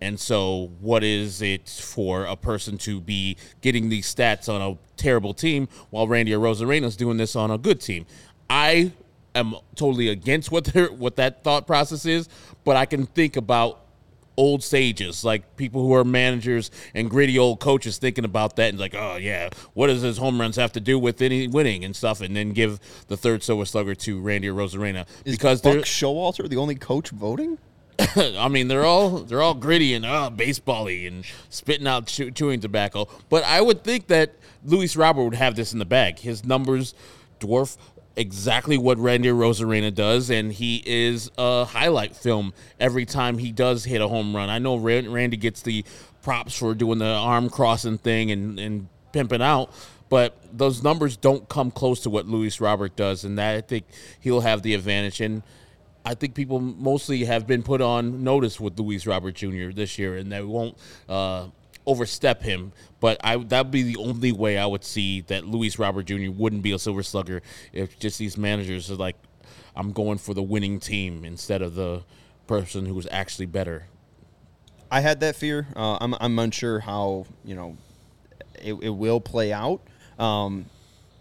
And 0.00 0.18
so, 0.18 0.70
what 0.80 1.02
is 1.02 1.42
it 1.42 1.68
for 1.68 2.24
a 2.24 2.36
person 2.36 2.78
to 2.78 3.00
be 3.00 3.36
getting 3.62 3.88
these 3.88 4.12
stats 4.12 4.48
on 4.48 4.62
a 4.62 4.78
terrible 4.96 5.34
team 5.34 5.68
while 5.90 6.06
Randy 6.06 6.30
Arozarena 6.32 6.84
is 6.84 6.96
doing 6.96 7.16
this 7.16 7.34
on 7.34 7.50
a 7.50 7.58
good 7.58 7.80
team? 7.80 8.06
I 8.50 8.92
am 9.34 9.54
totally 9.76 10.08
against 10.08 10.50
what 10.50 10.64
their 10.64 10.88
what 10.88 11.16
that 11.16 11.44
thought 11.44 11.66
process 11.66 12.06
is, 12.06 12.28
but 12.64 12.76
I 12.76 12.86
can 12.86 13.06
think 13.06 13.36
about 13.36 13.80
old 14.38 14.62
sages, 14.62 15.24
like 15.24 15.56
people 15.56 15.82
who 15.82 15.92
are 15.94 16.04
managers 16.04 16.70
and 16.94 17.10
gritty 17.10 17.38
old 17.38 17.58
coaches 17.58 17.98
thinking 17.98 18.24
about 18.24 18.56
that 18.56 18.68
and 18.68 18.78
like, 18.78 18.94
oh 18.94 19.16
yeah, 19.16 19.50
what 19.74 19.88
does 19.88 20.00
his 20.00 20.16
home 20.16 20.40
runs 20.40 20.56
have 20.56 20.72
to 20.72 20.80
do 20.80 20.98
with 20.98 21.20
any 21.20 21.48
winning 21.48 21.84
and 21.84 21.94
stuff, 21.94 22.20
and 22.20 22.36
then 22.36 22.52
give 22.52 22.80
the 23.08 23.16
third 23.16 23.42
Silver 23.42 23.64
Slugger 23.64 23.94
to 23.96 24.20
Randy 24.20 24.48
Arozarena 24.48 25.06
because 25.24 25.60
Buck 25.60 25.78
Showalter 25.78 26.48
the 26.48 26.56
only 26.56 26.76
coach 26.76 27.10
voting? 27.10 27.58
I 28.16 28.46
mean, 28.48 28.68
they're 28.68 28.84
all 28.84 29.18
they're 29.18 29.42
all 29.42 29.54
gritty 29.54 29.94
and 29.94 30.06
uh, 30.06 30.30
basebally 30.30 31.08
and 31.08 31.24
spitting 31.50 31.88
out 31.88 32.06
chew, 32.06 32.30
chewing 32.30 32.60
tobacco. 32.60 33.08
But 33.28 33.42
I 33.42 33.60
would 33.60 33.82
think 33.82 34.06
that 34.06 34.36
Luis 34.64 34.94
Robert 34.94 35.24
would 35.24 35.34
have 35.34 35.56
this 35.56 35.72
in 35.72 35.80
the 35.80 35.84
bag. 35.84 36.20
His 36.20 36.44
numbers 36.44 36.94
dwarf 37.40 37.76
exactly 38.18 38.76
what 38.76 38.98
Randy 38.98 39.28
Arozarena 39.28 39.94
does, 39.94 40.28
and 40.28 40.52
he 40.52 40.82
is 40.84 41.30
a 41.38 41.64
highlight 41.64 42.16
film 42.16 42.52
every 42.80 43.06
time 43.06 43.38
he 43.38 43.52
does 43.52 43.84
hit 43.84 44.00
a 44.00 44.08
home 44.08 44.34
run. 44.34 44.50
I 44.50 44.58
know 44.58 44.76
Randy 44.76 45.36
gets 45.36 45.62
the 45.62 45.84
props 46.20 46.58
for 46.58 46.74
doing 46.74 46.98
the 46.98 47.06
arm 47.06 47.48
crossing 47.48 47.96
thing 47.96 48.32
and, 48.32 48.58
and 48.58 48.88
pimping 49.12 49.40
out, 49.40 49.72
but 50.08 50.36
those 50.52 50.82
numbers 50.82 51.16
don't 51.16 51.48
come 51.48 51.70
close 51.70 52.00
to 52.00 52.10
what 52.10 52.26
Luis 52.26 52.60
Robert 52.60 52.96
does, 52.96 53.24
and 53.24 53.38
that 53.38 53.56
I 53.56 53.60
think 53.60 53.84
he'll 54.20 54.40
have 54.40 54.62
the 54.62 54.74
advantage. 54.74 55.20
And 55.20 55.42
I 56.04 56.14
think 56.14 56.34
people 56.34 56.58
mostly 56.58 57.24
have 57.24 57.46
been 57.46 57.62
put 57.62 57.80
on 57.80 58.24
notice 58.24 58.58
with 58.58 58.78
Luis 58.78 59.06
Robert 59.06 59.36
Jr. 59.36 59.70
this 59.70 59.96
year, 59.96 60.16
and 60.16 60.32
they 60.32 60.42
won't 60.42 60.76
uh, 61.08 61.48
overstep 61.88 62.42
him. 62.42 62.72
But 63.00 63.18
I 63.24 63.36
that 63.36 63.66
would 63.66 63.72
be 63.72 63.82
the 63.82 63.96
only 63.96 64.32
way 64.32 64.58
I 64.58 64.66
would 64.66 64.84
see 64.84 65.22
that 65.22 65.46
Luis 65.46 65.78
Robert 65.78 66.06
Jr. 66.06 66.30
wouldn't 66.30 66.62
be 66.62 66.72
a 66.72 66.78
Silver 66.78 67.02
Slugger 67.02 67.42
if 67.72 67.98
just 67.98 68.18
these 68.18 68.36
managers 68.36 68.90
are 68.90 68.96
like, 68.96 69.16
I'm 69.74 69.92
going 69.92 70.18
for 70.18 70.34
the 70.34 70.42
winning 70.42 70.78
team 70.78 71.24
instead 71.24 71.62
of 71.62 71.74
the 71.74 72.02
person 72.46 72.86
who 72.86 72.94
was 72.94 73.08
actually 73.10 73.46
better. 73.46 73.86
I 74.90 75.00
had 75.00 75.20
that 75.20 75.36
fear. 75.36 75.66
Uh, 75.74 75.98
I'm 76.00 76.14
I'm 76.20 76.38
unsure 76.38 76.80
how 76.80 77.26
you 77.44 77.54
know 77.54 77.76
it, 78.54 78.74
it 78.74 78.90
will 78.90 79.20
play 79.20 79.52
out. 79.52 79.80
Um, 80.18 80.66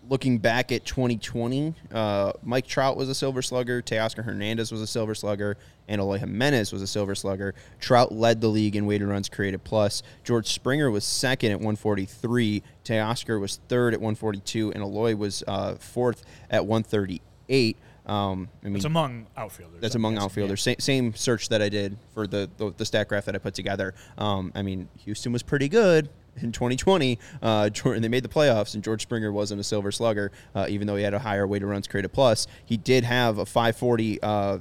looking 0.10 0.38
back 0.38 0.72
at 0.72 0.86
2020, 0.86 1.74
uh, 1.92 2.34
Mike 2.44 2.68
Trout 2.68 2.98
was 2.98 3.10
a 3.10 3.16
Silver 3.16 3.42
Slugger, 3.42 3.82
Teoscar 3.82 4.24
Hernandez 4.24 4.72
was 4.72 4.82
a 4.82 4.88
Silver 4.88 5.16
Slugger, 5.16 5.58
and 5.88 6.02
Eloy 6.02 6.18
Jimenez 6.18 6.72
was 6.72 6.82
a 6.82 6.88
Silver 6.88 7.16
Slugger. 7.16 7.54
Trout 7.80 8.12
led 8.12 8.42
the 8.42 8.48
league 8.48 8.76
in 8.76 8.86
weighted 8.86 9.08
runs 9.08 9.30
created 9.30 9.64
plus. 9.64 10.04
George 10.24 10.48
Springer 10.48 10.92
was 10.92 11.04
second 11.04 11.52
at 11.52 11.58
143. 11.58 12.64
Teoscar 12.84 13.40
was 13.40 13.60
third 13.68 13.94
at 13.94 14.00
142, 14.00 14.72
and 14.74 14.84
Eloy 14.84 15.16
was 15.16 15.44
uh, 15.48 15.76
fourth 15.76 16.24
at 16.50 16.66
138. 16.66 17.78
Um, 18.06 18.48
I 18.64 18.68
mean, 18.68 18.78
it's 18.78 18.86
among 18.86 19.28
outfielders. 19.36 19.82
That's 19.82 19.96
among 19.96 20.18
outfielders. 20.18 20.62
Same, 20.62 20.80
same, 20.80 21.14
search 21.14 21.50
that 21.50 21.62
I 21.62 21.68
did 21.68 21.98
for 22.14 22.26
the, 22.26 22.50
the, 22.56 22.74
the 22.78 22.86
stat 22.86 23.10
graph 23.10 23.26
that 23.26 23.36
I 23.36 23.38
put 23.38 23.54
together. 23.54 23.94
Um, 24.18 24.54
I 24.56 24.62
mean, 24.62 24.88
Houston 25.00 25.34
was 25.34 25.44
pretty 25.44 25.68
good 25.68 26.08
in 26.42 26.52
2020, 26.52 27.20
uh, 27.42 27.70
Jordan, 27.70 28.02
they 28.02 28.08
made 28.08 28.24
the 28.24 28.30
playoffs, 28.30 28.74
and 28.74 28.84
George 28.84 29.02
Springer 29.02 29.32
wasn't 29.32 29.60
a 29.60 29.64
Silver 29.64 29.92
Slugger, 29.92 30.32
uh, 30.56 30.66
even 30.70 30.88
though 30.88 30.96
he 30.96 31.04
had 31.04 31.14
a 31.14 31.20
higher 31.20 31.48
weighted 31.48 31.68
runs 31.68 31.88
created 31.88 32.10
plus. 32.10 32.48
He 32.66 32.78
did 32.78 33.04
have 33.04 33.38
a 33.38 33.46
540 33.46 34.22
uh, 34.22 34.60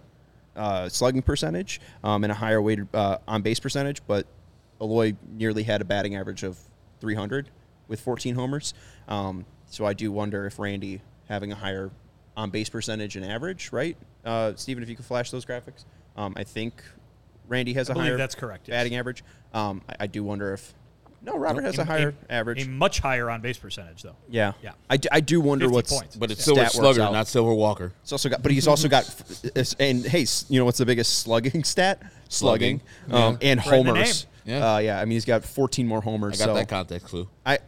uh, 0.57 0.89
slugging 0.89 1.23
percentage 1.23 1.81
um, 2.03 2.25
and 2.25 2.33
a 2.33 2.35
higher 2.35 2.61
weighted 2.61 2.89
uh, 2.95 3.19
on 3.29 3.43
base 3.43 3.61
percentage, 3.61 4.01
but 4.07 4.27
Eloy 4.81 5.15
nearly 5.31 5.62
had 5.62 5.81
a 5.81 5.85
batting 5.85 6.17
average 6.17 6.43
of 6.43 6.59
300 7.01 7.51
with 7.89 8.01
14 8.01 8.35
homers. 8.35 8.75
Um, 9.09 9.45
so 9.67 9.85
I 9.85 9.93
do 9.93 10.11
wonder 10.11 10.47
if 10.47 10.59
Randy 10.59 11.03
having 11.29 11.53
a 11.53 11.55
higher 11.55 11.91
on 12.37 12.51
base 12.51 12.69
percentage 12.69 13.17
and 13.17 13.25
average, 13.25 13.73
right? 13.73 13.97
Uh, 14.25 14.53
Stephen, 14.57 14.83
if 14.83 14.89
you 14.89 14.97
could 14.97 15.07
flash 15.07 15.31
those 15.31 15.45
graphics, 15.45 15.85
um, 16.17 16.35
I 16.37 16.45
think 16.45 16.83
Randy 17.49 17.73
has 17.75 17.91
I 17.91 17.95
a 17.95 17.99
higher 17.99 18.17
that's 18.17 18.35
correct, 18.35 18.69
yes. 18.69 18.75
batting 18.75 18.97
average. 18.97 19.25
Um, 19.55 19.83
I, 19.89 19.97
I, 20.01 20.07
do 20.07 20.25
wonder 20.25 20.53
if 20.53 20.75
no, 21.27 21.37
Robert 21.37 21.65
has 21.65 21.77
a, 21.79 21.83
a 21.83 21.85
higher 21.85 22.15
a, 22.29 22.33
average. 22.33 22.65
A 22.65 22.69
much 22.69 23.01
higher 23.01 23.29
on 23.29 23.41
base 23.41 23.59
percentage, 23.59 24.03
though. 24.03 24.15
Yeah, 24.29 24.53
yeah. 24.62 24.73
I, 24.89 24.97
d- 24.97 25.09
I 25.11 25.19
do 25.19 25.41
wonder 25.41 25.69
what's 25.69 25.93
points. 25.93 26.15
But 26.15 26.31
it's 26.31 26.45
Silver 26.45 26.67
Slugger, 26.67 27.01
not 27.01 27.27
Silver 27.27 27.53
Walker. 27.53 27.93
It's 28.03 28.12
also 28.12 28.29
got, 28.29 28.43
but 28.43 28.53
he's 28.53 28.69
also 28.69 28.89
got, 28.89 29.05
and 29.81 30.07
hey, 30.07 30.25
you 30.49 30.61
know 30.61 30.65
what's 30.65 30.79
the 30.79 30.87
biggest 30.87 31.19
slugging 31.19 31.65
stat? 31.65 32.01
Slugging, 32.29 32.81
um, 33.11 33.39
and 33.43 33.59
homers. 33.59 34.27
Yeah, 34.45 34.75
uh, 34.75 34.79
yeah. 34.79 35.01
I 35.01 35.05
mean, 35.05 35.12
he's 35.12 35.25
got 35.25 35.45
14 35.45 35.87
more 35.89 36.01
homers. 36.01 36.41
I 36.41 36.47
got 36.47 36.53
so 36.53 36.55
that 36.55 36.69
context 36.69 37.09
clue. 37.09 37.29
I, 37.45 37.59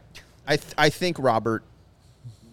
I, 0.47 0.55
th- 0.55 0.73
I 0.77 0.89
think 0.89 1.17
Robert 1.19 1.63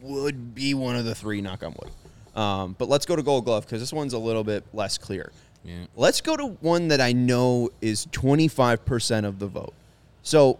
would 0.00 0.56
be 0.56 0.74
one 0.74 0.96
of 0.96 1.04
the 1.04 1.14
three. 1.14 1.40
Knock 1.40 1.62
on 1.62 1.74
wood. 1.80 2.40
Um, 2.40 2.74
but 2.78 2.88
let's 2.88 3.06
go 3.06 3.14
to 3.14 3.22
Gold 3.22 3.44
Glove 3.44 3.64
because 3.64 3.80
this 3.80 3.92
one's 3.92 4.12
a 4.12 4.18
little 4.18 4.44
bit 4.44 4.64
less 4.74 4.98
clear. 4.98 5.30
Yeah. 5.64 5.86
Let's 5.94 6.20
go 6.20 6.36
to 6.36 6.46
one 6.46 6.88
that 6.88 7.00
I 7.00 7.12
know 7.12 7.70
is 7.80 8.06
25% 8.06 9.24
of 9.24 9.38
the 9.38 9.46
vote. 9.46 9.74
So 10.22 10.58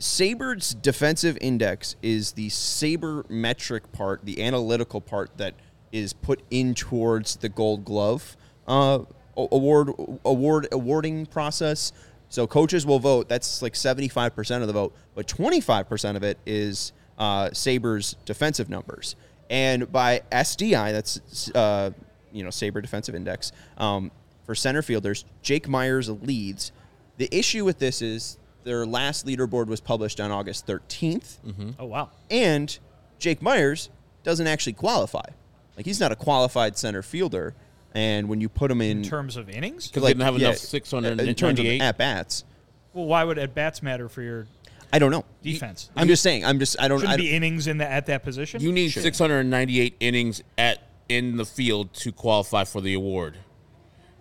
SABR's 0.00 0.74
defensive 0.74 1.36
index 1.42 1.94
is 2.02 2.32
the 2.32 2.48
Saber 2.48 3.26
metric 3.28 3.92
part, 3.92 4.24
the 4.24 4.42
analytical 4.42 5.00
part 5.00 5.36
that 5.36 5.54
is 5.92 6.14
put 6.14 6.42
in 6.50 6.74
towards 6.74 7.36
the 7.36 7.50
Gold 7.50 7.84
Glove 7.84 8.36
uh, 8.66 9.00
award 9.36 9.90
award 10.24 10.68
awarding 10.72 11.26
process. 11.26 11.92
So 12.30 12.46
coaches 12.46 12.86
will 12.86 12.98
vote. 12.98 13.28
That's 13.28 13.60
like 13.60 13.76
seventy 13.76 14.08
five 14.08 14.34
percent 14.34 14.62
of 14.62 14.68
the 14.68 14.72
vote, 14.72 14.94
but 15.14 15.26
twenty 15.26 15.60
five 15.60 15.88
percent 15.88 16.16
of 16.16 16.22
it 16.22 16.38
is 16.46 16.92
uh, 17.18 17.48
SABR's 17.48 18.16
defensive 18.24 18.70
numbers. 18.70 19.16
And 19.50 19.90
by 19.90 20.22
SDI, 20.32 20.92
that's 20.92 21.50
uh, 21.54 21.90
you 22.32 22.42
know 22.42 22.50
SABR 22.50 22.80
defensive 22.80 23.14
index 23.14 23.52
um, 23.76 24.10
for 24.44 24.54
center 24.54 24.80
fielders. 24.80 25.26
Jake 25.42 25.68
Meyers 25.68 26.08
leads. 26.08 26.72
The 27.18 27.28
issue 27.36 27.66
with 27.66 27.78
this 27.78 28.00
is 28.00 28.38
their 28.64 28.86
last 28.86 29.26
leaderboard 29.26 29.66
was 29.66 29.80
published 29.80 30.20
on 30.20 30.30
August 30.30 30.66
13th. 30.66 31.38
Mm-hmm. 31.46 31.70
Oh, 31.78 31.86
wow. 31.86 32.10
And 32.30 32.78
Jake 33.18 33.42
Meyers 33.42 33.90
doesn't 34.22 34.46
actually 34.46 34.74
qualify. 34.74 35.24
Like, 35.76 35.86
he's 35.86 36.00
not 36.00 36.12
a 36.12 36.16
qualified 36.16 36.76
center 36.76 37.02
fielder. 37.02 37.54
And 37.94 38.28
when 38.28 38.40
you 38.40 38.48
put 38.48 38.70
him 38.70 38.80
in, 38.80 38.98
in 38.98 39.02
terms 39.02 39.36
of 39.36 39.48
innings, 39.48 39.88
because 39.88 40.02
like, 40.02 40.10
they 40.10 40.24
didn't 40.24 40.32
have 40.32 40.40
yeah, 40.40 40.48
enough 40.48 40.58
600 40.58 41.20
in 41.20 41.34
terms 41.34 41.58
of 41.58 41.66
at 41.66 41.98
bats. 41.98 42.44
Well, 42.92 43.06
why 43.06 43.24
would 43.24 43.38
at 43.38 43.54
bats 43.54 43.82
matter 43.82 44.08
for 44.08 44.22
your? 44.22 44.46
I 44.92 44.98
don't 44.98 45.10
know 45.10 45.24
defense. 45.42 45.90
I'm 45.96 46.06
just 46.06 46.22
saying. 46.22 46.44
I'm 46.44 46.58
just. 46.58 46.80
I 46.80 46.86
don't. 46.86 46.98
Shouldn't 46.98 47.14
I 47.14 47.16
don't, 47.16 47.26
be 47.26 47.32
innings 47.32 47.66
in 47.66 47.78
the, 47.78 47.90
at 47.90 48.06
that 48.06 48.22
position. 48.22 48.60
You 48.60 48.70
need 48.70 48.90
698 48.90 49.96
innings 50.00 50.42
at 50.56 50.82
in 51.08 51.36
the 51.36 51.44
field 51.44 51.92
to 51.94 52.12
qualify 52.12 52.62
for 52.64 52.80
the 52.80 52.94
award 52.94 53.36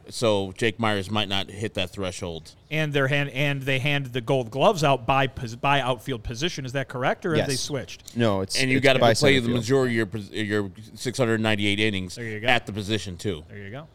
so 0.09 0.53
Jake 0.57 0.79
Meyers 0.79 1.09
might 1.09 1.29
not 1.29 1.49
hit 1.49 1.73
that 1.75 1.91
threshold. 1.91 2.55
And 2.71 2.93
their 2.93 3.07
hand 3.07 3.29
and 3.29 3.61
they 3.61 3.79
hand 3.79 4.07
the 4.07 4.21
gold 4.21 4.51
gloves 4.51 4.83
out 4.83 5.05
by 5.05 5.27
by 5.27 5.81
outfield 5.81 6.23
position. 6.23 6.65
Is 6.65 6.73
that 6.73 6.87
correct, 6.87 7.25
or 7.25 7.31
yes. 7.31 7.41
have 7.41 7.49
they 7.49 7.55
switched? 7.55 8.15
No, 8.15 8.41
it's 8.41 8.59
and 8.59 8.69
you 8.69 8.79
got 8.79 8.93
to 8.93 8.99
play 8.99 9.39
the 9.39 9.45
field. 9.45 9.57
majority 9.57 9.99
of 9.99 10.13
your 10.13 10.43
your 10.43 10.71
698 10.95 11.79
innings 11.79 12.17
at 12.17 12.65
the 12.65 12.73
position 12.73 13.17
too. 13.17 13.43
There 13.49 13.57
you 13.57 13.71
go. 13.71 13.87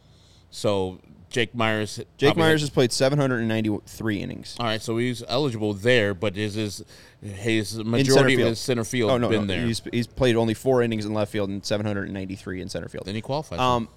So 0.50 1.00
Jake 1.34 1.54
Meyers. 1.54 2.00
Jake 2.16 2.36
Meyers 2.36 2.60
has 2.60 2.70
played 2.70 2.92
793 2.92 4.22
innings. 4.22 4.56
all 4.60 4.66
right, 4.66 4.80
so 4.80 4.98
he's 4.98 5.22
eligible 5.26 5.74
there, 5.74 6.14
but 6.14 6.36
is 6.36 6.54
his 6.54 6.84
his 7.20 7.70
center 7.70 7.84
majority 7.84 8.34
of 8.34 8.48
his 8.48 8.60
center 8.60 8.84
field 8.84 9.10
Oh 9.10 9.18
no, 9.18 9.28
been 9.28 9.46
no. 9.46 9.54
there? 9.54 9.66
He's 9.66 9.82
he's 9.92 10.06
played 10.06 10.36
only 10.36 10.54
four 10.54 10.82
innings 10.82 11.04
in 11.04 11.12
left 11.12 11.32
field 11.32 11.48
and 11.48 11.64
793 11.64 12.60
in 12.60 12.68
center 12.68 12.88
field. 12.88 13.06
then 13.06 13.16
he 13.16 13.20
qualifies. 13.20 13.58
Um, 13.58 13.88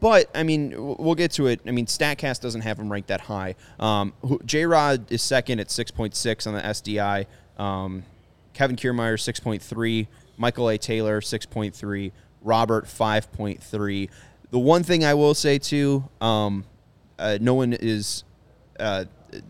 but 0.00 0.30
I 0.34 0.42
mean, 0.42 0.74
we'll 0.76 1.14
get 1.14 1.32
to 1.32 1.46
it. 1.46 1.60
I 1.66 1.70
mean, 1.70 1.86
Statcast 1.86 2.40
doesn't 2.40 2.62
have 2.62 2.78
him 2.78 2.90
ranked 2.90 3.08
that 3.08 3.22
high. 3.22 3.54
Um, 3.78 4.12
J 4.44 4.66
Rod 4.66 5.10
is 5.10 5.22
second 5.22 5.60
at 5.60 5.68
6.6 5.68 6.46
on 6.46 6.54
the 6.54 6.60
SDI. 6.60 7.26
Um, 7.58 8.04
Kevin 8.52 8.76
Kiermaier 8.76 9.14
6.3. 9.14 10.06
Michael 10.36 10.70
A. 10.70 10.78
Taylor 10.78 11.20
6.3. 11.20 12.12
Robert 12.42 12.84
5.3. 12.84 14.08
The 14.50 14.58
one 14.58 14.82
thing 14.82 15.04
I 15.04 15.14
will 15.14 15.34
say 15.34 15.58
too, 15.58 16.08
um, 16.20 16.64
uh, 17.18 17.38
no 17.40 17.54
one 17.54 17.72
is. 17.72 18.24
Uh, 18.78 19.04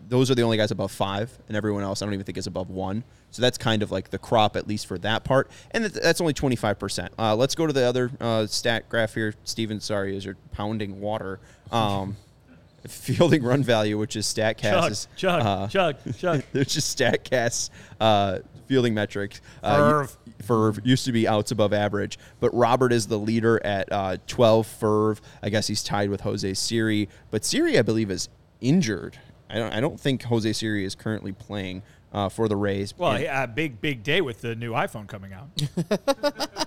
those 0.07 0.31
are 0.31 0.35
the 0.35 0.41
only 0.41 0.57
guys 0.57 0.71
above 0.71 0.91
five, 0.91 1.37
and 1.47 1.55
everyone 1.55 1.83
else 1.83 2.01
I 2.01 2.05
don't 2.05 2.13
even 2.13 2.25
think 2.25 2.37
is 2.37 2.47
above 2.47 2.69
one. 2.69 3.03
So 3.35 3.41
that's 3.41 3.57
kind 3.57 3.83
of 3.83 3.91
like 3.91 4.11
the 4.11 4.17
crop, 4.17 4.55
at 4.55 4.65
least 4.65 4.87
for 4.87 4.97
that 4.99 5.25
part, 5.25 5.51
and 5.71 5.83
that- 5.83 6.01
that's 6.01 6.21
only 6.21 6.31
twenty 6.33 6.55
five 6.55 6.79
percent. 6.79 7.11
Uh, 7.19 7.35
let's 7.35 7.53
go 7.53 7.67
to 7.67 7.73
the 7.73 7.83
other 7.83 8.09
uh, 8.21 8.47
stat 8.47 8.87
graph 8.87 9.13
here, 9.13 9.33
Steven. 9.43 9.81
Sorry, 9.81 10.15
as 10.15 10.23
you're 10.23 10.37
pounding 10.53 11.01
water. 11.01 11.41
Um, 11.69 12.15
fielding 12.87 13.43
run 13.43 13.61
value, 13.61 13.97
which 13.97 14.15
is 14.15 14.31
Chug, 14.33 14.55
Statcast's 14.57 15.07
chug, 15.17 15.41
uh, 15.41 15.67
chug, 15.67 15.95
chug. 16.17 16.43
There's 16.53 16.73
just 16.73 16.97
Statcast 16.97 17.71
uh, 17.99 18.39
fielding 18.67 18.93
metrics. 18.93 19.41
Uh, 19.61 19.77
Ferv. 19.77 20.15
Ferv 20.43 20.85
used 20.85 21.03
to 21.05 21.11
be 21.11 21.27
outs 21.27 21.51
above 21.51 21.73
average, 21.73 22.17
but 22.39 22.53
Robert 22.53 22.93
is 22.93 23.07
the 23.07 23.17
leader 23.19 23.59
at 23.65 23.91
uh, 23.91 24.17
12 24.27 24.67
Ferv. 24.79 25.19
I 25.43 25.49
guess 25.49 25.67
he's 25.67 25.83
tied 25.83 26.09
with 26.09 26.21
Jose 26.21 26.53
Siri, 26.53 27.09
but 27.31 27.43
Siri, 27.43 27.77
I 27.77 27.81
believe, 27.81 28.09
is 28.09 28.29
injured. 28.61 29.17
I 29.49 29.55
don't. 29.55 29.73
I 29.73 29.79
don't 29.79 29.99
think 29.99 30.23
Jose 30.23 30.51
Siri 30.53 30.85
is 30.85 30.95
currently 30.95 31.31
playing 31.31 31.83
uh, 32.15 32.29
for 32.29 32.47
the 32.47 32.55
Rays. 32.55 32.93
Well, 32.97 33.11
And- 33.11 33.23
yeah, 33.23 33.45
big 33.45 33.81
big 33.81 34.01
day 34.01 34.21
with 34.21 34.39
the 34.39 34.55
new 34.55 34.71
iPhone 34.71 35.05
coming 35.05 35.33
out. 35.33 35.49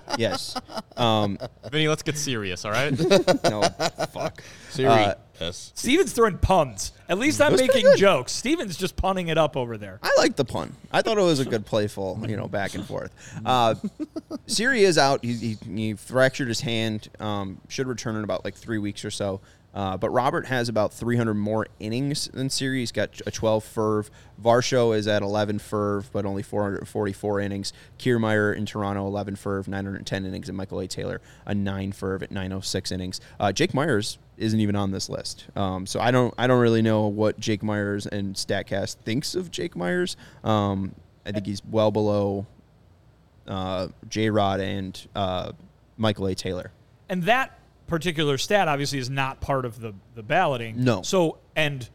yes. 0.17 0.55
Um, 0.95 1.39
Vinnie, 1.71 1.87
let's 1.87 2.03
get 2.03 2.17
serious, 2.17 2.65
all 2.65 2.71
right? 2.71 2.91
no, 3.43 3.63
fuck. 4.13 4.43
Siri, 4.69 4.89
uh, 4.89 5.15
yes. 5.41 5.71
Steven's 5.73 6.13
throwing 6.13 6.37
puns. 6.37 6.91
At 7.09 7.17
least 7.17 7.41
I'm 7.41 7.55
making 7.55 7.87
jokes. 7.95 8.31
Steven's 8.31 8.77
just 8.77 8.95
punning 8.95 9.29
it 9.29 9.39
up 9.39 9.57
over 9.57 9.75
there. 9.75 9.99
I 10.03 10.13
like 10.19 10.35
the 10.35 10.45
pun. 10.45 10.75
I 10.91 11.01
thought 11.01 11.17
it 11.17 11.21
was 11.21 11.39
a 11.39 11.45
good 11.45 11.65
playful, 11.65 12.23
you 12.27 12.37
know, 12.37 12.47
back 12.47 12.75
and 12.75 12.85
forth. 12.85 13.11
Uh, 13.43 13.73
Siri 14.45 14.83
is 14.83 14.99
out. 14.99 15.25
He, 15.25 15.33
he, 15.33 15.57
he 15.75 15.93
fractured 15.95 16.47
his 16.47 16.61
hand. 16.61 17.09
Um, 17.19 17.59
should 17.69 17.87
return 17.87 18.15
in 18.17 18.23
about 18.23 18.45
like 18.45 18.53
three 18.53 18.77
weeks 18.77 19.03
or 19.03 19.09
so. 19.09 19.41
Uh, 19.73 19.97
but 19.97 20.09
Robert 20.09 20.47
has 20.47 20.67
about 20.67 20.93
300 20.93 21.35
more 21.35 21.67
innings 21.79 22.27
than 22.33 22.49
Siri. 22.49 22.79
He's 22.79 22.91
got 22.91 23.21
a 23.25 23.31
12 23.31 23.63
ferv. 23.63 24.09
Varsho 24.41 24.95
is 24.95 25.07
at 25.07 25.21
11 25.21 25.59
ferv, 25.59 26.05
but 26.11 26.25
only 26.25 26.41
444 26.41 27.39
innings. 27.39 27.73
Kiermaier 27.99 28.55
in 28.55 28.65
Toronto, 28.65 29.05
11 29.05 29.35
ferv, 29.35 29.67
910 29.67 30.25
innings, 30.25 30.49
and 30.49 30.57
Michael 30.57 30.79
A. 30.79 30.87
Taylor, 30.87 31.21
a 31.45 31.53
9 31.53 31.91
ferv 31.91 32.23
at 32.23 32.31
906 32.31 32.91
innings. 32.91 33.21
Uh, 33.39 33.51
Jake 33.51 33.73
Meyers 33.73 34.17
isn't 34.37 34.59
even 34.59 34.75
on 34.75 34.91
this 34.91 35.09
list. 35.09 35.45
Um, 35.55 35.85
so 35.85 35.99
I 35.99 36.11
don't 36.11 36.33
I 36.37 36.47
don't 36.47 36.61
really 36.61 36.81
know 36.81 37.07
what 37.07 37.39
Jake 37.39 37.61
Meyers 37.61 38.07
and 38.07 38.35
Statcast 38.35 38.95
thinks 39.03 39.35
of 39.35 39.51
Jake 39.51 39.75
Meyers. 39.75 40.15
Um, 40.43 40.95
I 41.25 41.31
think 41.31 41.45
he's 41.45 41.63
well 41.65 41.91
below 41.91 42.47
uh, 43.47 43.89
J 44.07 44.29
Rod 44.29 44.61
and 44.61 45.07
uh, 45.15 45.51
Michael 45.97 46.27
A. 46.27 46.35
Taylor. 46.35 46.71
And 47.09 47.23
that 47.23 47.58
particular 47.89 48.37
stat 48.37 48.67
obviously 48.67 48.99
is 48.99 49.09
not 49.09 49.41
part 49.41 49.65
of 49.65 49.79
the, 49.81 49.93
the 50.15 50.23
balloting. 50.23 50.83
No. 50.83 51.01
So 51.01 51.39
and 51.55 51.87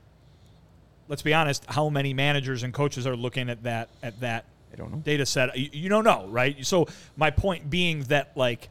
let's 1.08 1.22
be 1.22 1.34
honest, 1.34 1.64
how 1.66 1.88
many 1.88 2.14
managers 2.14 2.62
and 2.62 2.72
coaches 2.72 3.06
are 3.06 3.16
looking 3.16 3.48
at 3.48 3.62
that 3.62 3.88
at 4.02 4.20
that 4.20 4.44
I 4.72 4.76
don't 4.76 4.92
know. 4.92 4.98
data 4.98 5.24
set? 5.24 5.56
You, 5.56 5.70
you 5.72 5.88
don't 5.88 6.04
know, 6.04 6.26
right? 6.28 6.64
So 6.66 6.86
my 7.16 7.30
point 7.30 7.70
being 7.70 8.02
that 8.04 8.36
like 8.36 8.68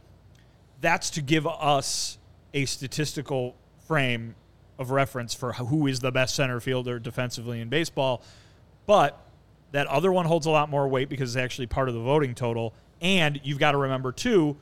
that's 0.80 1.10
to 1.10 1.22
give 1.22 1.46
us 1.46 2.18
a 2.52 2.66
statistical 2.66 3.56
frame 3.86 4.34
of 4.78 4.90
reference 4.90 5.34
for 5.34 5.52
who 5.54 5.86
is 5.86 6.00
the 6.00 6.12
best 6.12 6.34
center 6.34 6.60
fielder 6.60 6.98
defensively 6.98 7.60
in 7.60 7.68
baseball. 7.68 8.22
But 8.86 9.20
that 9.72 9.86
other 9.86 10.12
one 10.12 10.26
holds 10.26 10.46
a 10.46 10.50
lot 10.50 10.70
more 10.70 10.86
weight 10.86 11.08
because 11.08 11.34
it's 11.34 11.42
actually 11.42 11.66
part 11.66 11.88
of 11.88 11.94
the 11.94 12.00
voting 12.00 12.34
total. 12.34 12.74
And 13.00 13.40
you've 13.42 13.58
got 13.58 13.72
to 13.72 13.78
remember 13.78 14.12
too, 14.12 14.56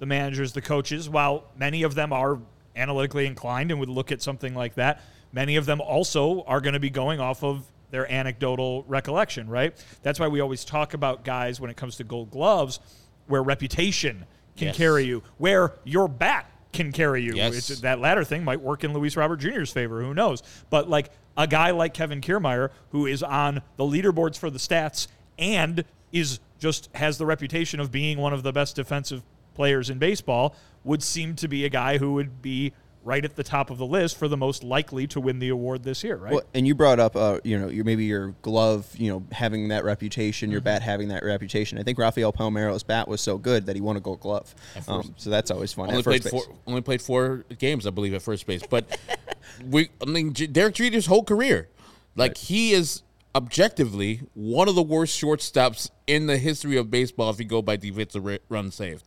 the 0.00 0.06
managers, 0.06 0.52
the 0.52 0.60
coaches, 0.62 1.08
while 1.08 1.44
many 1.56 1.84
of 1.84 1.94
them 1.94 2.12
are 2.12 2.40
analytically 2.74 3.26
inclined 3.26 3.70
and 3.70 3.78
would 3.78 3.88
look 3.88 4.10
at 4.10 4.20
something 4.20 4.54
like 4.54 4.74
that, 4.74 5.02
many 5.32 5.56
of 5.56 5.66
them 5.66 5.80
also 5.80 6.42
are 6.44 6.60
going 6.60 6.72
to 6.74 6.80
be 6.80 6.90
going 6.90 7.20
off 7.20 7.44
of 7.44 7.64
their 7.90 8.10
anecdotal 8.10 8.84
recollection, 8.88 9.48
right? 9.48 9.74
That's 10.02 10.18
why 10.18 10.28
we 10.28 10.40
always 10.40 10.64
talk 10.64 10.94
about 10.94 11.24
guys 11.24 11.60
when 11.60 11.70
it 11.70 11.76
comes 11.76 11.96
to 11.96 12.04
gold 12.04 12.30
gloves 12.30 12.80
where 13.26 13.42
reputation 13.42 14.24
can 14.56 14.68
Yes. 14.68 14.76
carry 14.76 15.04
you, 15.04 15.22
where 15.38 15.74
your 15.84 16.08
bat 16.08 16.46
can 16.72 16.92
carry 16.92 17.22
you. 17.22 17.34
Yes. 17.34 17.70
It's- 17.70 17.80
that 17.80 18.00
latter 18.00 18.24
thing 18.24 18.42
might 18.44 18.60
work 18.60 18.84
in 18.84 18.92
Luis 18.94 19.16
Robert 19.16 19.36
Jr.'s 19.36 19.70
favor. 19.72 20.02
Who 20.02 20.14
knows? 20.14 20.42
But 20.70 20.88
like 20.88 21.10
a 21.36 21.46
guy 21.46 21.70
like 21.72 21.92
Kevin 21.94 22.20
Kiermaier, 22.20 22.70
who 22.90 23.06
is 23.06 23.22
on 23.22 23.60
the 23.76 23.84
leaderboards 23.84 24.38
for 24.38 24.50
the 24.50 24.58
stats 24.58 25.08
and 25.38 25.84
is 26.12 26.38
just 26.58 26.88
has 26.94 27.18
the 27.18 27.26
reputation 27.26 27.80
of 27.80 27.90
being 27.90 28.18
one 28.18 28.32
of 28.32 28.42
the 28.42 28.52
best 28.52 28.76
defensive 28.76 29.22
players 29.60 29.90
in 29.90 29.98
baseball, 29.98 30.56
would 30.84 31.02
seem 31.02 31.36
to 31.36 31.46
be 31.46 31.66
a 31.66 31.68
guy 31.68 31.98
who 31.98 32.14
would 32.14 32.40
be 32.40 32.72
right 33.04 33.26
at 33.26 33.36
the 33.36 33.42
top 33.42 33.68
of 33.68 33.76
the 33.76 33.84
list 33.84 34.16
for 34.16 34.26
the 34.26 34.38
most 34.38 34.64
likely 34.64 35.06
to 35.06 35.20
win 35.20 35.38
the 35.38 35.50
award 35.50 35.82
this 35.82 36.02
year, 36.02 36.16
right? 36.16 36.32
Well, 36.32 36.44
and 36.54 36.66
you 36.66 36.74
brought 36.74 36.98
up, 36.98 37.14
uh, 37.14 37.40
you 37.44 37.58
know, 37.58 37.68
your 37.68 37.84
maybe 37.84 38.06
your 38.06 38.28
glove, 38.40 38.86
you 38.96 39.10
know, 39.10 39.22
having 39.32 39.68
that 39.68 39.84
reputation, 39.84 40.50
your 40.50 40.62
bat 40.62 40.80
having 40.80 41.08
that 41.08 41.22
reputation. 41.24 41.76
I 41.76 41.82
think 41.82 41.98
Rafael 41.98 42.32
Palmeiro's 42.32 42.82
bat 42.82 43.06
was 43.06 43.20
so 43.20 43.36
good 43.36 43.66
that 43.66 43.76
he 43.76 43.82
won 43.82 43.98
a 43.98 44.00
Gold 44.00 44.20
Glove. 44.20 44.54
Um, 44.88 45.14
so 45.18 45.28
that's 45.28 45.50
always 45.50 45.74
fun. 45.74 45.88
Only 45.88 45.98
at 45.98 46.04
first 46.04 46.22
played 46.22 46.32
base. 46.32 46.46
four. 46.46 46.56
Only 46.66 46.80
played 46.80 47.02
four 47.02 47.44
games, 47.58 47.86
I 47.86 47.90
believe, 47.90 48.14
at 48.14 48.22
first 48.22 48.46
base. 48.46 48.62
But 48.66 48.98
we, 49.70 49.90
I 50.00 50.06
mean, 50.06 50.32
Derek 50.32 50.74
Jeter's 50.74 51.04
whole 51.04 51.22
career, 51.22 51.68
like 52.16 52.38
he 52.38 52.72
is 52.72 53.02
objectively 53.34 54.22
one 54.32 54.68
of 54.68 54.74
the 54.74 54.82
worst 54.82 55.20
shortstops 55.20 55.90
in 56.06 56.26
the 56.26 56.38
history 56.38 56.78
of 56.78 56.90
baseball 56.90 57.28
if 57.28 57.38
you 57.38 57.44
go 57.44 57.62
by 57.62 57.76
defensive 57.76 58.24
ra- 58.24 58.38
run 58.48 58.70
saved. 58.70 59.06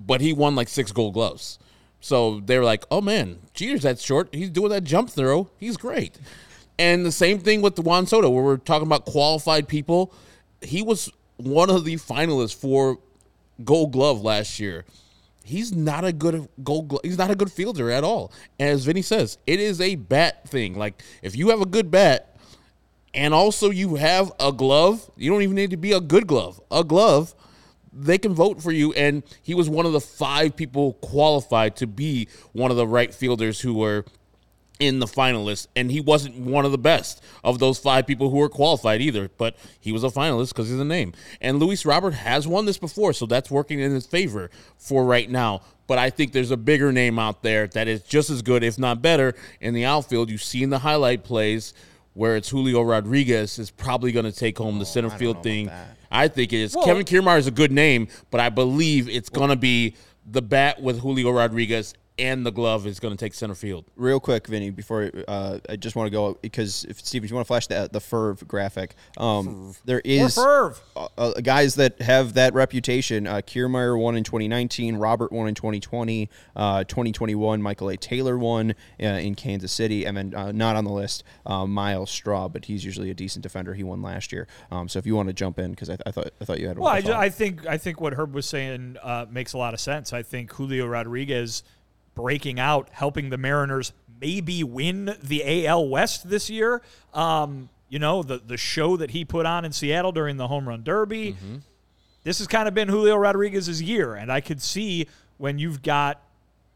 But 0.00 0.20
he 0.20 0.32
won 0.32 0.54
like 0.54 0.68
six 0.68 0.92
Gold 0.92 1.14
Gloves. 1.14 1.58
So 2.00 2.40
they're 2.40 2.64
like, 2.64 2.84
oh 2.90 3.00
man, 3.00 3.40
Jeter's 3.54 3.82
that 3.82 3.98
short. 3.98 4.28
He's 4.32 4.50
doing 4.50 4.70
that 4.70 4.84
jump 4.84 5.10
throw. 5.10 5.50
He's 5.58 5.76
great. 5.76 6.18
And 6.78 7.04
the 7.04 7.12
same 7.12 7.40
thing 7.40 7.60
with 7.60 7.78
Juan 7.78 8.06
Soto, 8.06 8.30
where 8.30 8.44
we're 8.44 8.56
talking 8.56 8.86
about 8.86 9.04
qualified 9.04 9.66
people. 9.66 10.12
He 10.62 10.80
was 10.82 11.10
one 11.36 11.70
of 11.70 11.84
the 11.84 11.96
finalists 11.96 12.54
for 12.54 12.98
Gold 13.64 13.92
Glove 13.92 14.22
last 14.22 14.60
year. 14.60 14.84
He's 15.42 15.74
not 15.74 16.04
a 16.04 16.12
good 16.12 16.48
Gold. 16.62 16.88
Glove. 16.88 17.00
He's 17.02 17.18
not 17.18 17.30
a 17.30 17.34
good 17.34 17.50
fielder 17.50 17.90
at 17.90 18.04
all. 18.04 18.32
And 18.60 18.68
as 18.68 18.84
Vinnie 18.84 19.02
says, 19.02 19.38
it 19.46 19.58
is 19.58 19.80
a 19.80 19.96
bat 19.96 20.48
thing. 20.48 20.76
Like 20.76 21.02
if 21.22 21.34
you 21.34 21.48
have 21.48 21.60
a 21.60 21.66
good 21.66 21.90
bat, 21.90 22.36
and 23.14 23.34
also 23.34 23.70
you 23.70 23.96
have 23.96 24.30
a 24.38 24.52
glove, 24.52 25.10
you 25.16 25.30
don't 25.30 25.42
even 25.42 25.56
need 25.56 25.70
to 25.70 25.76
be 25.76 25.92
a 25.92 26.00
good 26.00 26.26
glove. 26.26 26.60
A 26.70 26.84
glove, 26.84 27.34
they 27.92 28.18
can 28.18 28.34
vote 28.34 28.62
for 28.62 28.72
you. 28.72 28.92
And 28.92 29.22
he 29.42 29.54
was 29.54 29.68
one 29.68 29.86
of 29.86 29.92
the 29.92 30.00
five 30.00 30.56
people 30.56 30.94
qualified 30.94 31.76
to 31.76 31.86
be 31.86 32.28
one 32.52 32.70
of 32.70 32.76
the 32.76 32.86
right 32.86 33.12
fielders 33.12 33.60
who 33.60 33.74
were 33.74 34.04
in 34.78 35.00
the 35.00 35.06
finalists, 35.06 35.66
and 35.74 35.90
he 35.90 36.00
wasn't 36.00 36.36
one 36.36 36.64
of 36.64 36.70
the 36.70 36.78
best 36.78 37.22
of 37.42 37.58
those 37.58 37.78
five 37.78 38.06
people 38.06 38.30
who 38.30 38.36
were 38.36 38.48
qualified 38.48 39.00
either. 39.00 39.28
But 39.36 39.56
he 39.80 39.92
was 39.92 40.04
a 40.04 40.08
finalist 40.08 40.50
because 40.50 40.68
he's 40.68 40.78
a 40.78 40.84
name. 40.84 41.12
And 41.40 41.58
Luis 41.58 41.84
Robert 41.84 42.14
has 42.14 42.46
won 42.46 42.64
this 42.64 42.78
before, 42.78 43.12
so 43.12 43.26
that's 43.26 43.50
working 43.50 43.80
in 43.80 43.92
his 43.92 44.06
favor 44.06 44.50
for 44.76 45.04
right 45.04 45.28
now. 45.28 45.62
But 45.88 45.98
I 45.98 46.10
think 46.10 46.32
there's 46.32 46.50
a 46.50 46.56
bigger 46.56 46.92
name 46.92 47.18
out 47.18 47.42
there 47.42 47.66
that 47.68 47.88
is 47.88 48.02
just 48.02 48.30
as 48.30 48.42
good, 48.42 48.62
if 48.62 48.78
not 48.78 49.02
better, 49.02 49.34
in 49.60 49.74
the 49.74 49.84
outfield. 49.84 50.30
You 50.30 50.38
see 50.38 50.62
in 50.62 50.70
the 50.70 50.78
highlight 50.78 51.24
plays 51.24 51.74
where 52.14 52.36
it's 52.36 52.48
Julio 52.50 52.82
Rodriguez 52.82 53.58
is 53.58 53.70
probably 53.70 54.12
going 54.12 54.26
to 54.26 54.32
take 54.32 54.58
home 54.58 54.78
the 54.78 54.86
center 54.86 55.10
field 55.10 55.42
thing. 55.42 55.70
I 56.10 56.28
think 56.28 56.52
it 56.52 56.58
is. 56.60 56.74
Well- 56.74 56.84
Kevin 56.84 57.04
Kiermaier 57.04 57.38
is 57.38 57.46
a 57.46 57.50
good 57.52 57.72
name, 57.72 58.08
but 58.30 58.40
I 58.40 58.48
believe 58.48 59.08
it's 59.08 59.28
going 59.28 59.50
to 59.50 59.56
be 59.56 59.94
the 60.30 60.42
bat 60.42 60.80
with 60.82 61.00
Julio 61.00 61.30
Rodriguez 61.30 61.94
and 62.18 62.44
the 62.44 62.50
glove 62.50 62.86
is 62.86 62.98
going 63.00 63.16
to 63.16 63.22
take 63.22 63.34
center 63.34 63.54
field. 63.54 63.84
Real 63.96 64.20
quick, 64.20 64.46
Vinnie, 64.46 64.70
before 64.70 65.10
uh, 65.28 65.58
I 65.68 65.76
just 65.76 65.96
want 65.96 66.06
to 66.06 66.10
go 66.10 66.38
because 66.40 66.84
if 66.84 67.00
Steve, 67.04 67.24
if 67.24 67.30
you 67.30 67.36
want 67.36 67.46
to 67.46 67.48
flash 67.48 67.66
the 67.66 67.88
the 67.90 68.00
Ferv 68.00 68.46
graphic, 68.46 68.94
um, 69.16 69.74
there 69.84 69.98
or 69.98 70.00
Ferv. 70.00 70.80
uh, 70.96 71.08
uh, 71.16 71.32
guys 71.40 71.76
that 71.76 72.00
have 72.02 72.34
that 72.34 72.54
reputation. 72.54 73.26
Uh, 73.26 73.36
Kiermaier 73.36 73.98
won 73.98 74.16
in 74.16 74.24
2019, 74.24 74.96
Robert 74.96 75.32
won 75.32 75.48
in 75.48 75.54
2020, 75.54 76.28
uh, 76.56 76.84
2021. 76.84 77.62
Michael 77.62 77.90
A. 77.90 77.96
Taylor 77.96 78.36
won 78.36 78.74
uh, 79.02 79.06
in 79.06 79.34
Kansas 79.34 79.72
City, 79.72 80.04
and 80.04 80.16
then 80.16 80.34
uh, 80.34 80.52
not 80.52 80.76
on 80.76 80.84
the 80.84 80.92
list, 80.92 81.24
uh, 81.46 81.66
Myles 81.66 82.10
Straw, 82.10 82.48
but 82.48 82.64
he's 82.64 82.84
usually 82.84 83.10
a 83.10 83.14
decent 83.14 83.42
defender. 83.42 83.74
He 83.74 83.84
won 83.84 84.02
last 84.02 84.32
year. 84.32 84.48
Um, 84.70 84.88
so 84.88 84.98
if 84.98 85.06
you 85.06 85.14
want 85.14 85.28
to 85.28 85.32
jump 85.32 85.58
in, 85.58 85.70
because 85.70 85.90
I, 85.90 85.96
I 86.04 86.10
thought 86.10 86.30
I 86.40 86.44
thought 86.44 86.60
you 86.60 86.68
had. 86.68 86.78
Well, 86.78 86.86
one 86.88 86.96
I, 86.96 87.00
to 87.00 87.06
ju- 87.06 87.12
I 87.12 87.28
think 87.30 87.66
I 87.66 87.78
think 87.78 88.00
what 88.00 88.14
Herb 88.14 88.34
was 88.34 88.46
saying 88.46 88.96
uh, 89.02 89.26
makes 89.30 89.52
a 89.52 89.58
lot 89.58 89.74
of 89.74 89.80
sense. 89.80 90.12
I 90.12 90.22
think 90.22 90.52
Julio 90.52 90.86
Rodriguez 90.86 91.62
breaking 92.18 92.58
out, 92.58 92.88
helping 92.90 93.30
the 93.30 93.38
Mariners 93.38 93.92
maybe 94.20 94.64
win 94.64 95.14
the 95.22 95.66
AL 95.68 95.88
West 95.88 96.28
this 96.28 96.50
year. 96.50 96.82
Um, 97.14 97.68
you 97.88 98.00
know, 98.00 98.24
the 98.24 98.38
the 98.44 98.56
show 98.56 98.96
that 98.96 99.12
he 99.12 99.24
put 99.24 99.46
on 99.46 99.64
in 99.64 99.70
Seattle 99.70 100.10
during 100.10 100.36
the 100.36 100.48
home 100.48 100.68
run 100.68 100.82
derby. 100.82 101.36
This 102.24 102.38
has 102.38 102.48
kind 102.48 102.66
of 102.66 102.74
been 102.74 102.88
Julio 102.88 103.14
Rodriguez's 103.14 103.80
year, 103.80 104.16
and 104.16 104.32
I 104.32 104.40
could 104.40 104.60
see 104.60 105.06
when 105.36 105.60
you've 105.60 105.80
got 105.80 106.20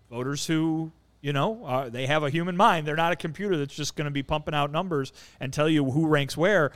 voters 0.08 0.46
who 0.46 0.92
you 1.20 1.32
know 1.32 1.64
uh, 1.66 1.88
they 1.88 2.06
have 2.06 2.22
a 2.22 2.30
human 2.30 2.56
mind. 2.56 2.86
They're 2.86 2.94
not 2.94 3.12
a 3.12 3.16
computer 3.16 3.56
that's 3.56 3.74
just 3.74 3.96
going 3.96 4.04
to 4.04 4.12
be 4.12 4.22
pumping 4.22 4.54
out 4.54 4.70
numbers 4.70 5.12
and 5.40 5.52
tell 5.52 5.68
you 5.68 5.90
who 5.90 6.06
ranks 6.06 6.36
where. 6.36 6.70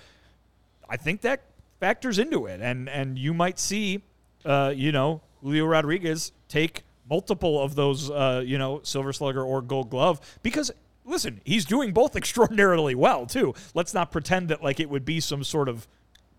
I 0.88 0.96
think 0.96 1.20
that 1.20 1.42
factors 1.78 2.18
into 2.18 2.46
it, 2.46 2.60
and 2.60 2.88
and 2.88 3.16
you 3.16 3.32
might 3.32 3.60
see, 3.60 4.02
uh, 4.44 4.72
you 4.74 4.90
know, 4.90 5.20
Julio 5.40 5.66
Rodriguez 5.66 6.32
take 6.48 6.82
multiple 7.08 7.62
of 7.62 7.74
those, 7.74 8.10
uh, 8.10 8.42
you 8.44 8.58
know, 8.58 8.80
Silver 8.82 9.12
Slugger 9.12 9.42
or 9.42 9.62
Gold 9.62 9.90
Glove 9.90 10.20
because. 10.42 10.70
Listen, 11.08 11.40
he's 11.44 11.64
doing 11.64 11.92
both 11.92 12.16
extraordinarily 12.16 12.96
well 12.96 13.26
too. 13.26 13.54
Let's 13.74 13.94
not 13.94 14.10
pretend 14.10 14.48
that 14.48 14.60
like 14.60 14.80
it 14.80 14.90
would 14.90 15.04
be 15.04 15.20
some 15.20 15.44
sort 15.44 15.68
of 15.68 15.86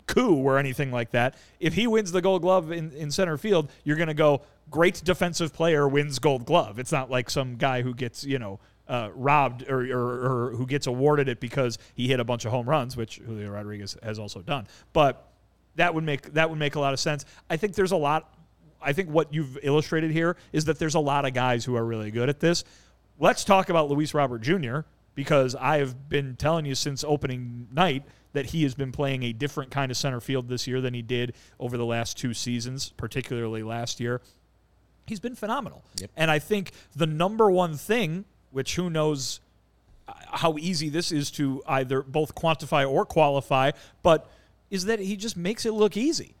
coup 0.06 0.34
or 0.34 0.58
anything 0.58 0.90
like 0.90 1.12
that. 1.12 1.36
If 1.60 1.72
he 1.74 1.86
wins 1.86 2.12
the 2.12 2.20
Gold 2.20 2.42
Glove 2.42 2.72
in, 2.72 2.92
in 2.92 3.10
center 3.10 3.38
field, 3.38 3.70
you're 3.84 3.96
going 3.96 4.08
to 4.08 4.14
go 4.14 4.42
great 4.70 5.00
defensive 5.04 5.52
player 5.54 5.86
wins 5.86 6.18
Gold 6.18 6.44
Glove. 6.44 6.78
It's 6.78 6.92
not 6.92 7.10
like 7.10 7.30
some 7.30 7.56
guy 7.56 7.82
who 7.82 7.94
gets 7.94 8.24
you 8.24 8.38
know 8.38 8.58
uh, 8.88 9.10
robbed 9.14 9.68
or, 9.68 9.80
or, 9.92 10.48
or 10.48 10.50
who 10.56 10.66
gets 10.66 10.86
awarded 10.86 11.28
it 11.28 11.40
because 11.40 11.78
he 11.94 12.08
hit 12.08 12.20
a 12.20 12.24
bunch 12.24 12.44
of 12.44 12.50
home 12.50 12.68
runs, 12.68 12.96
which 12.96 13.18
Julio 13.18 13.50
Rodriguez 13.50 13.96
has 14.02 14.18
also 14.18 14.40
done. 14.40 14.66
But 14.92 15.28
that 15.76 15.94
would 15.94 16.04
make 16.04 16.32
that 16.34 16.50
would 16.50 16.58
make 16.58 16.74
a 16.74 16.80
lot 16.80 16.92
of 16.92 17.00
sense. 17.00 17.24
I 17.48 17.56
think 17.56 17.74
there's 17.74 17.92
a 17.92 17.96
lot. 17.96 18.34
I 18.80 18.92
think 18.92 19.10
what 19.10 19.32
you've 19.32 19.58
illustrated 19.62 20.10
here 20.10 20.36
is 20.52 20.66
that 20.66 20.78
there's 20.78 20.94
a 20.94 21.00
lot 21.00 21.24
of 21.24 21.34
guys 21.34 21.64
who 21.64 21.76
are 21.76 21.84
really 21.84 22.10
good 22.10 22.28
at 22.28 22.40
this. 22.40 22.64
Let's 23.18 23.44
talk 23.44 23.68
about 23.68 23.88
Luis 23.90 24.14
Robert 24.14 24.40
Jr. 24.40 24.80
because 25.14 25.54
I 25.54 25.78
have 25.78 26.08
been 26.08 26.36
telling 26.36 26.64
you 26.64 26.74
since 26.74 27.02
opening 27.02 27.68
night 27.72 28.04
that 28.32 28.46
he 28.46 28.62
has 28.62 28.74
been 28.74 28.92
playing 28.92 29.22
a 29.22 29.32
different 29.32 29.70
kind 29.70 29.90
of 29.90 29.96
center 29.96 30.20
field 30.20 30.48
this 30.48 30.66
year 30.66 30.80
than 30.80 30.94
he 30.94 31.02
did 31.02 31.34
over 31.58 31.76
the 31.76 31.84
last 31.84 32.16
two 32.16 32.34
seasons, 32.34 32.90
particularly 32.96 33.62
last 33.62 34.00
year. 34.00 34.20
He's 35.06 35.20
been 35.20 35.34
phenomenal. 35.34 35.82
And 36.16 36.30
I 36.30 36.38
think 36.38 36.72
the 36.94 37.06
number 37.06 37.50
one 37.50 37.76
thing, 37.76 38.26
which 38.50 38.76
who 38.76 38.90
knows 38.90 39.40
uh, 40.06 40.12
how 40.32 40.56
easy 40.58 40.88
this 40.88 41.10
is 41.10 41.30
to 41.32 41.62
either 41.66 42.02
both 42.02 42.34
quantify 42.34 42.88
or 42.88 43.06
qualify, 43.06 43.72
but 44.02 44.30
is 44.70 44.84
that 44.84 45.00
he 45.00 45.16
just 45.16 45.36
makes 45.36 45.64
it 45.64 45.72
look 45.72 45.96
easy. 45.96 46.34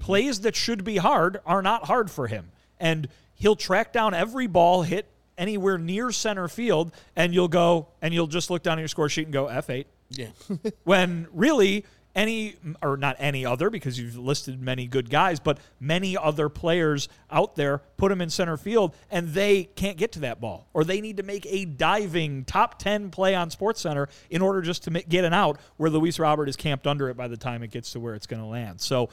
Plays 0.00 0.40
that 0.40 0.56
should 0.56 0.84
be 0.84 0.96
hard 0.96 1.40
are 1.46 1.62
not 1.62 1.84
hard 1.84 2.10
for 2.10 2.26
him. 2.26 2.50
And 2.78 3.08
he'll 3.34 3.56
track 3.56 3.92
down 3.92 4.14
every 4.14 4.46
ball 4.46 4.82
hit 4.82 5.06
anywhere 5.38 5.78
near 5.78 6.12
center 6.12 6.48
field, 6.48 6.92
and 7.14 7.34
you'll 7.34 7.48
go 7.48 7.88
and 8.02 8.12
you'll 8.14 8.26
just 8.26 8.50
look 8.50 8.62
down 8.62 8.78
at 8.78 8.80
your 8.80 8.88
score 8.88 9.08
sheet 9.08 9.24
and 9.24 9.32
go 9.32 9.46
F8. 9.46 9.84
Yeah. 10.10 10.28
when 10.84 11.26
really 11.32 11.84
any 12.16 12.56
or 12.82 12.96
not 12.96 13.14
any 13.18 13.44
other 13.44 13.68
because 13.68 13.98
you've 13.98 14.16
listed 14.16 14.60
many 14.60 14.86
good 14.86 15.10
guys 15.10 15.38
but 15.38 15.58
many 15.78 16.16
other 16.16 16.48
players 16.48 17.08
out 17.30 17.54
there 17.56 17.82
put 17.98 18.08
them 18.08 18.22
in 18.22 18.30
center 18.30 18.56
field 18.56 18.94
and 19.10 19.28
they 19.34 19.64
can't 19.64 19.98
get 19.98 20.12
to 20.12 20.20
that 20.20 20.40
ball 20.40 20.66
or 20.72 20.82
they 20.82 21.02
need 21.02 21.18
to 21.18 21.22
make 21.22 21.44
a 21.46 21.66
diving 21.66 22.42
top 22.44 22.78
10 22.78 23.10
play 23.10 23.34
on 23.34 23.50
sports 23.50 23.82
center 23.82 24.08
in 24.30 24.40
order 24.40 24.62
just 24.62 24.84
to 24.84 24.90
get 24.90 25.24
an 25.26 25.34
out 25.34 25.60
where 25.76 25.90
luis 25.90 26.18
robert 26.18 26.48
is 26.48 26.56
camped 26.56 26.86
under 26.86 27.10
it 27.10 27.16
by 27.18 27.28
the 27.28 27.36
time 27.36 27.62
it 27.62 27.70
gets 27.70 27.92
to 27.92 28.00
where 28.00 28.14
it's 28.14 28.26
going 28.26 28.40
to 28.40 28.48
land 28.48 28.80
so 28.80 29.10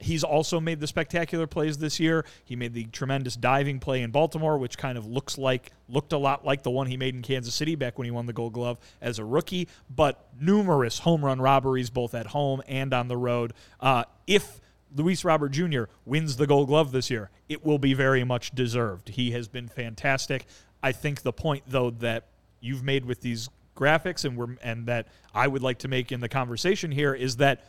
He's 0.00 0.22
also 0.22 0.60
made 0.60 0.80
the 0.80 0.86
spectacular 0.86 1.46
plays 1.46 1.78
this 1.78 1.98
year. 1.98 2.24
He 2.44 2.54
made 2.54 2.72
the 2.72 2.84
tremendous 2.84 3.34
diving 3.36 3.80
play 3.80 4.02
in 4.02 4.10
Baltimore, 4.10 4.56
which 4.58 4.78
kind 4.78 4.96
of 4.96 5.06
looks 5.06 5.36
like 5.36 5.72
looked 5.88 6.12
a 6.12 6.18
lot 6.18 6.44
like 6.44 6.62
the 6.62 6.70
one 6.70 6.86
he 6.86 6.96
made 6.96 7.14
in 7.14 7.22
Kansas 7.22 7.54
City 7.54 7.74
back 7.74 7.98
when 7.98 8.04
he 8.04 8.10
won 8.10 8.26
the 8.26 8.32
Gold 8.32 8.52
Glove 8.52 8.78
as 9.00 9.18
a 9.18 9.24
rookie. 9.24 9.68
But 9.90 10.28
numerous 10.40 11.00
home 11.00 11.24
run 11.24 11.40
robberies, 11.40 11.90
both 11.90 12.14
at 12.14 12.28
home 12.28 12.62
and 12.68 12.94
on 12.94 13.08
the 13.08 13.16
road. 13.16 13.54
Uh, 13.80 14.04
if 14.26 14.60
Luis 14.94 15.24
Robert 15.24 15.50
Jr. 15.50 15.84
wins 16.04 16.36
the 16.36 16.46
Gold 16.46 16.68
Glove 16.68 16.92
this 16.92 17.10
year, 17.10 17.30
it 17.48 17.64
will 17.64 17.78
be 17.78 17.94
very 17.94 18.24
much 18.24 18.52
deserved. 18.52 19.10
He 19.10 19.32
has 19.32 19.48
been 19.48 19.68
fantastic. 19.68 20.46
I 20.82 20.92
think 20.92 21.22
the 21.22 21.32
point 21.32 21.64
though 21.66 21.90
that 21.90 22.28
you've 22.60 22.82
made 22.82 23.04
with 23.04 23.20
these 23.20 23.48
graphics 23.76 24.24
and 24.24 24.36
we're 24.36 24.56
and 24.62 24.86
that 24.86 25.06
I 25.34 25.46
would 25.46 25.62
like 25.62 25.78
to 25.78 25.88
make 25.88 26.10
in 26.10 26.20
the 26.20 26.28
conversation 26.28 26.90
here 26.90 27.14
is 27.14 27.36
that 27.36 27.64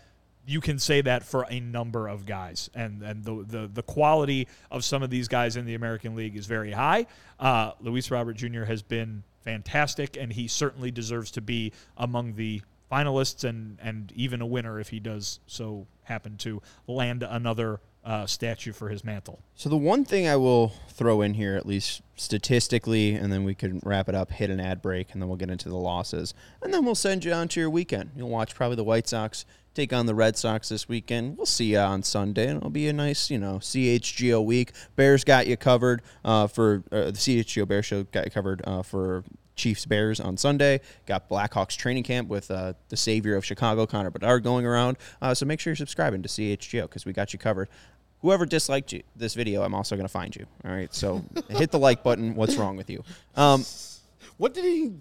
you 0.49 0.61
can 0.61 0.79
say 0.79 1.01
that 1.01 1.23
for 1.23 1.45
a 1.49 1.59
number 1.59 2.07
of 2.07 2.25
guys, 2.25 2.71
and 2.73 3.03
and 3.03 3.23
the 3.23 3.45
the, 3.47 3.69
the 3.71 3.83
quality 3.83 4.47
of 4.71 4.83
some 4.83 5.03
of 5.03 5.11
these 5.11 5.27
guys 5.27 5.55
in 5.55 5.65
the 5.65 5.75
American 5.75 6.15
League 6.15 6.35
is 6.35 6.47
very 6.47 6.71
high. 6.71 7.05
Uh, 7.39 7.71
Luis 7.79 8.09
Robert 8.09 8.33
Jr. 8.33 8.63
has 8.63 8.81
been 8.81 9.23
fantastic, 9.41 10.17
and 10.17 10.33
he 10.33 10.47
certainly 10.47 10.89
deserves 10.89 11.29
to 11.31 11.41
be 11.41 11.71
among 11.97 12.33
the 12.33 12.63
finalists 12.91 13.43
and 13.47 13.77
and 13.79 14.11
even 14.15 14.41
a 14.41 14.45
winner 14.47 14.79
if 14.79 14.89
he 14.89 14.99
does 14.99 15.39
so 15.45 15.85
happen 16.03 16.35
to 16.37 16.61
land 16.87 17.21
another 17.21 17.79
uh, 18.09 18.25
statue 18.25 18.73
for 18.73 18.89
his 18.89 19.03
mantle. 19.03 19.39
So 19.53 19.69
the 19.69 19.77
one 19.77 20.03
thing 20.03 20.27
I 20.27 20.35
will 20.35 20.69
throw 20.89 21.21
in 21.21 21.35
here, 21.35 21.55
at 21.55 21.67
least 21.67 22.01
statistically, 22.15 23.13
and 23.13 23.31
then 23.31 23.43
we 23.43 23.53
can 23.53 23.79
wrap 23.85 24.09
it 24.09 24.15
up, 24.15 24.31
hit 24.31 24.49
an 24.49 24.59
ad 24.59 24.81
break, 24.81 25.13
and 25.13 25.21
then 25.21 25.29
we'll 25.29 25.37
get 25.37 25.51
into 25.51 25.69
the 25.69 25.77
losses, 25.77 26.33
and 26.63 26.73
then 26.73 26.83
we'll 26.83 26.95
send 26.95 27.23
you 27.23 27.31
on 27.31 27.47
to 27.49 27.59
your 27.59 27.69
weekend. 27.69 28.09
You'll 28.15 28.29
watch 28.29 28.55
probably 28.55 28.77
the 28.77 28.83
White 28.83 29.07
Sox 29.07 29.45
take 29.75 29.93
on 29.93 30.07
the 30.07 30.15
Red 30.15 30.35
Sox 30.35 30.69
this 30.69 30.89
weekend. 30.89 31.37
We'll 31.37 31.45
see 31.45 31.73
you 31.73 31.77
on 31.77 32.01
Sunday, 32.01 32.47
and 32.47 32.57
it'll 32.57 32.71
be 32.71 32.87
a 32.87 32.93
nice, 32.93 33.29
you 33.29 33.37
know, 33.37 33.59
CHGO 33.59 34.43
week. 34.43 34.71
Bears 34.95 35.23
got 35.23 35.45
you 35.45 35.55
covered 35.55 36.01
uh, 36.25 36.47
for 36.47 36.83
uh, 36.91 37.05
the 37.05 37.11
CHGO 37.11 37.67
Bear 37.67 37.83
Show 37.83 38.05
got 38.05 38.25
you 38.25 38.31
covered 38.31 38.63
uh, 38.65 38.81
for 38.81 39.23
Chiefs 39.59 39.85
Bears 39.85 40.19
on 40.19 40.37
Sunday. 40.37 40.81
Got 41.05 41.29
Blackhawks 41.29 41.77
training 41.77 42.03
camp 42.03 42.29
with 42.29 42.49
uh, 42.49 42.73
the 42.87 42.97
savior 42.97 43.35
of 43.35 43.45
Chicago, 43.45 43.85
Connor 43.85 44.09
Bedard, 44.09 44.41
going 44.41 44.65
around. 44.65 44.97
Uh, 45.21 45.35
so 45.35 45.45
make 45.45 45.59
sure 45.59 45.71
you're 45.71 45.75
subscribing 45.75 46.23
to 46.23 46.29
CHGO 46.29 46.83
because 46.83 47.05
we 47.05 47.13
got 47.13 47.33
you 47.33 47.39
covered. 47.39 47.69
Whoever 48.21 48.45
disliked 48.45 48.91
you, 48.91 49.03
this 49.15 49.33
video, 49.33 49.63
I'm 49.63 49.73
also 49.73 49.95
going 49.95 50.05
to 50.07 50.11
find 50.11 50.35
you. 50.35 50.45
All 50.65 50.71
right, 50.71 50.93
so 50.93 51.23
hit 51.49 51.71
the 51.71 51.79
like 51.79 52.03
button. 52.03 52.35
What's 52.35 52.55
wrong 52.57 52.75
with 52.75 52.89
you? 52.89 53.03
Um, 53.35 53.63
What 54.37 54.53
did 54.53 54.63
he 54.65 54.91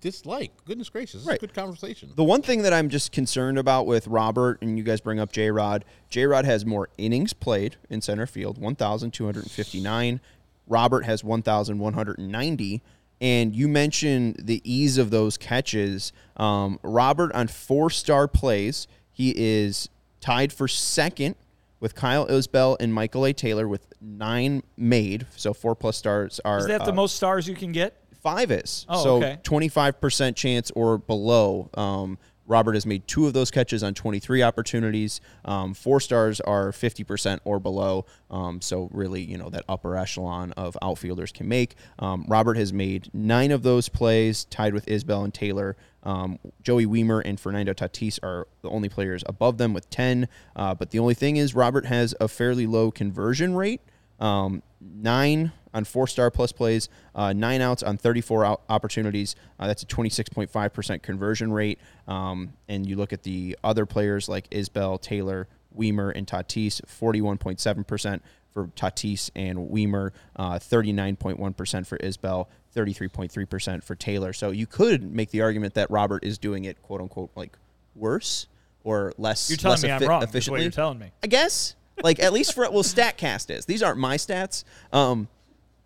dislike? 0.00 0.50
Goodness 0.66 0.88
gracious, 0.88 1.12
this 1.14 1.20
is 1.22 1.26
a 1.26 1.30
Right. 1.30 1.40
good 1.40 1.52
conversation. 1.54 2.10
the 2.14 2.24
one 2.24 2.40
thing 2.42 2.62
that 2.62 2.72
I'm 2.72 2.88
just 2.88 3.10
concerned 3.12 3.58
about 3.58 3.86
with 3.86 4.06
Robert, 4.06 4.58
and 4.62 4.78
you 4.78 4.84
guys 4.84 5.00
bring 5.00 5.18
up 5.18 5.32
J 5.32 5.50
Rod, 5.50 5.84
J 6.08 6.24
Rod 6.26 6.44
has 6.44 6.64
more 6.66 6.88
innings 6.98 7.32
played 7.32 7.76
in 7.90 8.00
center 8.00 8.26
field, 8.26 8.58
1,259. 8.58 10.20
Robert 10.66 11.04
has 11.06 11.24
1,190. 11.24 12.82
And 13.20 13.54
you 13.56 13.66
mentioned 13.66 14.36
the 14.44 14.60
ease 14.64 14.96
of 14.96 15.10
those 15.10 15.36
catches. 15.36 16.12
Um, 16.36 16.78
Robert, 16.82 17.32
on 17.32 17.48
four 17.48 17.90
star 17.90 18.28
plays, 18.28 18.86
he 19.10 19.34
is 19.36 19.88
tied 20.20 20.52
for 20.52 20.68
second 20.68 21.34
with 21.80 21.94
Kyle 21.94 22.26
Isbel 22.26 22.76
and 22.80 22.92
Michael 22.92 23.24
A. 23.24 23.32
Taylor 23.32 23.68
with 23.68 23.92
nine 24.00 24.62
made. 24.76 25.26
So 25.36 25.52
four 25.52 25.74
plus 25.74 25.96
stars 25.96 26.40
are. 26.44 26.58
Is 26.58 26.66
that 26.66 26.84
the 26.84 26.92
uh, 26.92 26.94
most 26.94 27.16
stars 27.16 27.48
you 27.48 27.54
can 27.54 27.72
get? 27.72 28.02
Five 28.22 28.50
is. 28.50 28.84
Oh, 28.88 29.02
so 29.02 29.16
okay. 29.18 29.38
25% 29.44 30.34
chance 30.34 30.70
or 30.72 30.98
below. 30.98 31.70
Um, 31.74 32.18
Robert 32.48 32.74
has 32.74 32.86
made 32.86 33.06
two 33.06 33.26
of 33.26 33.34
those 33.34 33.50
catches 33.50 33.82
on 33.82 33.94
23 33.94 34.42
opportunities. 34.42 35.20
Um, 35.44 35.74
four 35.74 36.00
stars 36.00 36.40
are 36.40 36.72
50% 36.72 37.40
or 37.44 37.60
below. 37.60 38.06
Um, 38.30 38.60
so, 38.60 38.88
really, 38.92 39.22
you 39.22 39.38
know, 39.38 39.50
that 39.50 39.64
upper 39.68 39.96
echelon 39.96 40.52
of 40.52 40.76
outfielders 40.82 41.30
can 41.30 41.46
make. 41.46 41.76
Um, 41.98 42.24
Robert 42.26 42.56
has 42.56 42.72
made 42.72 43.10
nine 43.12 43.52
of 43.52 43.62
those 43.62 43.88
plays, 43.88 44.44
tied 44.46 44.74
with 44.74 44.86
Isbel 44.86 45.24
and 45.24 45.32
Taylor. 45.32 45.76
Um, 46.02 46.38
Joey 46.62 46.86
Wiemer 46.86 47.22
and 47.24 47.38
Fernando 47.38 47.74
Tatis 47.74 48.18
are 48.22 48.48
the 48.62 48.70
only 48.70 48.88
players 48.88 49.22
above 49.26 49.58
them 49.58 49.74
with 49.74 49.90
10. 49.90 50.26
Uh, 50.56 50.74
but 50.74 50.90
the 50.90 50.98
only 50.98 51.14
thing 51.14 51.36
is, 51.36 51.54
Robert 51.54 51.84
has 51.86 52.14
a 52.20 52.28
fairly 52.28 52.66
low 52.66 52.90
conversion 52.90 53.54
rate. 53.54 53.82
Um, 54.18 54.62
nine 54.80 55.52
on 55.74 55.84
four 55.84 56.06
star 56.06 56.30
plus 56.30 56.52
plays, 56.52 56.88
uh, 57.14 57.32
nine 57.32 57.60
outs 57.60 57.82
on 57.82 57.96
34 57.96 58.44
out 58.44 58.62
opportunities. 58.68 59.36
Uh, 59.58 59.66
that's 59.66 59.82
a 59.82 59.86
26.5% 59.86 61.02
conversion 61.02 61.52
rate. 61.52 61.78
Um, 62.06 62.52
and 62.68 62.86
you 62.86 62.96
look 62.96 63.12
at 63.12 63.22
the 63.22 63.56
other 63.62 63.86
players 63.86 64.28
like 64.28 64.48
Isbel, 64.50 65.00
Taylor, 65.00 65.48
Wiemer, 65.76 66.12
and 66.14 66.26
Tatis, 66.26 66.80
41.7% 66.86 68.20
for 68.52 68.66
Tatis 68.68 69.30
and 69.36 69.58
Wiemer, 69.70 70.12
uh, 70.36 70.58
39.1% 70.58 71.86
for 71.86 71.96
Isbel, 71.98 72.48
33.3% 72.74 73.84
for 73.84 73.94
Taylor. 73.94 74.32
So 74.32 74.50
you 74.50 74.66
could 74.66 75.12
make 75.12 75.30
the 75.30 75.42
argument 75.42 75.74
that 75.74 75.90
Robert 75.90 76.24
is 76.24 76.38
doing 76.38 76.64
it, 76.64 76.82
quote 76.82 77.00
unquote, 77.00 77.30
like 77.34 77.56
worse 77.94 78.46
or 78.84 79.12
less. 79.18 79.50
You're 79.50 79.56
telling 79.56 79.74
less 79.74 79.84
me 79.84 79.90
I'm 79.90 80.02
wrong. 80.04 80.26
That's 80.32 80.48
what 80.48 80.60
you're 80.60 80.70
telling 80.70 80.98
me. 80.98 81.12
I 81.22 81.26
guess. 81.26 81.74
Like 82.02 82.20
at 82.20 82.32
least 82.32 82.54
for 82.54 82.68
well, 82.70 82.82
Statcast 82.82 83.50
is. 83.50 83.66
These 83.66 83.82
aren't 83.82 83.98
my 83.98 84.16
stats. 84.16 84.64
Um, 84.92 85.28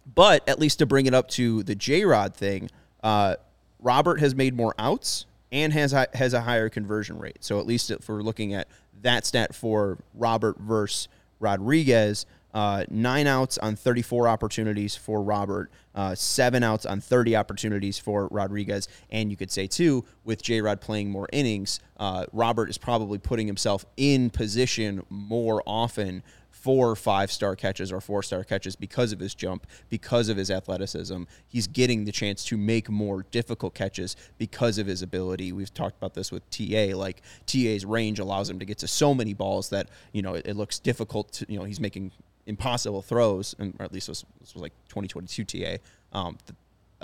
but 0.07 0.47
at 0.49 0.59
least 0.59 0.79
to 0.81 0.87
bring 0.87 1.07
it 1.07 1.15
up 1.15 1.29
to 1.31 1.63
the 1.63 1.75
J 1.75 2.05
Rod 2.05 2.35
thing, 2.35 2.71
uh, 3.03 3.37
Robert 3.81 4.21
has 4.21 4.35
made 4.35 4.55
more 4.55 4.75
outs 4.79 5.27
and 5.51 5.73
has 5.73 5.93
has 6.15 6.33
a 6.35 6.41
higher 6.43 6.69
conversion 6.69 7.19
rate. 7.19 7.39
So 7.41 7.59
at 7.61 7.67
least 7.67 7.91
if 7.91 8.09
we're 8.09 8.23
looking 8.23 8.55
at 8.55 8.69
that 9.03 9.27
stat 9.27 9.55
for 9.55 9.99
Robert 10.15 10.59
versus 10.59 11.09
Rodriguez, 11.41 12.27
Uh, 12.55 12.85
nine 12.91 13.27
outs 13.27 13.57
on 13.57 13.75
34 13.75 14.29
opportunities 14.29 14.95
for 14.95 15.23
Robert, 15.23 15.71
uh, 15.95 16.15
seven 16.15 16.63
outs 16.63 16.85
on 16.85 17.01
30 17.01 17.35
opportunities 17.35 17.99
for 17.99 18.29
Rodriguez. 18.31 18.89
And 19.09 19.31
you 19.31 19.39
could 19.39 19.51
say, 19.51 19.67
too, 19.67 20.05
with 20.23 20.43
J 20.43 20.61
Rod 20.61 20.79
playing 20.83 21.09
more 21.11 21.31
innings, 21.33 21.81
uh, 21.97 22.27
Robert 22.31 22.69
is 22.69 22.77
probably 22.77 23.17
putting 23.17 23.47
himself 23.47 23.87
in 23.97 24.29
position 24.29 25.03
more 25.09 25.63
often 25.65 26.23
for 26.63 26.95
five 26.95 27.33
star 27.33 27.57
catches 27.57 27.91
or 27.91 28.01
four 28.01 28.23
star 28.23 28.45
catches 28.45 28.77
because 28.77 29.11
of 29.11 29.19
his 29.19 29.35
jump, 29.35 29.67
because 29.91 30.29
of 30.29 30.37
his 30.37 30.49
athleticism. 30.49 31.25
He's 31.49 31.67
getting 31.67 32.05
the 32.05 32.13
chance 32.13 32.45
to 32.45 32.57
make 32.57 32.89
more 32.89 33.25
difficult 33.33 33.75
catches 33.75 34.15
because 34.39 34.79
of 34.79 34.87
his 34.87 35.03
ability. 35.03 35.51
We've 35.53 35.75
talked 35.75 35.97
about 35.97 36.15
this 36.15 36.31
with 36.31 36.49
TA. 36.51 36.97
Like 36.97 37.21
TA's 37.47 37.85
range 37.85 38.21
allows 38.21 38.49
him 38.49 38.61
to 38.61 38.65
get 38.65 38.79
to 38.79 38.87
so 38.87 39.13
many 39.13 39.35
balls 39.35 39.71
that 39.71 39.89
you 40.13 40.23
know 40.23 40.35
it, 40.35 40.47
it 40.47 40.55
looks 40.55 40.79
difficult. 40.79 41.33
To, 41.33 41.47
you 41.49 41.59
know 41.59 41.65
he's 41.65 41.81
making 41.81 42.13
impossible 42.47 43.03
throws, 43.03 43.57
and 43.59 43.75
or 43.81 43.85
at 43.85 43.93
least 43.93 44.07
this, 44.07 44.25
this 44.41 44.55
was 44.55 44.63
like 44.63 44.73
2022 44.89 45.45
TA. 45.45 45.77
Um, 46.17 46.39
the, 46.47 46.55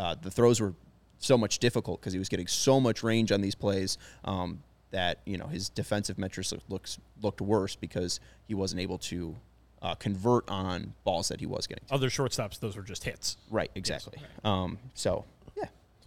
uh, 0.01 0.15
the 0.23 0.31
throws 0.31 0.61
were 0.61 0.75
so 1.19 1.37
much 1.37 1.59
difficult 1.59 2.01
because 2.01 2.13
he 2.13 2.21
was 2.21 2.29
getting 2.29 2.47
so 2.47 2.79
much 2.79 3.03
range 3.03 3.33
on 3.33 3.41
these 3.41 3.57
plays 3.57 3.99
um, 4.25 4.63
that 4.91 5.21
you 5.27 5.37
know 5.37 5.47
his 5.47 5.69
defensive 5.69 6.19
metrics 6.19 6.53
look- 6.53 6.63
looks 6.69 6.99
looked 7.23 7.41
worse 7.41 7.77
because 7.77 8.21
he 8.47 8.55
wasn't 8.55 8.81
able 8.81 8.99
to 8.99 9.37
uh, 9.83 9.95
convert 9.95 10.49
on 10.49 10.95
balls 11.05 11.29
that 11.29 11.41
he 11.41 11.47
was 11.47 11.67
getting. 11.67 11.85
To. 11.89 11.95
Other 11.95 12.09
shortstops, 12.09 12.59
those 12.59 12.77
were 12.77 12.83
just 12.83 13.05
hits. 13.05 13.37
Right, 13.51 13.71
exactly. 13.75 14.19
Um, 14.45 14.79
so 14.95 15.25
yeah, 15.57 15.67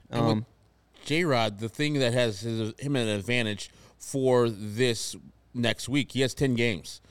And 0.09 0.21
um, 0.21 0.45
J 1.05 1.23
Rod, 1.23 1.59
the 1.59 1.69
thing 1.69 1.93
that 1.95 2.13
has 2.13 2.41
his, 2.41 2.73
him 2.79 2.95
an 2.95 3.07
advantage 3.07 3.69
for 3.97 4.49
this 4.49 5.15
next 5.53 5.87
week, 5.87 6.11
he 6.11 6.21
has 6.21 6.33
10 6.33 6.55
games 6.55 7.01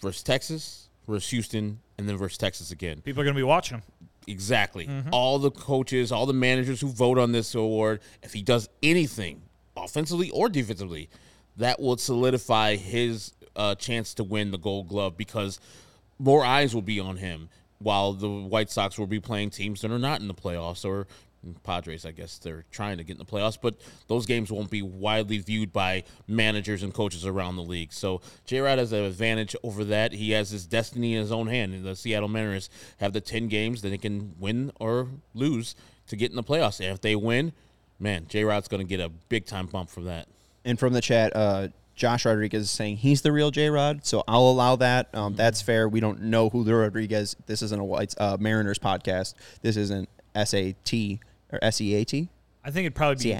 versus 0.00 0.22
Texas, 0.22 0.88
versus 1.06 1.30
Houston, 1.30 1.80
and 1.96 2.08
then 2.08 2.16
versus 2.16 2.38
Texas 2.38 2.70
again. 2.70 3.00
People 3.02 3.20
are 3.22 3.24
going 3.24 3.34
to 3.34 3.38
be 3.38 3.44
watching 3.44 3.78
him. 3.78 3.82
Exactly. 4.26 4.88
All 5.10 5.38
the 5.38 5.50
coaches, 5.50 6.12
all 6.12 6.26
the 6.26 6.34
managers 6.34 6.80
who 6.80 6.88
vote 6.88 7.18
on 7.18 7.32
this 7.32 7.54
award, 7.54 8.00
if 8.22 8.32
he 8.34 8.42
does 8.42 8.68
anything 8.82 9.40
offensively 9.84 10.30
or 10.30 10.48
defensively, 10.48 11.08
that 11.56 11.80
will 11.80 11.96
solidify 11.96 12.76
his 12.76 13.32
uh, 13.56 13.74
chance 13.74 14.14
to 14.14 14.24
win 14.24 14.50
the 14.50 14.58
gold 14.58 14.88
glove 14.88 15.16
because 15.16 15.58
more 16.18 16.44
eyes 16.44 16.74
will 16.74 16.82
be 16.82 17.00
on 17.00 17.16
him 17.16 17.48
while 17.78 18.12
the 18.12 18.28
White 18.28 18.70
Sox 18.70 18.98
will 18.98 19.06
be 19.06 19.20
playing 19.20 19.50
teams 19.50 19.80
that 19.82 19.90
are 19.90 19.98
not 19.98 20.20
in 20.20 20.28
the 20.28 20.34
playoffs 20.34 20.84
or 20.84 21.06
Padres, 21.62 22.04
I 22.04 22.10
guess 22.10 22.38
they're 22.38 22.64
trying 22.70 22.98
to 22.98 23.04
get 23.04 23.12
in 23.12 23.18
the 23.18 23.24
playoffs, 23.24 23.58
but 23.60 23.76
those 24.08 24.26
games 24.26 24.50
won't 24.50 24.70
be 24.70 24.82
widely 24.82 25.38
viewed 25.38 25.72
by 25.72 26.04
managers 26.26 26.82
and 26.82 26.92
coaches 26.92 27.24
around 27.24 27.56
the 27.56 27.62
league. 27.62 27.92
So 27.92 28.20
J 28.44 28.60
Rod 28.60 28.78
has 28.78 28.92
an 28.92 29.04
advantage 29.04 29.54
over 29.62 29.84
that. 29.84 30.12
He 30.12 30.32
has 30.32 30.50
his 30.50 30.66
destiny 30.66 31.14
in 31.14 31.20
his 31.20 31.32
own 31.32 31.46
hand. 31.46 31.74
And 31.74 31.84
the 31.84 31.96
Seattle 31.96 32.28
Mariners 32.28 32.68
have 32.98 33.12
the 33.12 33.20
10 33.20 33.48
games 33.48 33.82
that 33.82 33.90
they 33.90 33.98
can 33.98 34.34
win 34.38 34.72
or 34.80 35.08
lose 35.34 35.74
to 36.08 36.16
get 36.16 36.30
in 36.30 36.36
the 36.36 36.42
playoffs. 36.42 36.80
And 36.80 36.92
if 36.92 37.00
they 37.00 37.14
win, 37.14 37.52
man, 37.98 38.26
J 38.28 38.44
Rod's 38.44 38.68
going 38.68 38.84
to 38.84 38.88
get 38.88 39.00
a 39.00 39.08
big 39.08 39.46
time 39.46 39.66
bump 39.66 39.90
from 39.90 40.04
that. 40.04 40.28
and 40.64 40.78
from 40.78 40.92
the 40.92 41.00
chat, 41.00 41.34
uh, 41.34 41.68
Josh 41.94 42.24
Rodriguez 42.24 42.62
is 42.62 42.70
saying 42.70 42.98
he's 42.98 43.22
the 43.22 43.32
real 43.32 43.50
J 43.50 43.70
Rod, 43.70 44.06
so 44.06 44.22
I'll 44.28 44.48
allow 44.48 44.76
that. 44.76 45.12
Um, 45.14 45.34
that's 45.34 45.60
fair. 45.60 45.88
We 45.88 45.98
don't 45.98 46.22
know 46.22 46.48
who 46.48 46.62
the 46.62 46.74
Rodriguez. 46.74 47.34
This 47.46 47.60
isn't 47.62 47.80
a 47.80 47.84
Whites 47.84 48.14
uh, 48.18 48.36
Mariners 48.38 48.78
podcast. 48.78 49.34
This 49.62 49.76
isn't 49.76 50.08
SAT 50.36 51.18
or 51.52 51.58
S 51.60 51.80
E 51.80 51.94
A 51.94 52.04
T. 52.04 52.28
I 52.64 52.70
think 52.70 52.84
it'd 52.86 52.94
probably 52.94 53.24
be 53.24 53.36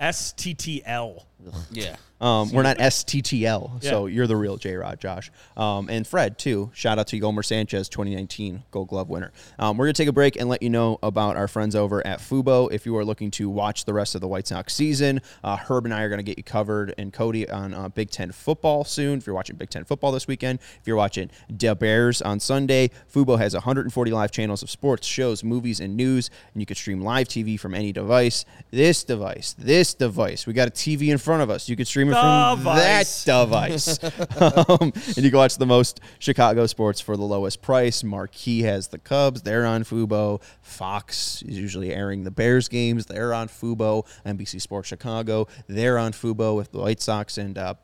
STTL. 0.00 1.24
Yeah. 1.70 1.96
Um, 2.20 2.50
we're 2.52 2.62
not 2.62 2.78
STTL, 2.78 3.82
so 3.82 4.06
you're 4.06 4.26
the 4.26 4.36
real 4.36 4.56
J 4.56 4.76
Rod, 4.76 4.98
Josh. 4.98 5.30
Um, 5.58 5.90
and 5.90 6.06
Fred, 6.06 6.38
too. 6.38 6.70
Shout 6.72 6.98
out 6.98 7.08
to 7.08 7.20
Yolmer 7.20 7.44
Sanchez, 7.44 7.88
2019 7.90 8.62
Gold 8.70 8.88
Glove 8.88 9.10
winner. 9.10 9.30
Um, 9.58 9.76
we're 9.76 9.86
going 9.86 9.94
to 9.94 10.02
take 10.02 10.08
a 10.08 10.12
break 10.12 10.36
and 10.36 10.48
let 10.48 10.62
you 10.62 10.70
know 10.70 10.98
about 11.02 11.36
our 11.36 11.48
friends 11.48 11.76
over 11.76 12.06
at 12.06 12.20
Fubo. 12.20 12.72
If 12.72 12.86
you 12.86 12.96
are 12.96 13.04
looking 13.04 13.30
to 13.32 13.50
watch 13.50 13.84
the 13.84 13.92
rest 13.92 14.14
of 14.14 14.22
the 14.22 14.28
White 14.28 14.46
Sox 14.46 14.72
season, 14.72 15.20
uh, 15.42 15.56
Herb 15.56 15.84
and 15.84 15.92
I 15.92 16.02
are 16.02 16.08
going 16.08 16.18
to 16.18 16.24
get 16.24 16.38
you 16.38 16.44
covered, 16.44 16.94
and 16.96 17.12
Cody 17.12 17.50
on 17.50 17.74
uh, 17.74 17.90
Big 17.90 18.10
Ten 18.10 18.32
football 18.32 18.84
soon. 18.84 19.18
If 19.18 19.26
you're 19.26 19.34
watching 19.34 19.56
Big 19.56 19.68
Ten 19.68 19.84
football 19.84 20.12
this 20.12 20.26
weekend, 20.26 20.60
if 20.80 20.86
you're 20.86 20.96
watching 20.96 21.30
the 21.50 21.74
Bears 21.74 22.22
on 22.22 22.40
Sunday, 22.40 22.90
Fubo 23.12 23.36
has 23.36 23.52
140 23.52 24.10
live 24.12 24.30
channels 24.30 24.62
of 24.62 24.70
sports, 24.70 25.06
shows, 25.06 25.44
movies, 25.44 25.78
and 25.80 25.94
news, 25.94 26.30
and 26.54 26.62
you 26.62 26.66
can 26.66 26.76
stream 26.76 27.02
live 27.02 27.28
TV 27.28 27.60
from 27.60 27.74
any 27.74 27.92
device. 27.92 28.46
This 28.70 29.04
device, 29.04 29.54
this 29.58 29.92
device, 29.92 30.46
we 30.46 30.54
got 30.54 30.68
a 30.68 30.70
TV 30.70 31.08
in 31.08 31.18
front 31.18 31.33
of 31.40 31.50
us. 31.50 31.68
You 31.68 31.76
can 31.76 31.84
stream 31.84 32.08
it 32.08 32.12
from 32.12 32.58
Device. 32.58 33.24
that 33.24 33.42
device. 33.42 34.02
um, 34.40 34.92
and 34.94 35.16
you 35.16 35.30
can 35.30 35.38
watch 35.38 35.56
the 35.56 35.66
most 35.66 36.00
Chicago 36.18 36.66
sports 36.66 37.00
for 37.00 37.16
the 37.16 37.24
lowest 37.24 37.62
price. 37.62 38.02
Marquee 38.04 38.62
has 38.62 38.88
the 38.88 38.98
Cubs. 38.98 39.42
They're 39.42 39.66
on 39.66 39.84
Fubo. 39.84 40.42
Fox 40.62 41.42
is 41.42 41.58
usually 41.58 41.92
airing 41.92 42.24
the 42.24 42.30
Bears 42.30 42.68
games. 42.68 43.06
They're 43.06 43.34
on 43.34 43.48
Fubo. 43.48 44.06
NBC 44.24 44.60
Sports 44.60 44.88
Chicago. 44.88 45.46
They're 45.66 45.98
on 45.98 46.12
Fubo 46.12 46.56
with 46.56 46.72
the 46.72 46.78
White 46.78 47.00
Sox 47.00 47.38
and 47.38 47.56
uh, 47.56 47.74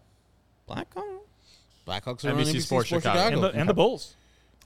Blackhawks. 0.69 1.05
Blackhawks 1.87 2.25
are 2.25 2.31
on 2.31 2.37
NBC 2.37 2.55
NBC 2.55 2.63
Sports 2.63 2.89
Sports, 2.89 2.89
Chicago. 2.89 3.19
Chicago. 3.19 3.35
And 3.35 3.43
the, 3.43 3.61
and 3.61 3.69
the 3.69 3.75
Bulls. 3.75 4.15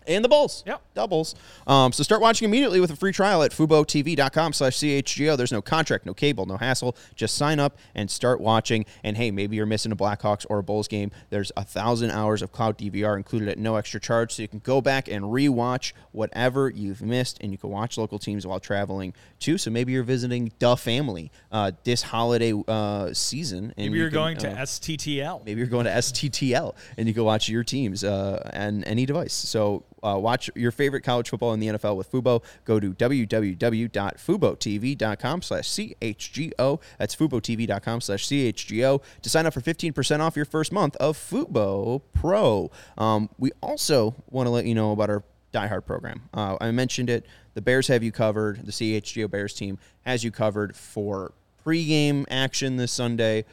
And 0.06 0.24
the 0.24 0.28
Bulls. 0.28 0.62
Yep. 0.66 0.82
Doubles. 0.94 1.34
Um, 1.66 1.92
so 1.92 2.02
start 2.02 2.20
watching 2.20 2.46
immediately 2.46 2.80
with 2.80 2.90
a 2.90 2.96
free 2.96 3.12
trial 3.12 3.42
at 3.42 3.52
FuboTV.com 3.52 4.52
slash 4.52 4.76
CHGO. 4.76 5.36
There's 5.36 5.52
no 5.52 5.62
contract, 5.62 6.06
no 6.06 6.14
cable, 6.14 6.46
no 6.46 6.56
hassle. 6.56 6.96
Just 7.14 7.36
sign 7.36 7.58
up 7.58 7.78
and 7.94 8.10
start 8.10 8.40
watching. 8.40 8.84
And 9.02 9.16
hey, 9.16 9.30
maybe 9.30 9.56
you're 9.56 9.66
missing 9.66 9.92
a 9.92 9.96
Blackhawks 9.96 10.46
or 10.48 10.58
a 10.58 10.62
Bulls 10.62 10.88
game. 10.88 11.10
There's 11.30 11.52
a 11.56 11.64
thousand 11.64 12.10
hours 12.10 12.42
of 12.42 12.52
cloud 12.52 12.78
DVR 12.78 13.16
included 13.16 13.48
at 13.48 13.58
no 13.58 13.76
extra 13.76 14.00
charge. 14.00 14.34
So 14.34 14.42
you 14.42 14.48
can 14.48 14.60
go 14.60 14.80
back 14.80 15.08
and 15.08 15.24
rewatch 15.24 15.92
whatever 16.12 16.70
you've 16.70 17.02
missed. 17.02 17.38
And 17.40 17.52
you 17.52 17.58
can 17.58 17.70
watch 17.70 17.98
local 17.98 18.18
teams 18.18 18.46
while 18.46 18.60
traveling 18.60 19.14
too. 19.38 19.58
So 19.58 19.70
maybe 19.70 19.92
you're 19.92 20.02
visiting 20.04 20.52
the 20.58 20.76
family 20.76 21.30
uh, 21.50 21.72
this 21.84 22.02
holiday 22.02 22.52
uh, 22.68 23.12
season. 23.12 23.74
And 23.76 23.76
Maybe 23.76 23.94
you 23.94 24.00
you're 24.02 24.10
can, 24.10 24.14
going 24.14 24.36
to 24.38 24.50
uh, 24.50 24.64
STTL. 24.64 25.44
Maybe 25.44 25.58
you're 25.58 25.68
going 25.68 25.86
to 25.86 25.92
STTL 25.92 26.74
and 26.96 27.08
you 27.08 27.14
can 27.14 27.24
watch 27.24 27.48
your 27.48 27.64
teams 27.64 28.04
uh, 28.04 28.50
on 28.54 28.84
any 28.84 29.06
device. 29.06 29.32
So 29.32 29.84
uh, 30.04 30.18
watch 30.18 30.50
your 30.54 30.70
favorite 30.70 31.00
college 31.02 31.30
football 31.30 31.54
in 31.54 31.60
the 31.60 31.68
NFL 31.68 31.96
with 31.96 32.12
Fubo. 32.12 32.42
Go 32.64 32.78
to 32.78 32.92
www.fubotv.com 32.92 35.42
slash 35.42 35.68
CHGO. 35.68 36.80
That's 36.98 37.16
FuboTV.com 37.16 38.00
slash 38.00 38.26
CHGO 38.26 39.02
to 39.22 39.28
sign 39.28 39.46
up 39.46 39.54
for 39.54 39.60
15% 39.60 40.20
off 40.20 40.36
your 40.36 40.44
first 40.44 40.70
month 40.72 40.96
of 40.96 41.16
Fubo 41.16 42.02
Pro. 42.12 42.70
Um, 42.98 43.30
we 43.38 43.52
also 43.62 44.14
want 44.30 44.46
to 44.46 44.50
let 44.50 44.66
you 44.66 44.74
know 44.74 44.92
about 44.92 45.10
our 45.10 45.22
Die 45.52 45.66
Hard 45.66 45.86
program. 45.86 46.22
Uh, 46.34 46.56
I 46.60 46.70
mentioned 46.72 47.08
it. 47.08 47.24
The 47.54 47.62
Bears 47.62 47.88
have 47.88 48.02
you 48.02 48.12
covered. 48.12 48.66
The 48.66 48.72
CHGO 48.72 49.30
Bears 49.30 49.54
team 49.54 49.78
has 50.02 50.24
you 50.24 50.30
covered 50.30 50.76
for 50.76 51.32
pregame 51.64 52.24
action 52.28 52.76
this 52.76 52.92
Sunday 52.92 53.44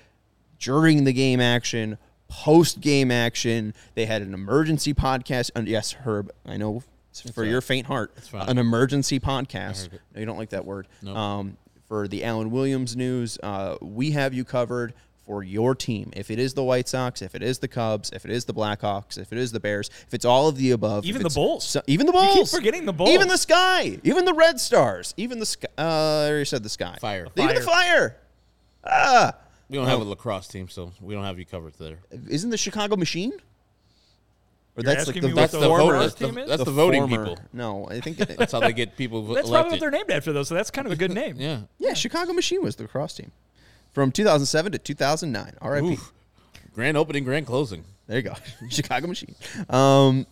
during 0.60 1.04
the 1.04 1.14
game 1.14 1.39
action, 1.39 1.97
post 2.32 2.80
game 2.80 3.12
action. 3.12 3.74
They 3.94 4.06
had 4.06 4.22
an 4.22 4.34
emergency 4.34 4.94
podcast. 4.94 5.52
And 5.54 5.68
yes, 5.68 5.92
Herb, 5.94 6.32
I 6.46 6.56
know 6.58 6.82
it's 7.10 7.30
for 7.32 7.44
your 7.44 7.60
faint 7.62 7.88
heart, 7.88 8.14
an 8.34 8.58
emergency 8.58 9.20
podcast. 9.20 9.90
No, 10.14 10.20
you 10.20 10.26
don't 10.26 10.38
like 10.38 10.50
that 10.52 10.66
word. 10.66 10.88
Nope. 11.02 11.16
Um, 11.18 11.58
for 11.88 12.08
the 12.08 12.24
Alan 12.24 12.52
Williams 12.52 12.96
news, 12.96 13.38
uh, 13.44 13.76
we 13.82 14.12
have 14.12 14.34
you 14.34 14.46
covered 14.46 14.94
for 15.26 15.44
your 15.44 15.76
team. 15.76 16.12
If 16.16 16.32
it 16.32 16.40
is 16.40 16.54
the 16.54 16.64
White 16.64 16.88
Sox, 16.88 17.22
if 17.22 17.36
it 17.36 17.44
is 17.44 17.60
the 17.60 17.68
Cubs, 17.68 18.12
if 18.14 18.24
it 18.24 18.32
is 18.32 18.46
the 18.46 18.54
Blackhawks, 18.54 19.18
if 19.18 19.32
it 19.34 19.38
is 19.38 19.52
the 19.52 19.60
Bears, 19.60 19.90
if 20.08 20.14
it's 20.14 20.24
all 20.26 20.48
of 20.48 20.56
the 20.58 20.72
above, 20.72 21.06
Even 21.06 21.22
the 21.22 21.30
Bulls. 21.30 21.66
so- 21.66 21.82
even 21.88 22.06
the 22.08 22.14
You 22.14 22.20
keep 22.20 22.34
Bulls, 22.36 22.52
forgetting 22.54 22.86
the 22.86 22.94
Bulls. 22.94 23.10
even 23.10 23.28
the 23.28 23.38
Sky, 23.38 24.00
even 24.04 24.24
the 24.24 24.34
Red 24.34 24.60
Stars, 24.62 25.14
even 25.18 25.40
the 25.40 25.46
Sky. 25.46 25.68
Uh, 25.78 25.82
I 25.82 26.28
already 26.30 26.46
said 26.46 26.64
the 26.64 26.70
Sky, 26.70 26.98
Fire. 27.02 27.28
even 27.38 27.56
the 27.56 27.62
Fire. 27.62 28.16
Ah. 28.86 29.34
We 29.72 29.78
don't 29.78 29.88
have 29.88 30.02
a 30.02 30.04
lacrosse 30.04 30.50
team, 30.50 30.68
so 30.68 30.92
we 31.00 31.14
don't 31.14 31.24
have 31.24 31.40
you 31.40 31.46
covered 31.46 31.74
there. 31.80 32.00
isn't 32.30 32.50
the 32.50 32.58
Chicago 32.58 32.98
Machine? 32.98 33.32
Or 34.76 34.84
You're 34.84 34.84
that's 34.96 35.08
like 35.08 35.22
the, 35.22 35.28
me 35.30 35.34
That's 35.34 35.54
the 35.54 35.60
the, 35.60 35.68
former. 35.68 36.00
that's 36.00 36.14
the, 36.16 36.28
that's 36.28 36.58
the 36.58 36.66
the 36.66 36.72
voting 36.72 37.08
former- 37.08 37.26
people. 37.30 37.44
No, 37.54 37.88
I 37.90 38.02
think 38.02 38.18
That's 38.38 38.52
how 38.52 38.60
they 38.60 38.74
get 38.74 38.98
people 38.98 39.22
That's 39.34 39.50
probably 39.50 39.72
what 39.72 39.80
they're 39.80 39.92
named 39.92 40.12
after, 40.12 40.34
though. 40.34 40.44
So 40.44 40.56
that's 40.56 40.72
kind 40.72 40.88
of 40.88 40.92
a 40.92 40.98
good 40.98 41.12
name. 41.14 41.36
Yeah. 41.40 41.62
yeah, 41.80 41.94
Chicago 41.94 42.34
Machine 42.34 42.62
was 42.62 42.76
the 42.76 42.84
lacrosse 42.84 43.14
team 43.14 43.32
from 43.94 44.12
2007 44.12 44.74
to 44.74 44.78
2009. 44.78 45.54
R.I.P. 45.62 45.88
Oof. 45.88 46.14
Grand 46.74 46.98
opening, 46.98 47.24
grand 47.24 47.48
closing. 47.48 47.86
There 48.08 48.18
you 48.18 48.24
go, 48.24 48.34
Chicago 48.70 49.08
Machine. 49.08 49.36
Um, 49.70 50.26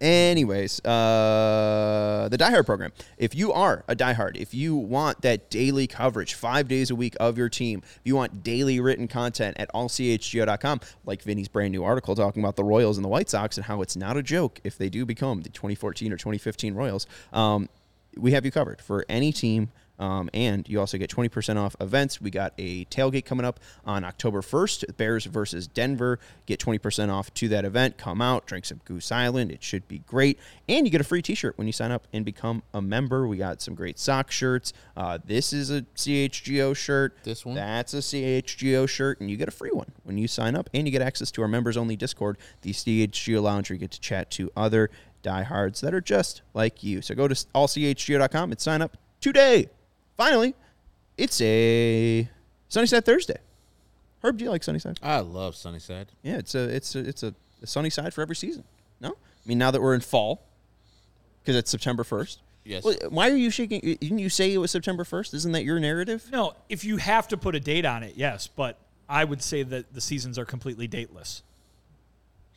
anyways, 0.00 0.84
uh, 0.84 2.28
the 2.30 2.38
Die 2.38 2.50
Hard 2.50 2.66
program. 2.66 2.92
If 3.16 3.34
you 3.34 3.52
are 3.52 3.84
a 3.88 3.94
Die 3.94 4.12
Hard, 4.12 4.36
if 4.36 4.54
you 4.54 4.76
want 4.76 5.22
that 5.22 5.50
daily 5.50 5.86
coverage, 5.86 6.34
five 6.34 6.68
days 6.68 6.90
a 6.90 6.94
week 6.94 7.16
of 7.20 7.36
your 7.36 7.48
team, 7.48 7.82
if 7.84 8.00
you 8.04 8.16
want 8.16 8.42
daily 8.42 8.80
written 8.80 9.08
content 9.08 9.56
at 9.58 9.72
allchgo.com, 9.72 10.80
like 11.04 11.22
Vinnie's 11.22 11.48
brand 11.48 11.72
new 11.72 11.84
article 11.84 12.14
talking 12.14 12.42
about 12.42 12.56
the 12.56 12.64
Royals 12.64 12.96
and 12.96 13.04
the 13.04 13.08
White 13.08 13.28
Sox 13.28 13.56
and 13.56 13.66
how 13.66 13.82
it's 13.82 13.96
not 13.96 14.16
a 14.16 14.22
joke 14.22 14.60
if 14.64 14.78
they 14.78 14.88
do 14.88 15.04
become 15.04 15.42
the 15.42 15.50
2014 15.50 16.12
or 16.12 16.16
2015 16.16 16.74
Royals, 16.74 17.06
um, 17.32 17.68
we 18.16 18.32
have 18.32 18.44
you 18.44 18.50
covered 18.50 18.80
for 18.80 19.04
any 19.08 19.32
team. 19.32 19.70
Um, 19.98 20.30
and 20.32 20.68
you 20.68 20.80
also 20.80 20.98
get 20.98 21.10
20% 21.10 21.56
off 21.56 21.74
events. 21.80 22.20
We 22.20 22.30
got 22.30 22.52
a 22.58 22.84
tailgate 22.86 23.24
coming 23.24 23.44
up 23.44 23.60
on 23.84 24.04
October 24.04 24.40
1st, 24.40 24.96
Bears 24.96 25.24
versus 25.24 25.66
Denver. 25.66 26.18
Get 26.46 26.60
20% 26.60 27.10
off 27.12 27.32
to 27.34 27.48
that 27.48 27.64
event. 27.64 27.98
Come 27.98 28.22
out, 28.22 28.46
drink 28.46 28.64
some 28.64 28.80
Goose 28.84 29.10
Island. 29.10 29.50
It 29.50 29.62
should 29.62 29.86
be 29.88 29.98
great. 30.00 30.38
And 30.68 30.86
you 30.86 30.90
get 30.90 31.00
a 31.00 31.04
free 31.04 31.22
t 31.22 31.34
shirt 31.34 31.56
when 31.58 31.66
you 31.66 31.72
sign 31.72 31.90
up 31.90 32.06
and 32.12 32.24
become 32.24 32.62
a 32.72 32.80
member. 32.80 33.26
We 33.26 33.36
got 33.36 33.60
some 33.60 33.74
great 33.74 33.98
sock 33.98 34.30
shirts. 34.30 34.72
Uh, 34.96 35.18
this 35.24 35.52
is 35.52 35.70
a 35.70 35.82
CHGO 35.96 36.76
shirt. 36.76 37.16
This 37.24 37.44
one? 37.44 37.54
That's 37.54 37.94
a 37.94 37.98
CHGO 37.98 38.88
shirt, 38.88 39.20
and 39.20 39.30
you 39.30 39.36
get 39.36 39.48
a 39.48 39.52
free 39.52 39.70
one 39.72 39.92
when 40.04 40.18
you 40.18 40.28
sign 40.28 40.54
up. 40.54 40.70
And 40.72 40.86
you 40.86 40.92
get 40.92 41.02
access 41.02 41.30
to 41.32 41.42
our 41.42 41.48
members 41.48 41.76
only 41.76 41.96
Discord, 41.96 42.38
the 42.62 42.72
CHGO 42.72 43.42
Lounge, 43.42 43.70
where 43.70 43.74
you 43.74 43.80
get 43.80 43.90
to 43.92 44.00
chat 44.00 44.30
to 44.32 44.50
other 44.56 44.90
diehards 45.22 45.80
that 45.80 45.94
are 45.94 46.00
just 46.00 46.42
like 46.54 46.82
you. 46.82 47.02
So 47.02 47.14
go 47.14 47.28
to 47.28 47.34
allchgo.com 47.34 48.50
and 48.50 48.60
sign 48.60 48.82
up 48.82 48.96
today. 49.20 49.68
Finally, 50.18 50.54
it's 51.16 51.40
a 51.40 52.28
Sunnyside 52.68 53.04
Thursday. 53.04 53.38
Herb, 54.22 54.36
do 54.36 54.44
you 54.44 54.50
like 54.50 54.64
Sunnyside? 54.64 54.98
I 55.00 55.20
love 55.20 55.54
Sunnyside. 55.54 56.08
Yeah, 56.24 56.38
it's 56.38 56.56
a 56.56 56.64
it's 56.64 56.96
a 56.96 56.98
it's 56.98 57.22
a, 57.22 57.32
a 57.62 57.66
sunny 57.68 57.88
side 57.88 58.12
for 58.12 58.20
every 58.20 58.34
season. 58.34 58.64
No, 59.00 59.10
I 59.10 59.48
mean 59.48 59.58
now 59.58 59.70
that 59.70 59.80
we're 59.80 59.94
in 59.94 60.00
fall, 60.00 60.42
because 61.40 61.54
it's 61.54 61.70
September 61.70 62.02
first. 62.02 62.40
Yes. 62.64 62.82
Well, 62.82 62.96
why 63.10 63.30
are 63.30 63.36
you 63.36 63.50
shaking? 63.50 63.80
Didn't 63.80 64.18
you 64.18 64.28
say 64.28 64.52
it 64.52 64.58
was 64.58 64.72
September 64.72 65.04
first? 65.04 65.32
Isn't 65.34 65.52
that 65.52 65.62
your 65.62 65.78
narrative? 65.78 66.28
No, 66.32 66.54
if 66.68 66.84
you 66.84 66.96
have 66.96 67.28
to 67.28 67.36
put 67.36 67.54
a 67.54 67.60
date 67.60 67.84
on 67.84 68.02
it, 68.02 68.14
yes, 68.16 68.48
but 68.48 68.76
I 69.08 69.22
would 69.22 69.40
say 69.40 69.62
that 69.62 69.94
the 69.94 70.00
seasons 70.00 70.36
are 70.36 70.44
completely 70.44 70.88
dateless. 70.88 71.44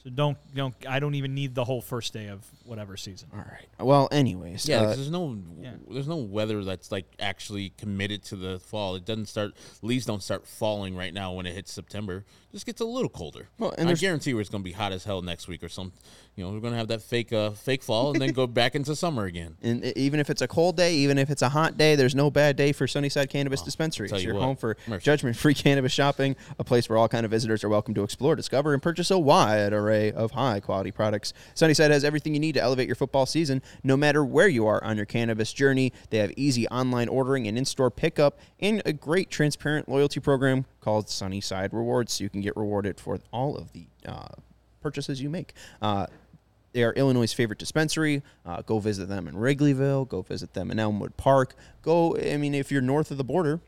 So 0.04 0.10
don't 0.10 0.38
don't 0.56 0.74
I 0.90 1.00
don't 1.00 1.14
even 1.16 1.36
need 1.36 1.54
the 1.54 1.64
whole 1.64 1.82
first 1.82 2.12
day 2.12 2.28
of 2.28 2.44
whatever 2.66 2.98
season. 2.98 3.30
All 3.34 3.40
right. 3.40 3.68
Well, 3.80 4.08
anyways, 4.12 4.68
Yeah, 4.68 4.78
uh, 4.82 4.86
'cause 4.86 4.96
there's 4.98 5.12
no 5.12 5.38
yeah. 5.62 5.74
there's 5.90 6.08
no 6.08 6.16
weather 6.18 6.64
that's 6.64 6.92
like 6.92 7.06
actually 7.20 7.70
committed 7.78 8.24
to 8.26 8.36
the 8.36 8.60
fall. 8.60 8.96
It 8.96 9.06
doesn't 9.06 9.28
start 9.28 9.54
leaves 9.84 10.06
don't 10.08 10.24
start 10.24 10.48
falling 10.48 10.96
right 10.96 11.14
now 11.14 11.34
when 11.34 11.46
it 11.46 11.54
hits 11.54 11.72
September. 11.72 12.26
It 12.50 12.54
just 12.54 12.66
gets 12.66 12.82
a 12.82 12.86
little 12.86 13.10
colder. 13.10 13.48
Well, 13.60 13.72
and 13.78 13.82
I 13.82 13.86
there's- 13.86 14.02
guarantee 14.02 14.32
you 14.32 14.40
it's 14.40 14.50
going 14.50 14.64
to 14.64 14.68
be 14.68 14.74
hot 14.74 14.92
as 14.92 15.04
hell 15.06 15.22
next 15.22 15.48
week 15.48 15.64
or 15.64 15.70
some. 15.70 15.94
You 16.36 16.46
know, 16.46 16.52
we're 16.52 16.60
going 16.62 16.74
to 16.74 16.78
have 16.80 16.88
that 16.88 17.02
fake 17.04 17.32
uh 17.32 17.52
fake 17.52 17.84
fall 17.84 18.12
and 18.14 18.22
then 18.22 18.32
go 18.32 18.48
back 18.62 18.74
into 18.74 18.96
summer 18.96 19.26
again. 19.26 19.58
And 19.62 19.86
even 19.98 20.20
if 20.20 20.30
it's 20.32 20.42
a 20.42 20.48
cold 20.48 20.78
day, 20.78 20.96
even 20.96 21.18
if 21.20 21.30
it's 21.30 21.42
a 21.44 21.50
hot 21.50 21.78
day, 21.78 21.96
there's 21.96 22.16
no 22.16 22.32
bad 22.32 22.56
day 22.56 22.72
for 22.72 22.88
Sunnyside 22.88 23.30
Cannabis 23.30 23.62
Dispensary. 23.62 24.08
tell 24.08 24.16
It's 24.18 24.24
you 24.24 24.30
your 24.32 24.40
what, 24.40 24.46
home 24.46 24.56
for 24.56 24.78
Mercy. 24.88 25.04
judgment-free 25.04 25.54
cannabis 25.66 25.92
shopping, 25.92 26.36
a 26.58 26.64
place 26.64 26.90
where 26.90 26.98
all 26.98 27.08
kind 27.10 27.26
of 27.26 27.32
visitors 27.32 27.64
are 27.64 27.70
welcome 27.70 27.94
to 27.94 28.04
explore, 28.04 28.36
discover, 28.36 28.74
and 28.74 28.82
purchase 28.82 29.12
a 29.12 29.20
wide 29.20 29.74
array 29.74 29.91
of 30.16 30.32
high-quality 30.32 30.92
products. 30.92 31.34
Sunnyside 31.54 31.92
has 31.92 32.04
everything 32.04 32.34
you 32.34 32.40
need 32.40 32.54
to 32.54 32.62
elevate 32.62 32.88
your 32.88 32.96
football 32.96 33.26
season, 33.26 33.62
no 33.84 33.96
matter 33.98 34.24
where 34.24 34.48
you 34.48 34.66
are 34.68 34.84
on 34.84 34.96
your 34.98 35.06
cannabis 35.06 35.52
journey. 35.54 35.92
They 36.10 36.18
have 36.20 36.32
easy 36.38 36.68
online 36.70 37.10
ordering 37.10 37.48
and 37.48 37.58
in-store 37.58 37.92
pickup, 37.92 38.40
and 38.60 38.82
a 38.86 38.94
great 38.94 39.30
transparent 39.30 39.88
loyalty 39.90 40.20
program 40.20 40.66
called 40.80 41.10
Sunnyside 41.10 41.74
Rewards, 41.74 42.14
so 42.14 42.24
you 42.24 42.30
can 42.30 42.42
get 42.42 42.56
rewarded 42.56 43.00
for 43.00 43.20
all 43.32 43.56
of 43.58 43.72
the 43.74 43.86
uh, 44.08 44.28
purchases 44.82 45.22
you 45.22 45.30
make. 45.30 45.54
Uh, 45.82 46.08
they 46.74 46.84
are 46.84 46.94
Illinois' 46.94 47.34
favorite 47.34 47.60
dispensary. 47.60 48.24
Uh, 48.46 48.62
go 48.62 48.80
visit 48.80 49.10
them 49.10 49.28
in 49.28 49.36
Wrigleyville. 49.36 50.08
Go 50.08 50.22
visit 50.22 50.54
them 50.54 50.72
in 50.72 50.80
Elmwood 50.80 51.18
Park. 51.18 51.54
Go. 51.82 52.18
I 52.18 52.38
mean, 52.38 52.56
if 52.56 52.72
you're 52.72 52.82
north 52.82 53.12
of 53.12 53.18
the 53.18 53.26
border, 53.26 53.60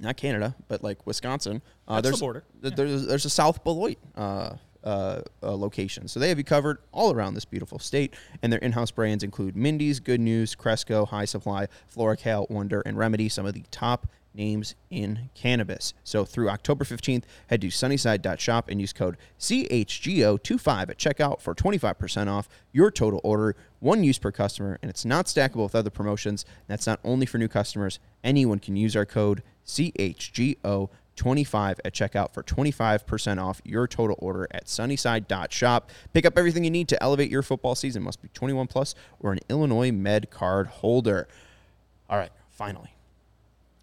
not 0.00 0.16
Canada, 0.16 0.54
but 0.68 0.84
like 0.84 1.04
Wisconsin, 1.04 1.62
uh, 1.88 1.96
That's 2.00 2.02
the 2.06 2.10
there's 2.10 2.20
border. 2.20 2.44
th- 2.62 2.74
There's 2.76 3.06
there's 3.06 3.24
a 3.24 3.30
South 3.30 3.64
Beloit 3.64 3.98
uh, 4.16 4.50
uh, 4.84 5.22
uh, 5.42 5.54
location, 5.56 6.08
so 6.08 6.20
they 6.20 6.28
have 6.28 6.38
you 6.38 6.44
covered 6.44 6.78
all 6.92 7.12
around 7.12 7.34
this 7.34 7.44
beautiful 7.44 7.78
state. 7.78 8.14
And 8.42 8.52
their 8.52 8.60
in-house 8.60 8.90
brands 8.90 9.24
include 9.24 9.56
Mindy's, 9.56 10.00
Good 10.00 10.20
News, 10.20 10.54
Cresco, 10.54 11.06
High 11.06 11.24
Supply, 11.24 11.68
Floracal, 11.94 12.50
Wonder, 12.50 12.82
and 12.84 12.96
Remedy. 12.98 13.28
Some 13.28 13.46
of 13.46 13.54
the 13.54 13.64
top 13.70 14.08
names 14.34 14.74
in 14.90 15.30
cannabis. 15.34 15.94
So 16.04 16.24
through 16.24 16.48
October 16.48 16.84
15th, 16.84 17.24
head 17.48 17.60
to 17.60 17.70
sunnyside.shop 17.70 18.68
and 18.68 18.80
use 18.80 18.92
code 18.92 19.16
CHGO25 19.38 20.90
at 20.90 20.98
checkout 20.98 21.40
for 21.40 21.54
25% 21.54 22.28
off 22.28 22.48
your 22.72 22.90
total 22.90 23.20
order, 23.22 23.56
one 23.80 24.04
use 24.04 24.18
per 24.18 24.32
customer, 24.32 24.78
and 24.82 24.90
it's 24.90 25.04
not 25.04 25.26
stackable 25.26 25.64
with 25.64 25.74
other 25.74 25.90
promotions. 25.90 26.44
That's 26.66 26.86
not 26.86 27.00
only 27.04 27.26
for 27.26 27.38
new 27.38 27.48
customers. 27.48 27.98
Anyone 28.24 28.58
can 28.58 28.76
use 28.76 28.96
our 28.96 29.06
code 29.06 29.42
CHGO25 29.66 30.88
at 31.16 31.92
checkout 31.92 32.32
for 32.32 32.42
25% 32.42 33.42
off 33.42 33.60
your 33.64 33.86
total 33.86 34.16
order 34.18 34.48
at 34.50 34.68
sunnyside.shop. 34.68 35.90
Pick 36.12 36.26
up 36.26 36.36
everything 36.36 36.64
you 36.64 36.70
need 36.70 36.88
to 36.88 37.02
elevate 37.02 37.30
your 37.30 37.42
football 37.42 37.74
season. 37.74 38.02
Must 38.02 38.20
be 38.20 38.28
21 38.34 38.66
plus 38.66 38.94
or 39.20 39.32
an 39.32 39.40
Illinois 39.48 39.92
Med 39.92 40.30
card 40.30 40.66
holder. 40.66 41.28
All 42.10 42.18
right, 42.18 42.32
finally 42.50 42.94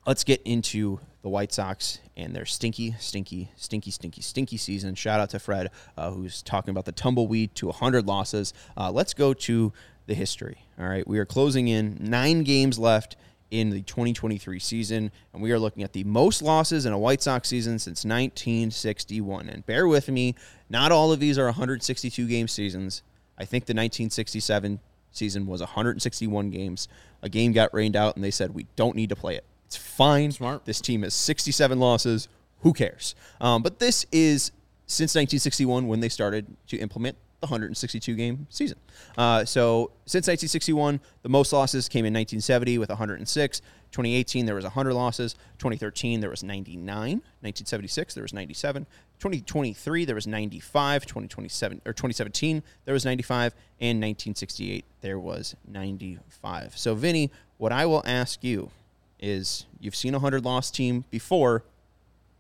let's 0.09 0.23
get 0.23 0.41
into 0.41 0.99
the 1.21 1.29
White 1.29 1.53
Sox 1.53 1.99
and 2.17 2.35
their 2.35 2.45
stinky, 2.45 2.95
stinky, 2.97 3.51
stinky, 3.55 3.91
stinky, 3.91 4.21
stinky 4.21 4.57
season. 4.57 4.95
Shout 4.95 5.19
out 5.19 5.29
to 5.29 5.39
Fred, 5.39 5.69
uh, 5.95 6.09
who's 6.09 6.41
talking 6.41 6.71
about 6.71 6.85
the 6.85 6.91
tumbleweed 6.91 7.53
to 7.55 7.67
100 7.67 8.07
losses. 8.07 8.51
Uh, 8.75 8.91
let's 8.91 9.13
go 9.13 9.35
to 9.35 9.71
the 10.07 10.15
history. 10.15 10.65
All 10.79 10.87
right, 10.87 11.07
we 11.07 11.19
are 11.19 11.25
closing 11.25 11.67
in 11.67 11.97
nine 11.99 12.41
games 12.41 12.79
left 12.79 13.17
in 13.51 13.69
the 13.69 13.81
2023 13.81 14.59
season, 14.59 15.11
and 15.33 15.41
we 15.41 15.51
are 15.51 15.59
looking 15.59 15.83
at 15.83 15.93
the 15.93 16.03
most 16.03 16.41
losses 16.41 16.85
in 16.85 16.93
a 16.93 16.97
White 16.97 17.21
Sox 17.21 17.49
season 17.49 17.79
since 17.79 18.05
1961. 18.05 19.49
And 19.49 19.65
bear 19.65 19.87
with 19.87 20.09
me, 20.09 20.35
not 20.69 20.91
all 20.91 21.11
of 21.11 21.19
these 21.19 21.37
are 21.37 21.45
162 21.45 22.27
game 22.27 22.47
seasons. 22.47 23.01
I 23.37 23.45
think 23.45 23.65
the 23.65 23.71
1967 23.71 24.79
season 25.11 25.47
was 25.47 25.61
161 25.61 26.49
games. 26.49 26.87
A 27.21 27.29
game 27.29 27.51
got 27.51 27.73
rained 27.73 27.95
out, 27.95 28.15
and 28.15 28.23
they 28.23 28.31
said 28.31 28.53
we 28.53 28.67
don't 28.75 28.95
need 28.95 29.09
to 29.09 29.15
play 29.15 29.35
it. 29.35 29.45
It's 29.65 29.77
fine. 29.77 30.31
Smart. 30.31 30.65
This 30.65 30.81
team 30.81 31.03
has 31.03 31.13
67 31.13 31.79
losses. 31.79 32.27
Who 32.61 32.73
cares? 32.73 33.15
Um, 33.39 33.61
but 33.61 33.79
this 33.79 34.05
is 34.11 34.51
since 34.85 35.11
1961 35.11 35.87
when 35.87 35.99
they 35.99 36.09
started 36.09 36.47
to 36.67 36.77
implement 36.77 37.15
the 37.39 37.47
162 37.47 38.15
game 38.15 38.47
season. 38.49 38.77
Uh, 39.17 39.45
so 39.45 39.91
since 40.05 40.27
1961, 40.27 40.99
the 41.21 41.29
most 41.29 41.53
losses 41.53 41.87
came 41.87 42.05
in 42.05 42.13
1970 42.13 42.77
with 42.77 42.89
106. 42.89 43.61
2018 43.91 44.45
there 44.45 44.55
was 44.55 44.65
100 44.65 44.93
losses. 44.93 45.33
2013 45.57 46.19
there 46.19 46.29
was 46.29 46.43
99. 46.43 46.85
1976 46.91 48.13
there 48.13 48.23
was 48.23 48.33
97. 48.33 48.85
2023 49.19 50.05
there 50.05 50.15
was 50.15 50.27
95. 50.27 51.05
2027 51.05 51.81
or 51.85 51.93
2017 51.93 52.63
there 52.85 52.93
was 52.93 53.05
95, 53.05 53.53
and 53.79 53.97
1968 53.97 54.85
there 55.01 55.19
was 55.19 55.55
95. 55.67 56.77
So 56.77 56.93
Vinnie, 56.95 57.31
what 57.57 57.71
I 57.71 57.85
will 57.85 58.03
ask 58.05 58.43
you 58.43 58.71
is 59.19 59.65
you've 59.79 59.95
seen 59.95 60.13
a 60.13 60.17
100 60.17 60.43
loss 60.43 60.71
team 60.71 61.05
before. 61.09 61.63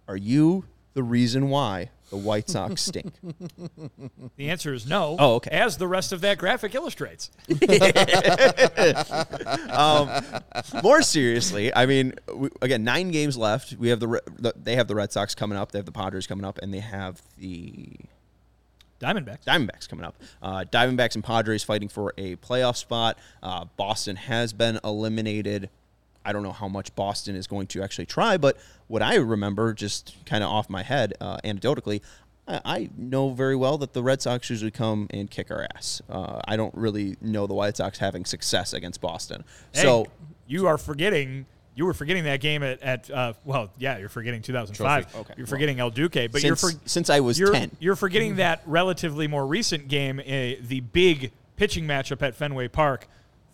Are 0.07 0.17
you 0.17 0.65
the 0.93 1.03
reason 1.03 1.49
why 1.49 1.91
the 2.09 2.17
White 2.17 2.49
Sox 2.49 2.81
stink? 2.81 3.13
The 4.37 4.49
answer 4.49 4.73
is 4.73 4.87
no. 4.87 5.17
Oh, 5.19 5.35
okay. 5.35 5.51
As 5.51 5.77
the 5.77 5.87
rest 5.87 6.13
of 6.13 6.21
that 6.21 6.37
graphic 6.37 6.73
illustrates. 6.73 7.29
More 10.83 11.01
seriously, 11.01 11.75
I 11.75 11.85
mean, 11.85 12.13
we, 12.33 12.49
again, 12.61 12.85
nine 12.85 13.11
games 13.11 13.37
left. 13.37 13.73
We 13.73 13.89
have 13.89 13.99
the, 13.99 14.21
the 14.37 14.53
they 14.55 14.75
have 14.75 14.87
the 14.87 14.95
Red 14.95 15.11
Sox 15.11 15.35
coming 15.35 15.57
up. 15.57 15.73
They 15.73 15.79
have 15.79 15.85
the 15.85 15.91
Padres 15.91 16.25
coming 16.25 16.45
up, 16.45 16.57
and 16.59 16.73
they 16.73 16.79
have 16.79 17.21
the 17.37 17.97
Diamondbacks. 18.99 19.45
Diamondbacks 19.45 19.87
coming 19.87 20.05
up. 20.05 20.15
Uh, 20.41 20.65
Diamondbacks 20.71 21.15
and 21.15 21.23
Padres 21.23 21.63
fighting 21.63 21.89
for 21.89 22.13
a 22.17 22.35
playoff 22.37 22.75
spot. 22.75 23.17
Uh, 23.41 23.65
Boston 23.77 24.15
has 24.15 24.53
been 24.53 24.79
eliminated. 24.83 25.69
I 26.29 26.31
don't 26.31 26.43
know 26.43 26.51
how 26.51 26.67
much 26.67 26.93
Boston 26.93 27.35
is 27.35 27.47
going 27.47 27.65
to 27.67 27.81
actually 27.81 28.05
try, 28.05 28.37
but 28.37 28.55
what 28.85 29.01
I 29.01 29.15
remember, 29.15 29.73
just 29.73 30.15
kind 30.27 30.43
of 30.43 30.51
off 30.51 30.69
my 30.69 30.83
head, 30.83 31.15
uh, 31.19 31.37
anecdotally, 31.43 32.01
I, 32.47 32.61
I 32.63 32.89
know 32.95 33.31
very 33.31 33.55
well 33.55 33.79
that 33.79 33.93
the 33.93 34.03
Red 34.03 34.21
Sox 34.21 34.47
usually 34.47 34.69
come 34.69 35.07
and 35.09 35.27
kick 35.31 35.49
our 35.49 35.67
ass. 35.75 36.03
Uh, 36.07 36.39
I 36.47 36.55
don't 36.55 36.75
really 36.75 37.17
know 37.19 37.47
the 37.47 37.55
White 37.55 37.77
Sox 37.77 37.97
having 37.97 38.25
success 38.25 38.73
against 38.73 39.01
Boston. 39.01 39.43
Hey, 39.73 39.81
so 39.81 40.05
you 40.45 40.67
are 40.67 40.77
forgetting. 40.77 41.47
You 41.73 41.85
were 41.85 41.95
forgetting 41.95 42.25
that 42.25 42.41
game 42.41 42.61
at, 42.61 42.79
at 42.83 43.09
uh, 43.09 43.33
well, 43.43 43.71
yeah, 43.79 43.97
you're 43.97 44.07
forgetting 44.07 44.43
2005. 44.43 45.15
Okay, 45.15 45.33
You're 45.35 45.45
well, 45.45 45.49
forgetting 45.49 45.79
El 45.79 45.89
Duque, 45.89 46.31
but 46.31 46.43
you're 46.43 46.55
since, 46.55 46.73
for, 46.73 46.79
since 46.87 47.09
I 47.09 47.21
was 47.21 47.39
you're, 47.39 47.53
10. 47.53 47.71
You're 47.79 47.95
forgetting 47.95 48.35
that 48.35 48.61
relatively 48.67 49.27
more 49.27 49.47
recent 49.47 49.87
game, 49.87 50.19
uh, 50.19 50.61
the 50.61 50.83
big 50.93 51.31
pitching 51.55 51.85
matchup 51.85 52.21
at 52.21 52.35
Fenway 52.35 52.67
Park. 52.67 53.07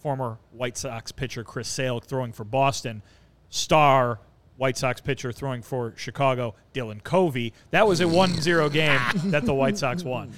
Former 0.06 0.38
White 0.52 0.78
Sox 0.78 1.12
pitcher 1.12 1.44
Chris 1.44 1.68
Sale 1.68 2.00
throwing 2.00 2.32
for 2.32 2.44
Boston, 2.44 3.02
star 3.50 4.20
White 4.56 4.78
Sox 4.78 5.02
pitcher 5.02 5.32
throwing 5.32 5.64
for 5.64 5.96
Chicago, 5.98 6.54
Dylan 6.76 7.04
Covey. 7.04 7.54
That 7.72 7.88
was 7.88 8.02
a 8.02 8.04
1-0 8.04 8.72
game 8.72 9.00
that 9.32 9.46
the 9.46 9.54
White 9.56 9.80
Sox 9.80 10.04
won. 10.04 10.32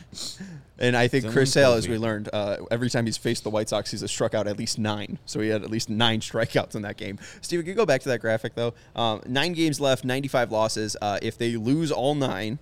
And 0.80 0.96
I 0.96 1.10
think 1.10 1.26
Dylan 1.26 1.34
Chris 1.34 1.52
Sale, 1.52 1.74
as 1.74 1.86
we 1.86 1.98
learned, 1.98 2.30
uh, 2.32 2.60
every 2.72 2.90
time 2.90 3.08
he's 3.08 3.18
faced 3.18 3.44
the 3.44 3.50
White 3.50 3.68
Sox, 3.68 3.92
he's 3.92 4.10
struck 4.10 4.34
out 4.34 4.48
at 4.48 4.58
least 4.58 4.80
nine. 4.80 5.20
So 5.26 5.42
he 5.42 5.50
had 5.50 5.64
at 5.64 5.70
least 5.70 5.90
nine 5.90 6.20
strikeouts 6.22 6.76
in 6.76 6.84
that 6.84 6.96
game. 6.96 7.20
Steve, 7.42 7.60
can 7.60 7.68
you 7.68 7.76
go 7.76 7.86
back 7.86 8.00
to 8.04 8.10
that 8.10 8.22
graphic, 8.22 8.56
though? 8.56 8.74
Um, 8.96 9.22
nine 9.28 9.52
games 9.52 9.82
left, 9.82 10.06
95 10.06 10.50
losses. 10.50 10.96
Uh, 11.02 11.20
if 11.22 11.38
they 11.38 11.58
lose 11.58 11.92
all 11.92 12.16
nine, 12.16 12.60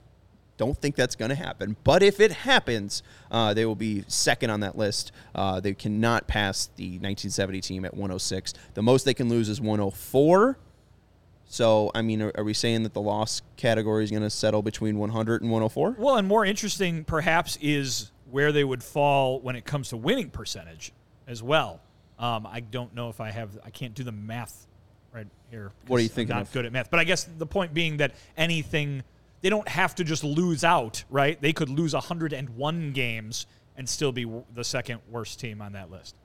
don't 0.58 0.78
think 0.78 0.96
that's 0.96 1.16
going 1.16 1.30
to 1.30 1.36
happen. 1.36 1.76
But 1.84 2.02
if 2.04 2.20
it 2.20 2.32
happens, 2.32 3.04
uh, 3.32 3.54
they 3.54 3.66
will 3.66 3.76
be 3.76 4.04
second 4.08 4.50
on 4.50 4.62
that 4.62 4.78
list. 4.78 5.12
Uh, 5.34 5.60
they 5.60 5.74
cannot 5.74 6.28
pass 6.28 6.70
the 6.76 6.92
1970 7.00 7.62
team 7.62 7.86
at 7.86 7.94
106. 7.94 8.54
The 8.74 8.84
most 8.84 9.06
they 9.06 9.14
can 9.14 9.30
lose 9.30 9.50
is 9.50 9.60
104. 9.60 10.58
So, 11.48 11.92
I 11.94 12.02
mean, 12.02 12.22
are, 12.22 12.32
are 12.36 12.44
we 12.44 12.54
saying 12.54 12.84
that 12.84 12.94
the 12.94 13.02
loss 13.02 13.42
category 13.58 14.04
is 14.04 14.12
going 14.12 14.24
to 14.24 14.30
settle 14.30 14.62
between 14.62 14.98
100 14.98 15.42
and 15.42 15.52
104? 15.52 15.96
Well, 15.98 16.18
and 16.18 16.28
more 16.28 16.46
interesting 16.46 17.04
perhaps 17.04 17.58
is 17.62 18.12
where 18.32 18.52
they 18.52 18.64
would 18.64 18.84
fall 18.84 19.40
when 19.42 19.56
it 19.56 19.66
comes 19.66 19.90
to 19.90 19.98
winning 19.98 20.30
percentage 20.30 20.92
as 21.28 21.44
well. 21.44 21.82
Um, 22.18 22.48
I 22.48 22.62
don't 22.62 22.96
know 22.96 23.10
if 23.10 23.20
I 23.20 23.30
have. 23.30 23.58
I 23.64 23.70
can't 23.70 23.94
do 23.94 24.04
the 24.04 24.12
math 24.12 24.68
right 25.14 25.28
here. 25.52 25.72
What 25.88 25.98
are 25.98 26.00
you 26.00 26.10
because 26.10 26.12
I'm 26.12 26.16
thinking 26.16 26.36
Not 26.36 26.42
of? 26.44 26.52
good 26.54 26.66
at 26.66 26.72
math, 26.72 26.90
but 26.90 27.00
I 27.00 27.04
guess 27.04 27.26
the 27.38 27.46
point 27.46 27.74
being 27.74 27.98
that 27.98 28.14
anything 28.38 29.04
they 29.46 29.50
don't 29.52 29.68
have 29.68 29.94
to 29.94 30.04
just 30.04 30.24
lose 30.24 30.64
out, 30.64 31.04
right? 31.08 31.40
They 31.40 31.54
could 31.54 31.70
lose 31.70 31.94
101 31.94 32.94
games 32.94 33.46
and 33.78 33.88
still 33.88 34.12
be 34.12 34.24
w- 34.24 34.44
the 34.56 34.64
second 34.64 35.02
worst 35.08 35.40
team 35.40 35.62
on 35.62 35.74
that 35.74 35.92
list. 35.92 36.16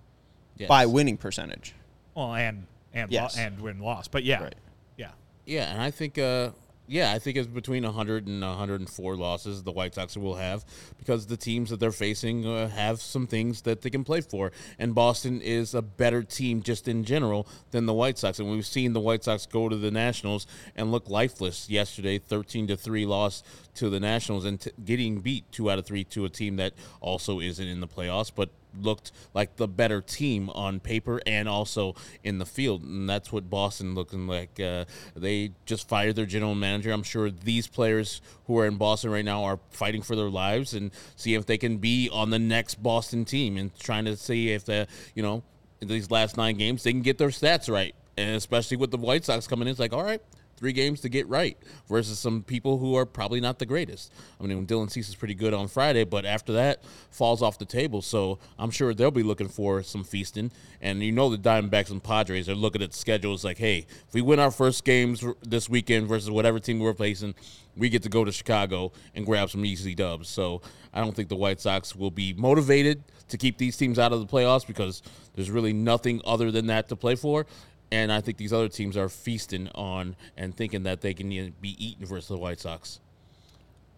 Yes. 0.57 0.71
By 0.71 0.87
winning 0.87 1.18
percentage. 1.18 1.75
Well, 2.14 2.33
and 2.35 2.66
and 2.95 3.12
Yes. 3.12 3.37
lo- 3.37 3.43
and 3.43 3.61
win 3.61 3.79
loss, 3.81 4.09
but 4.09 4.25
yeah, 4.25 4.43
Right. 4.45 4.55
yeah. 4.97 5.11
Yeah, 5.45 5.71
and 5.71 5.83
I 5.83 5.91
think, 5.91 6.16
uh, 6.16 6.53
yeah, 6.91 7.12
I 7.12 7.20
think 7.20 7.36
it's 7.36 7.47
between 7.47 7.84
100 7.84 8.26
and 8.26 8.43
104 8.43 9.16
losses 9.16 9.62
the 9.62 9.70
White 9.70 9.95
Sox 9.95 10.16
will 10.16 10.34
have 10.34 10.64
because 10.99 11.24
the 11.24 11.36
teams 11.36 11.70
that 11.70 11.78
they're 11.78 11.93
facing 11.93 12.45
uh, 12.45 12.68
have 12.68 13.01
some 13.01 13.28
things 13.28 13.62
that 13.62 13.82
they 13.82 13.91
can 13.91 14.03
play 14.03 14.20
for. 14.20 14.51
And 14.76 14.93
Boston 14.93 15.41
is 15.41 15.72
a 15.72 15.82
better 15.82 16.24
team 16.24 16.62
just 16.62 16.88
in 16.88 17.05
general 17.05 17.47
than 17.70 17.86
the 17.86 17.95
White 17.95 18.18
Sox. 18.18 18.41
And 18.41 18.51
we've 18.51 18.66
seen 18.66 18.93
the 18.93 18.99
White 18.99 19.22
Sox 19.22 19.47
go 19.47 19.68
to 19.68 19.76
the 19.76 19.93
Nationals 19.93 20.49
and 20.74 20.91
look 20.91 21.09
lifeless 21.09 21.70
yesterday 21.70 22.18
13 22.18 22.66
to 22.66 22.76
3 22.76 23.07
loss 23.07 23.45
to 23.81 23.89
the 23.89 23.99
Nationals 23.99 24.45
and 24.45 24.61
t- 24.61 24.70
getting 24.85 25.20
beat 25.20 25.51
2 25.53 25.70
out 25.70 25.78
of 25.78 25.87
3 25.87 26.05
to 26.05 26.26
a 26.26 26.28
team 26.28 26.57
that 26.57 26.74
also 27.01 27.41
isn't 27.41 27.66
in 27.66 27.81
the 27.81 27.89
playoffs, 27.89 28.31
but 28.35 28.51
looked 28.78 29.11
like 29.33 29.57
the 29.57 29.66
better 29.66 30.03
team 30.03 30.51
on 30.51 30.81
paper 30.81 31.20
and 31.26 31.49
also 31.49 31.95
in 32.22 32.37
the 32.37 32.45
field, 32.45 32.83
and 32.83 33.09
that's 33.09 33.33
what 33.33 33.49
Boston 33.49 33.95
looking 33.95 34.26
like. 34.26 34.61
Uh, 34.61 34.85
they 35.16 35.53
just 35.64 35.89
fired 35.89 36.14
their 36.14 36.26
general 36.26 36.55
manager. 36.55 36.93
I'm 36.93 37.03
sure 37.03 37.31
these 37.31 37.66
players 37.66 38.20
who 38.47 38.59
are 38.59 38.66
in 38.66 38.76
Boston 38.76 39.11
right 39.11 39.24
now 39.24 39.45
are 39.45 39.59
fighting 39.70 40.03
for 40.03 40.14
their 40.14 40.28
lives 40.28 40.74
and 40.74 40.91
see 41.16 41.35
if 41.35 41.47
they 41.47 41.57
can 41.57 41.78
be 41.78 42.11
on 42.12 42.28
the 42.28 42.39
next 42.39 42.83
Boston 42.83 43.24
team 43.24 43.57
and 43.57 43.74
trying 43.78 44.05
to 44.05 44.16
see 44.16 44.51
if 44.51 44.66
the 44.66 44.87
you 45.14 45.22
know 45.22 45.43
these 45.81 46.11
last 46.11 46.37
nine 46.37 46.59
games 46.59 46.83
they 46.83 46.93
can 46.93 47.01
get 47.01 47.16
their 47.16 47.28
stats 47.28 47.72
right, 47.72 47.95
and 48.18 48.37
especially 48.37 48.76
with 48.76 48.91
the 48.91 48.99
White 48.99 49.24
Sox 49.24 49.47
coming 49.47 49.66
in, 49.66 49.72
it's 49.72 49.81
like 49.81 49.95
all 49.95 50.05
right. 50.05 50.20
Three 50.61 50.72
games 50.74 51.00
to 51.00 51.08
get 51.08 51.26
right 51.26 51.56
versus 51.88 52.18
some 52.18 52.42
people 52.42 52.76
who 52.76 52.94
are 52.94 53.06
probably 53.06 53.40
not 53.40 53.58
the 53.58 53.64
greatest. 53.64 54.12
I 54.38 54.44
mean, 54.44 54.66
Dylan 54.66 54.90
Cease 54.90 55.08
is 55.08 55.14
pretty 55.14 55.32
good 55.32 55.54
on 55.54 55.68
Friday, 55.68 56.04
but 56.04 56.26
after 56.26 56.52
that 56.52 56.84
falls 57.11 57.40
off 57.40 57.58
the 57.58 57.64
table. 57.64 58.02
So 58.02 58.38
I'm 58.58 58.70
sure 58.70 58.92
they'll 58.92 59.11
be 59.11 59.22
looking 59.22 59.48
for 59.48 59.82
some 59.82 60.04
feasting. 60.04 60.52
And 60.82 61.02
you 61.02 61.12
know, 61.12 61.30
the 61.30 61.38
Diamondbacks 61.38 61.90
and 61.90 62.02
Padres 62.02 62.46
are 62.46 62.54
looking 62.54 62.82
at 62.82 62.92
schedules 62.92 63.42
like, 63.42 63.56
hey, 63.56 63.86
if 64.06 64.12
we 64.12 64.20
win 64.20 64.38
our 64.38 64.50
first 64.50 64.84
games 64.84 65.24
this 65.42 65.70
weekend 65.70 66.08
versus 66.08 66.30
whatever 66.30 66.61
team 66.61 66.78
we're 66.78 66.92
facing, 66.92 67.34
we 67.74 67.88
get 67.88 68.02
to 68.02 68.11
go 68.11 68.24
to 68.26 68.32
Chicago 68.32 68.92
and 69.14 69.24
grab 69.24 69.48
some 69.48 69.64
easy 69.64 69.94
dubs. 69.94 70.28
So 70.28 70.61
I 70.92 71.00
don't 71.00 71.16
think 71.16 71.30
the 71.30 71.36
White 71.36 71.62
Sox 71.62 71.96
will 71.96 72.11
be 72.11 72.34
motivated 72.34 73.02
to 73.28 73.38
keep 73.38 73.56
these 73.56 73.76
teams 73.76 73.98
out 73.98 74.12
of 74.12 74.20
the 74.20 74.26
playoffs 74.26 74.66
because 74.66 75.02
there's 75.34 75.50
really 75.50 75.72
nothing 75.72 76.20
other 76.24 76.50
than 76.50 76.66
that 76.66 76.88
to 76.88 76.96
play 76.96 77.14
for. 77.14 77.46
And 77.93 78.12
I 78.12 78.20
think 78.20 78.36
these 78.38 78.53
other 78.53 78.68
teams 78.68 78.97
are 78.97 79.09
feasting 79.09 79.68
on 79.74 80.14
and 80.36 80.55
thinking 80.57 80.84
that 80.84 81.01
they 81.01 81.12
can 81.14 81.28
be 81.61 81.84
eaten 81.84 82.07
versus 82.07 82.28
the 82.28 82.36
White 82.38 82.61
Sox. 82.61 83.01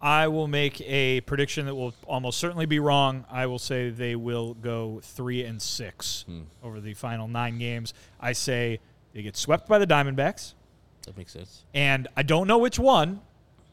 I 0.01 0.27
will 0.27 0.47
make 0.47 0.81
a 0.81 1.21
prediction 1.21 1.65
that 1.67 1.75
will 1.75 1.93
almost 2.07 2.37
certainly 2.39 2.65
be 2.65 2.79
wrong. 2.79 3.23
I 3.31 3.45
will 3.45 3.59
say 3.59 3.89
they 3.89 4.15
will 4.15 4.53
go 4.55 4.99
three 5.03 5.43
and 5.45 5.61
six 5.61 6.23
Hmm. 6.27 6.41
over 6.61 6.81
the 6.81 6.93
final 6.93 7.27
nine 7.27 7.57
games. 7.57 7.93
I 8.19 8.33
say 8.33 8.79
they 9.13 9.21
get 9.21 9.37
swept 9.37 9.67
by 9.69 9.77
the 9.77 9.87
Diamondbacks, 9.87 10.55
That 11.05 11.15
makes 11.15 11.31
sense. 11.31 11.63
and 11.73 12.07
I 12.17 12.23
don't 12.23 12.47
know 12.47 12.57
which 12.57 12.79
one. 12.79 13.21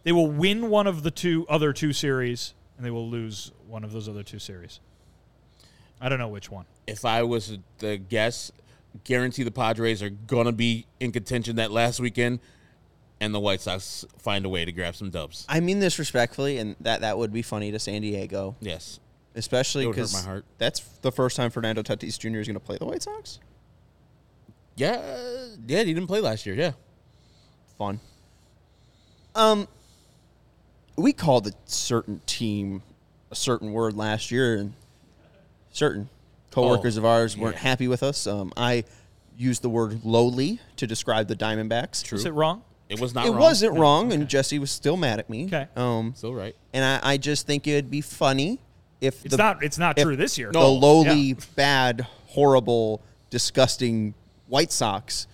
They 0.04 0.12
will 0.12 0.30
win 0.30 0.70
one 0.70 0.86
of 0.86 1.02
the 1.02 1.10
two 1.10 1.46
other 1.48 1.72
two 1.72 1.92
series, 1.92 2.54
and 2.76 2.86
they 2.86 2.90
will 2.90 3.08
lose 3.08 3.50
one 3.66 3.82
of 3.84 3.92
those 3.92 4.08
other 4.08 4.22
two 4.22 4.38
series. 4.38 4.80
I 6.00 6.08
don't 6.08 6.18
know 6.18 6.28
which 6.28 6.50
one. 6.50 6.66
If 6.86 7.04
I 7.04 7.22
was 7.24 7.58
to 7.80 7.98
guess, 7.98 8.52
guarantee 9.04 9.42
the 9.42 9.50
Padres 9.50 10.02
are 10.02 10.10
going 10.10 10.46
to 10.46 10.52
be 10.52 10.86
in 10.98 11.12
contention 11.12 11.56
that 11.56 11.70
last 11.70 12.00
weekend, 12.00 12.40
and 13.20 13.34
the 13.34 13.40
White 13.40 13.60
Sox 13.60 14.04
find 14.18 14.44
a 14.44 14.48
way 14.48 14.64
to 14.64 14.72
grab 14.72 14.96
some 14.96 15.10
dubs. 15.10 15.44
I 15.48 15.60
mean 15.60 15.78
this 15.80 15.98
respectfully, 15.98 16.58
and 16.58 16.76
that, 16.80 17.02
that 17.02 17.18
would 17.18 17.32
be 17.32 17.42
funny 17.42 17.70
to 17.72 17.78
San 17.78 18.02
Diego, 18.02 18.56
Yes. 18.60 18.98
especially 19.34 19.84
It 19.84 19.88
would 19.88 19.96
hurt 19.96 20.02
because 20.02 20.12
my 20.14 20.20
heart. 20.30 20.44
that's 20.58 20.80
the 21.02 21.12
first 21.12 21.36
time 21.36 21.50
Fernando 21.50 21.82
Tatis 21.82 22.18
Jr. 22.18 22.38
is 22.38 22.46
going 22.46 22.54
to 22.54 22.60
play 22.60 22.78
the 22.78 22.86
White 22.86 23.02
Sox. 23.02 23.38
Yeah. 24.76 25.00
Yeah, 25.66 25.82
he 25.82 25.92
didn't 25.92 26.06
play 26.06 26.20
last 26.20 26.46
year. 26.46 26.54
Yeah. 26.54 26.72
Fun. 27.76 28.00
Um, 29.34 29.68
we 30.96 31.12
called 31.12 31.46
a 31.46 31.52
certain 31.66 32.20
team 32.26 32.82
a 33.30 33.34
certain 33.36 33.72
word 33.72 33.94
last 33.96 34.30
year, 34.30 34.56
and 34.56 34.72
certain 35.70 36.08
coworkers 36.50 36.96
Oh, 36.96 37.00
of 37.00 37.04
ours 37.06 37.36
weren't 37.36 37.56
yeah. 37.56 37.62
happy 37.62 37.88
with 37.88 38.02
us. 38.02 38.26
Um, 38.26 38.52
I 38.56 38.84
used 39.36 39.62
the 39.62 39.68
word 39.70 40.04
lowly 40.04 40.60
to 40.76 40.86
describe 40.86 41.28
the 41.28 41.36
Diamondbacks. 41.36 42.02
True. 42.04 42.16
Is 42.18 42.24
it 42.24 42.32
wrong? 42.34 42.62
It 42.88 42.98
was 43.00 43.14
not 43.14 43.24
It 43.26 43.30
wrong. 43.30 43.38
wasn't 43.38 43.78
wrong, 43.78 44.12
and 44.12 44.28
Jesse 44.28 44.58
was 44.58 44.70
still 44.70 44.96
mad 44.96 45.18
at 45.20 45.30
me. 45.30 45.46
Okay. 45.46 45.68
Um, 45.76 46.12
Still 46.16 46.34
right. 46.34 46.56
and 46.72 46.84
I, 46.84 47.12
I 47.12 47.16
just 47.18 47.46
think 47.46 47.66
it'd 47.68 47.88
be 47.90 48.00
funny 48.00 48.58
if 49.00 49.24
It's 49.24 49.30
the, 49.30 49.36
not. 49.36 49.62
It's 49.62 49.78
not 49.78 49.96
true 49.96 50.16
this 50.16 50.36
year. 50.36 50.50
the 50.50 50.58
lowly, 50.60 51.20
Yeah. 51.20 51.34
bad, 51.54 52.00
horrible, 52.26 53.00
disgusting 53.30 54.14
White 54.48 54.72
Sox 54.72 55.28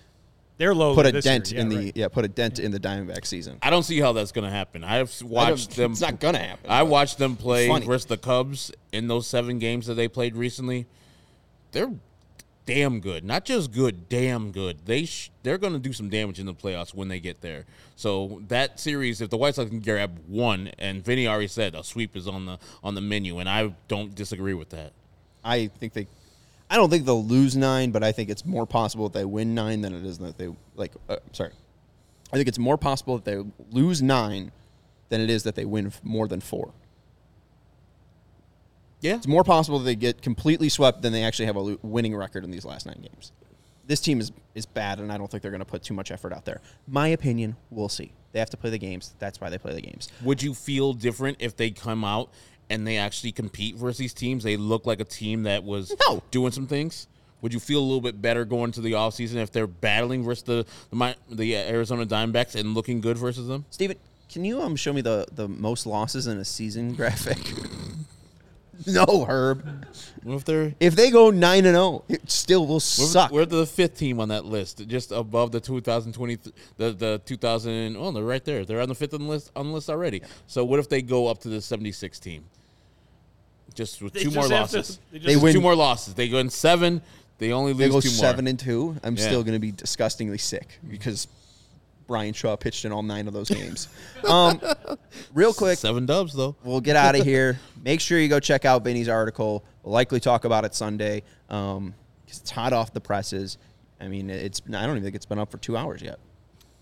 They're 0.59 0.75
low. 0.75 0.93
put 0.93 1.07
a 1.07 1.11
this 1.11 1.25
dent 1.25 1.51
year. 1.51 1.61
in 1.61 1.71
Yeah, 1.71 1.77
the 1.77 1.83
right. 1.85 1.97
yeah 1.97 2.07
put 2.09 2.25
a 2.25 2.27
dent 2.27 2.59
in 2.59 2.71
the 2.71 2.79
Diamondback 2.79 3.25
season. 3.25 3.57
I 3.63 3.71
don't 3.71 3.81
see 3.83 3.99
how 3.99 4.13
that's 4.13 4.31
going 4.31 4.45
to 4.45 4.51
happen. 4.51 4.83
I've 4.83 5.11
watched 5.23 5.75
them. 5.75 5.91
It's 5.93 6.01
not 6.01 6.19
gonna 6.19 6.37
happen. 6.37 6.69
I 6.69 6.83
watched 6.83 7.17
them 7.17 7.35
play 7.35 7.67
funny. 7.67 7.87
versus 7.87 8.05
the 8.05 8.17
Cubs 8.17 8.71
in 8.91 9.07
those 9.07 9.25
seven 9.27 9.57
games 9.59 9.87
that 9.87 9.95
they 9.95 10.07
played 10.07 10.35
recently. 10.35 10.85
They're 11.71 11.91
damn 12.67 12.99
good. 12.99 13.23
Not 13.23 13.45
just 13.45 13.71
good, 13.71 14.09
damn 14.09 14.51
good. 14.51 14.85
They 14.85 15.05
sh- 15.05 15.31
they're 15.41 15.57
going 15.57 15.73
to 15.73 15.79
do 15.79 15.93
some 15.93 16.09
damage 16.09 16.39
in 16.39 16.45
the 16.45 16.53
playoffs 16.53 16.93
when 16.93 17.07
they 17.07 17.19
get 17.19 17.41
there. 17.41 17.65
So 17.95 18.43
that 18.49 18.79
series, 18.79 19.21
if 19.21 19.31
the 19.31 19.37
White 19.37 19.55
Sox 19.55 19.69
can 19.69 19.79
grab 19.79 20.19
one, 20.27 20.71
and 20.77 21.03
Vinnie 21.03 21.27
already 21.27 21.47
said 21.47 21.73
a 21.73 21.83
sweep 21.83 22.15
is 22.15 22.27
on 22.27 22.45
the 22.45 22.59
on 22.83 22.93
the 22.93 23.01
menu, 23.01 23.39
and 23.39 23.49
I 23.49 23.73
don't 23.87 24.13
disagree 24.13 24.53
with 24.53 24.69
that. 24.69 24.91
I 25.43 25.67
think 25.67 25.93
they. 25.93 26.07
I 26.69 26.75
don't 26.75 26.89
think 26.89 27.05
they'll 27.05 27.23
lose 27.23 27.55
nine, 27.55 27.91
but 27.91 28.03
I 28.03 28.11
think 28.11 28.29
it's 28.29 28.45
more 28.45 28.65
possible 28.65 29.07
that 29.07 29.17
they 29.17 29.23
win 29.23 29.55
nine 29.55 29.79
than 29.79 29.95
it 29.95 30.05
is 30.05 30.17
that 30.17 30.37
they 30.37 30.49
like. 30.75 30.91
Uh, 31.07 31.15
sorry, 31.31 31.51
I 32.31 32.35
think 32.35 32.49
it's 32.49 32.59
more 32.59 32.77
possible 32.77 33.17
that 33.17 33.25
they 33.25 33.41
lose 33.71 34.01
nine 34.01 34.51
than 35.07 35.21
it 35.21 35.29
is 35.29 35.43
that 35.43 35.55
they 35.55 35.63
win 35.63 35.93
more 36.03 36.27
than 36.27 36.41
four. 36.41 36.73
Yeah, 38.99 39.15
It's 39.15 39.27
more 39.27 39.43
possible 39.43 39.77
that 39.79 39.85
they 39.85 39.95
get 39.95 40.21
completely 40.21 40.69
swept 40.69 41.01
than 41.03 41.13
they 41.13 41.23
actually 41.23 41.45
have 41.45 41.55
a 41.57 41.77
winning 41.83 42.15
record 42.15 42.43
in 42.43 42.51
these 42.51 42.65
last 42.65 42.85
nine 42.85 42.99
games. 43.01 43.31
This 43.85 44.01
team 44.01 44.19
is 44.19 44.31
is 44.55 44.65
bad, 44.65 44.99
and 44.99 45.11
I 45.13 45.17
don't 45.17 45.29
think 45.29 45.41
they're 45.43 45.51
going 45.51 45.59
to 45.59 45.65
put 45.65 45.83
too 45.83 45.93
much 45.93 46.11
effort 46.11 46.33
out 46.33 46.45
there. 46.45 46.61
My 46.87 47.09
opinion, 47.09 47.55
we'll 47.69 47.89
see. 47.89 48.11
They 48.33 48.39
have 48.39 48.49
to 48.49 48.57
play 48.57 48.69
the 48.71 48.79
games. 48.79 49.13
That's 49.19 49.39
why 49.39 49.49
they 49.49 49.57
play 49.57 49.73
the 49.73 49.81
games. 49.81 50.09
Would 50.23 50.41
you 50.43 50.53
feel 50.53 50.93
different 50.93 51.37
if 51.39 51.55
they 51.55 51.69
come 51.71 52.03
out 52.03 52.29
and 52.69 52.85
they 52.87 52.97
actually 52.97 53.31
compete 53.31 53.75
versus 53.75 53.97
these 53.99 54.13
teams? 54.13 54.43
They 54.43 54.57
look 54.57 54.85
like 54.85 54.99
a 54.99 55.05
team 55.05 55.43
that 55.43 55.63
was 55.63 55.95
No. 56.09 56.21
doing 56.31 56.51
some 56.51 56.67
things. 56.67 57.07
Would 57.41 57.53
you 57.53 57.59
feel 57.59 57.79
a 57.79 57.85
little 57.85 58.01
bit 58.01 58.19
better 58.21 58.43
going 58.45 58.71
to 58.73 58.81
the 58.81 58.93
offseason 58.93 59.35
if 59.35 59.51
they're 59.51 59.67
battling 59.67 60.23
versus 60.23 60.43
the 60.43 60.65
the, 60.91 61.15
the 61.29 61.55
Arizona 61.55 62.05
Diamondbacks 62.05 62.55
and 62.55 62.73
looking 62.73 62.99
good 62.99 63.17
versus 63.17 63.47
them? 63.47 63.63
Steven, 63.69 63.95
can 64.27 64.43
you 64.43 64.59
um 64.61 64.75
show 64.75 64.91
me 64.91 65.01
the 65.01 65.27
the 65.31 65.47
most 65.47 65.85
losses 65.85 66.25
in 66.27 66.39
a 66.39 66.45
season 66.45 66.93
graphic? 66.95 67.37
no, 68.87 69.25
Herb. 69.27 69.85
What 70.23 70.35
if 70.35 70.45
they're 70.45 70.75
If 70.79 70.95
they 70.95 71.09
go 71.09 71.29
nine 71.31 71.65
and 71.65 71.75
zero, 71.75 72.03
it 72.09 72.29
still 72.29 72.61
will 72.67 72.75
we're, 72.75 72.79
suck. 72.79 73.31
we're 73.31 73.45
the 73.45 73.65
fifth 73.65 73.97
team 73.97 74.19
on 74.19 74.29
that 74.29 74.45
list, 74.45 74.85
just 74.87 75.11
above 75.11 75.51
the 75.51 75.59
2020, 75.59 76.37
the 76.77 76.91
the 76.91 77.21
2000. 77.25 77.95
Oh, 77.97 78.11
they're 78.11 78.23
right 78.23 78.43
there. 78.43 78.65
They're 78.65 78.81
on 78.81 78.89
the 78.89 78.95
fifth 78.95 79.13
on 79.13 79.21
the 79.23 79.27
list 79.29 79.51
on 79.55 79.67
the 79.67 79.73
list 79.73 79.89
already. 79.89 80.21
So 80.47 80.63
what 80.65 80.79
if 80.79 80.89
they 80.89 81.01
go 81.01 81.27
up 81.27 81.39
to 81.41 81.49
the 81.49 81.61
76 81.61 82.19
team? 82.19 82.43
Just 83.73 84.01
with 84.01 84.13
They 84.13 84.19
two 84.23 84.31
just 84.31 84.35
more 84.35 84.57
have 84.57 84.69
to- 84.71 84.77
losses. 84.77 84.99
they 85.11 85.19
They 85.19 85.33
just- 85.33 85.43
win- 85.43 85.53
two 85.53 85.61
more 85.61 85.75
losses. 85.75 86.13
They 86.13 86.29
go 86.29 86.37
in 86.37 86.49
seven. 86.49 87.01
They 87.39 87.51
only 87.51 87.73
they 87.73 87.85
lose 87.85 87.93
go 87.93 88.01
two 88.01 88.09
seven 88.09 88.45
more. 88.45 88.49
and 88.49 88.59
two. 88.59 88.95
I'm 89.03 89.15
Yeah. 89.15 89.23
still 89.27 89.43
going 89.43 89.53
to 89.53 89.59
be 89.59 89.71
disgustingly 89.71 90.39
sick 90.39 90.79
because 90.89 91.27
Bryan 92.07 92.33
Shaw 92.33 92.55
pitched 92.55 92.85
in 92.85 92.91
all 92.91 93.03
nine 93.03 93.27
of 93.27 93.33
those 93.33 93.49
games. 93.49 93.89
um, 94.27 94.61
real 95.33 95.53
quick, 95.53 95.77
Seven 95.77 96.05
dubs 96.05 96.33
though. 96.33 96.55
we'll 96.63 96.81
get 96.81 96.95
out 96.95 97.15
of 97.19 97.25
here. 97.25 97.59
Make 97.83 97.99
sure 97.99 98.17
you 98.19 98.29
go 98.29 98.39
check 98.39 98.65
out 98.65 98.83
Vinnie's 98.83 99.09
article. 99.09 99.63
We'll 99.83 99.93
likely 99.93 100.19
talk 100.19 100.45
about 100.45 100.65
it 100.65 100.73
Sunday 100.73 101.23
because 101.47 101.91
it's 102.27 102.49
hot 102.51 102.73
off 102.73 102.93
the 102.93 103.01
presses. 103.01 103.57
I 103.99 104.07
mean, 104.07 104.29
it's 104.29 104.61
I 104.67 104.81
don't 104.85 104.91
even 104.91 105.03
think 105.03 105.15
it's 105.15 105.25
been 105.25 105.39
up 105.39 105.51
for 105.51 105.57
two 105.57 105.75
hours 105.75 106.01
yet. 106.01 106.19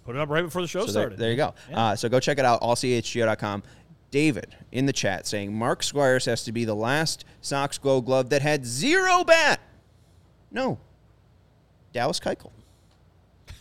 Put 0.06 0.16
it 0.16 0.20
up 0.22 0.30
right 0.30 0.44
before 0.44 0.62
the 0.62 0.68
show 0.68 0.82
So 0.82 0.92
there, 0.92 0.92
started. 1.04 1.18
there 1.20 1.32
you 1.32 1.38
go. 1.38 1.56
Yeah. 1.70 1.80
Uh, 1.88 1.96
so 1.96 2.08
go 2.10 2.20
check 2.20 2.38
it 2.38 2.46
out, 2.46 2.62
allchgo.com. 2.62 3.64
David 4.12 4.56
in 4.72 4.86
the 4.86 4.94
chat 4.94 5.26
saying 5.26 5.54
Mark 5.58 5.82
Squires 5.82 6.26
has 6.26 6.44
to 6.44 6.52
be 6.52 6.64
the 6.64 6.76
last 6.76 7.26
Sox 7.42 7.78
Gold 7.80 8.06
Glove 8.06 8.30
that 8.30 8.42
had 8.44 8.66
zero 8.66 9.24
bat. 9.24 9.60
No, 10.52 10.78
Dallas 11.92 12.20
Keuchel. 12.20 12.52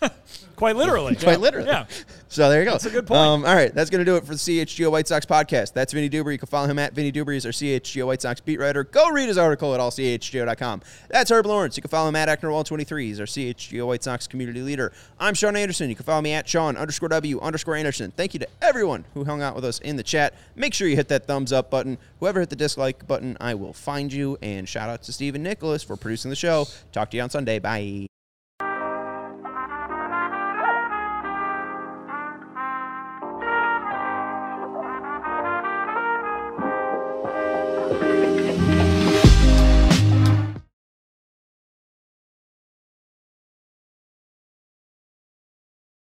Quite 0.56 0.76
literally. 0.76 1.16
Quite 1.22 1.40
literally. 1.40 1.68
Yeah. 1.68 1.86
So 2.28 2.48
there 2.48 2.60
you 2.60 2.64
go. 2.64 2.72
That's 2.72 2.86
a 2.86 2.90
good 2.90 3.06
point. 3.06 3.18
Um, 3.18 3.44
all 3.44 3.54
right, 3.54 3.72
that's 3.72 3.90
going 3.90 4.04
to 4.04 4.04
do 4.04 4.16
it 4.16 4.24
for 4.24 4.32
the 4.32 4.38
CHGO 4.38 4.90
White 4.90 5.06
Sox 5.06 5.24
podcast. 5.24 5.72
That's 5.72 5.92
Vinnie 5.92 6.10
Duber. 6.10 6.32
You 6.32 6.38
can 6.38 6.48
follow 6.48 6.66
him 6.66 6.78
at 6.78 6.92
Vinnie 6.92 7.12
Duber. 7.12 7.32
He's 7.32 7.46
our 7.46 7.52
CHGO 7.52 8.06
White 8.06 8.22
Sox 8.22 8.40
beat 8.40 8.58
writer. 8.58 8.84
Go 8.84 9.10
read 9.10 9.28
his 9.28 9.38
article 9.38 9.74
at 9.74 9.80
allchgo.com. 9.80 10.82
That's 11.08 11.30
Herb 11.30 11.46
Lawrence. 11.46 11.76
You 11.76 11.82
can 11.82 11.90
follow 11.90 12.08
him 12.08 12.16
at 12.16 12.28
Acknerwall23. 12.28 13.02
He's 13.02 13.20
our 13.20 13.26
CHGO 13.26 13.86
White 13.86 14.02
Sox 14.02 14.26
community 14.26 14.62
leader. 14.62 14.92
I'm 15.18 15.34
Sean 15.34 15.56
Anderson. 15.56 15.88
You 15.88 15.96
can 15.96 16.04
follow 16.04 16.22
me 16.22 16.32
at 16.32 16.48
Sean 16.48 16.76
underscore 16.76 17.08
W 17.08 17.40
underscore 17.40 17.76
Anderson. 17.76 18.12
Thank 18.16 18.34
you 18.34 18.40
to 18.40 18.48
everyone 18.62 19.04
who 19.14 19.24
hung 19.24 19.42
out 19.42 19.54
with 19.54 19.64
us 19.64 19.78
in 19.80 19.96
the 19.96 20.02
chat. 20.02 20.34
Make 20.56 20.74
sure 20.74 20.88
you 20.88 20.96
hit 20.96 21.08
that 21.08 21.26
thumbs 21.26 21.52
up 21.52 21.70
button. 21.70 21.98
Whoever 22.20 22.40
hit 22.40 22.50
the 22.50 22.56
dislike 22.56 23.06
button, 23.06 23.36
I 23.40 23.54
will 23.54 23.72
find 23.72 24.12
you. 24.12 24.38
And 24.42 24.68
shout 24.68 24.88
out 24.88 25.02
to 25.04 25.12
Steve 25.12 25.34
and 25.34 25.44
Nicholas 25.44 25.82
for 25.82 25.96
producing 25.96 26.30
the 26.30 26.36
show. 26.36 26.66
Talk 26.92 27.10
to 27.10 27.16
you 27.16 27.22
on 27.22 27.30
Sunday. 27.30 27.58
Bye. 27.58 28.08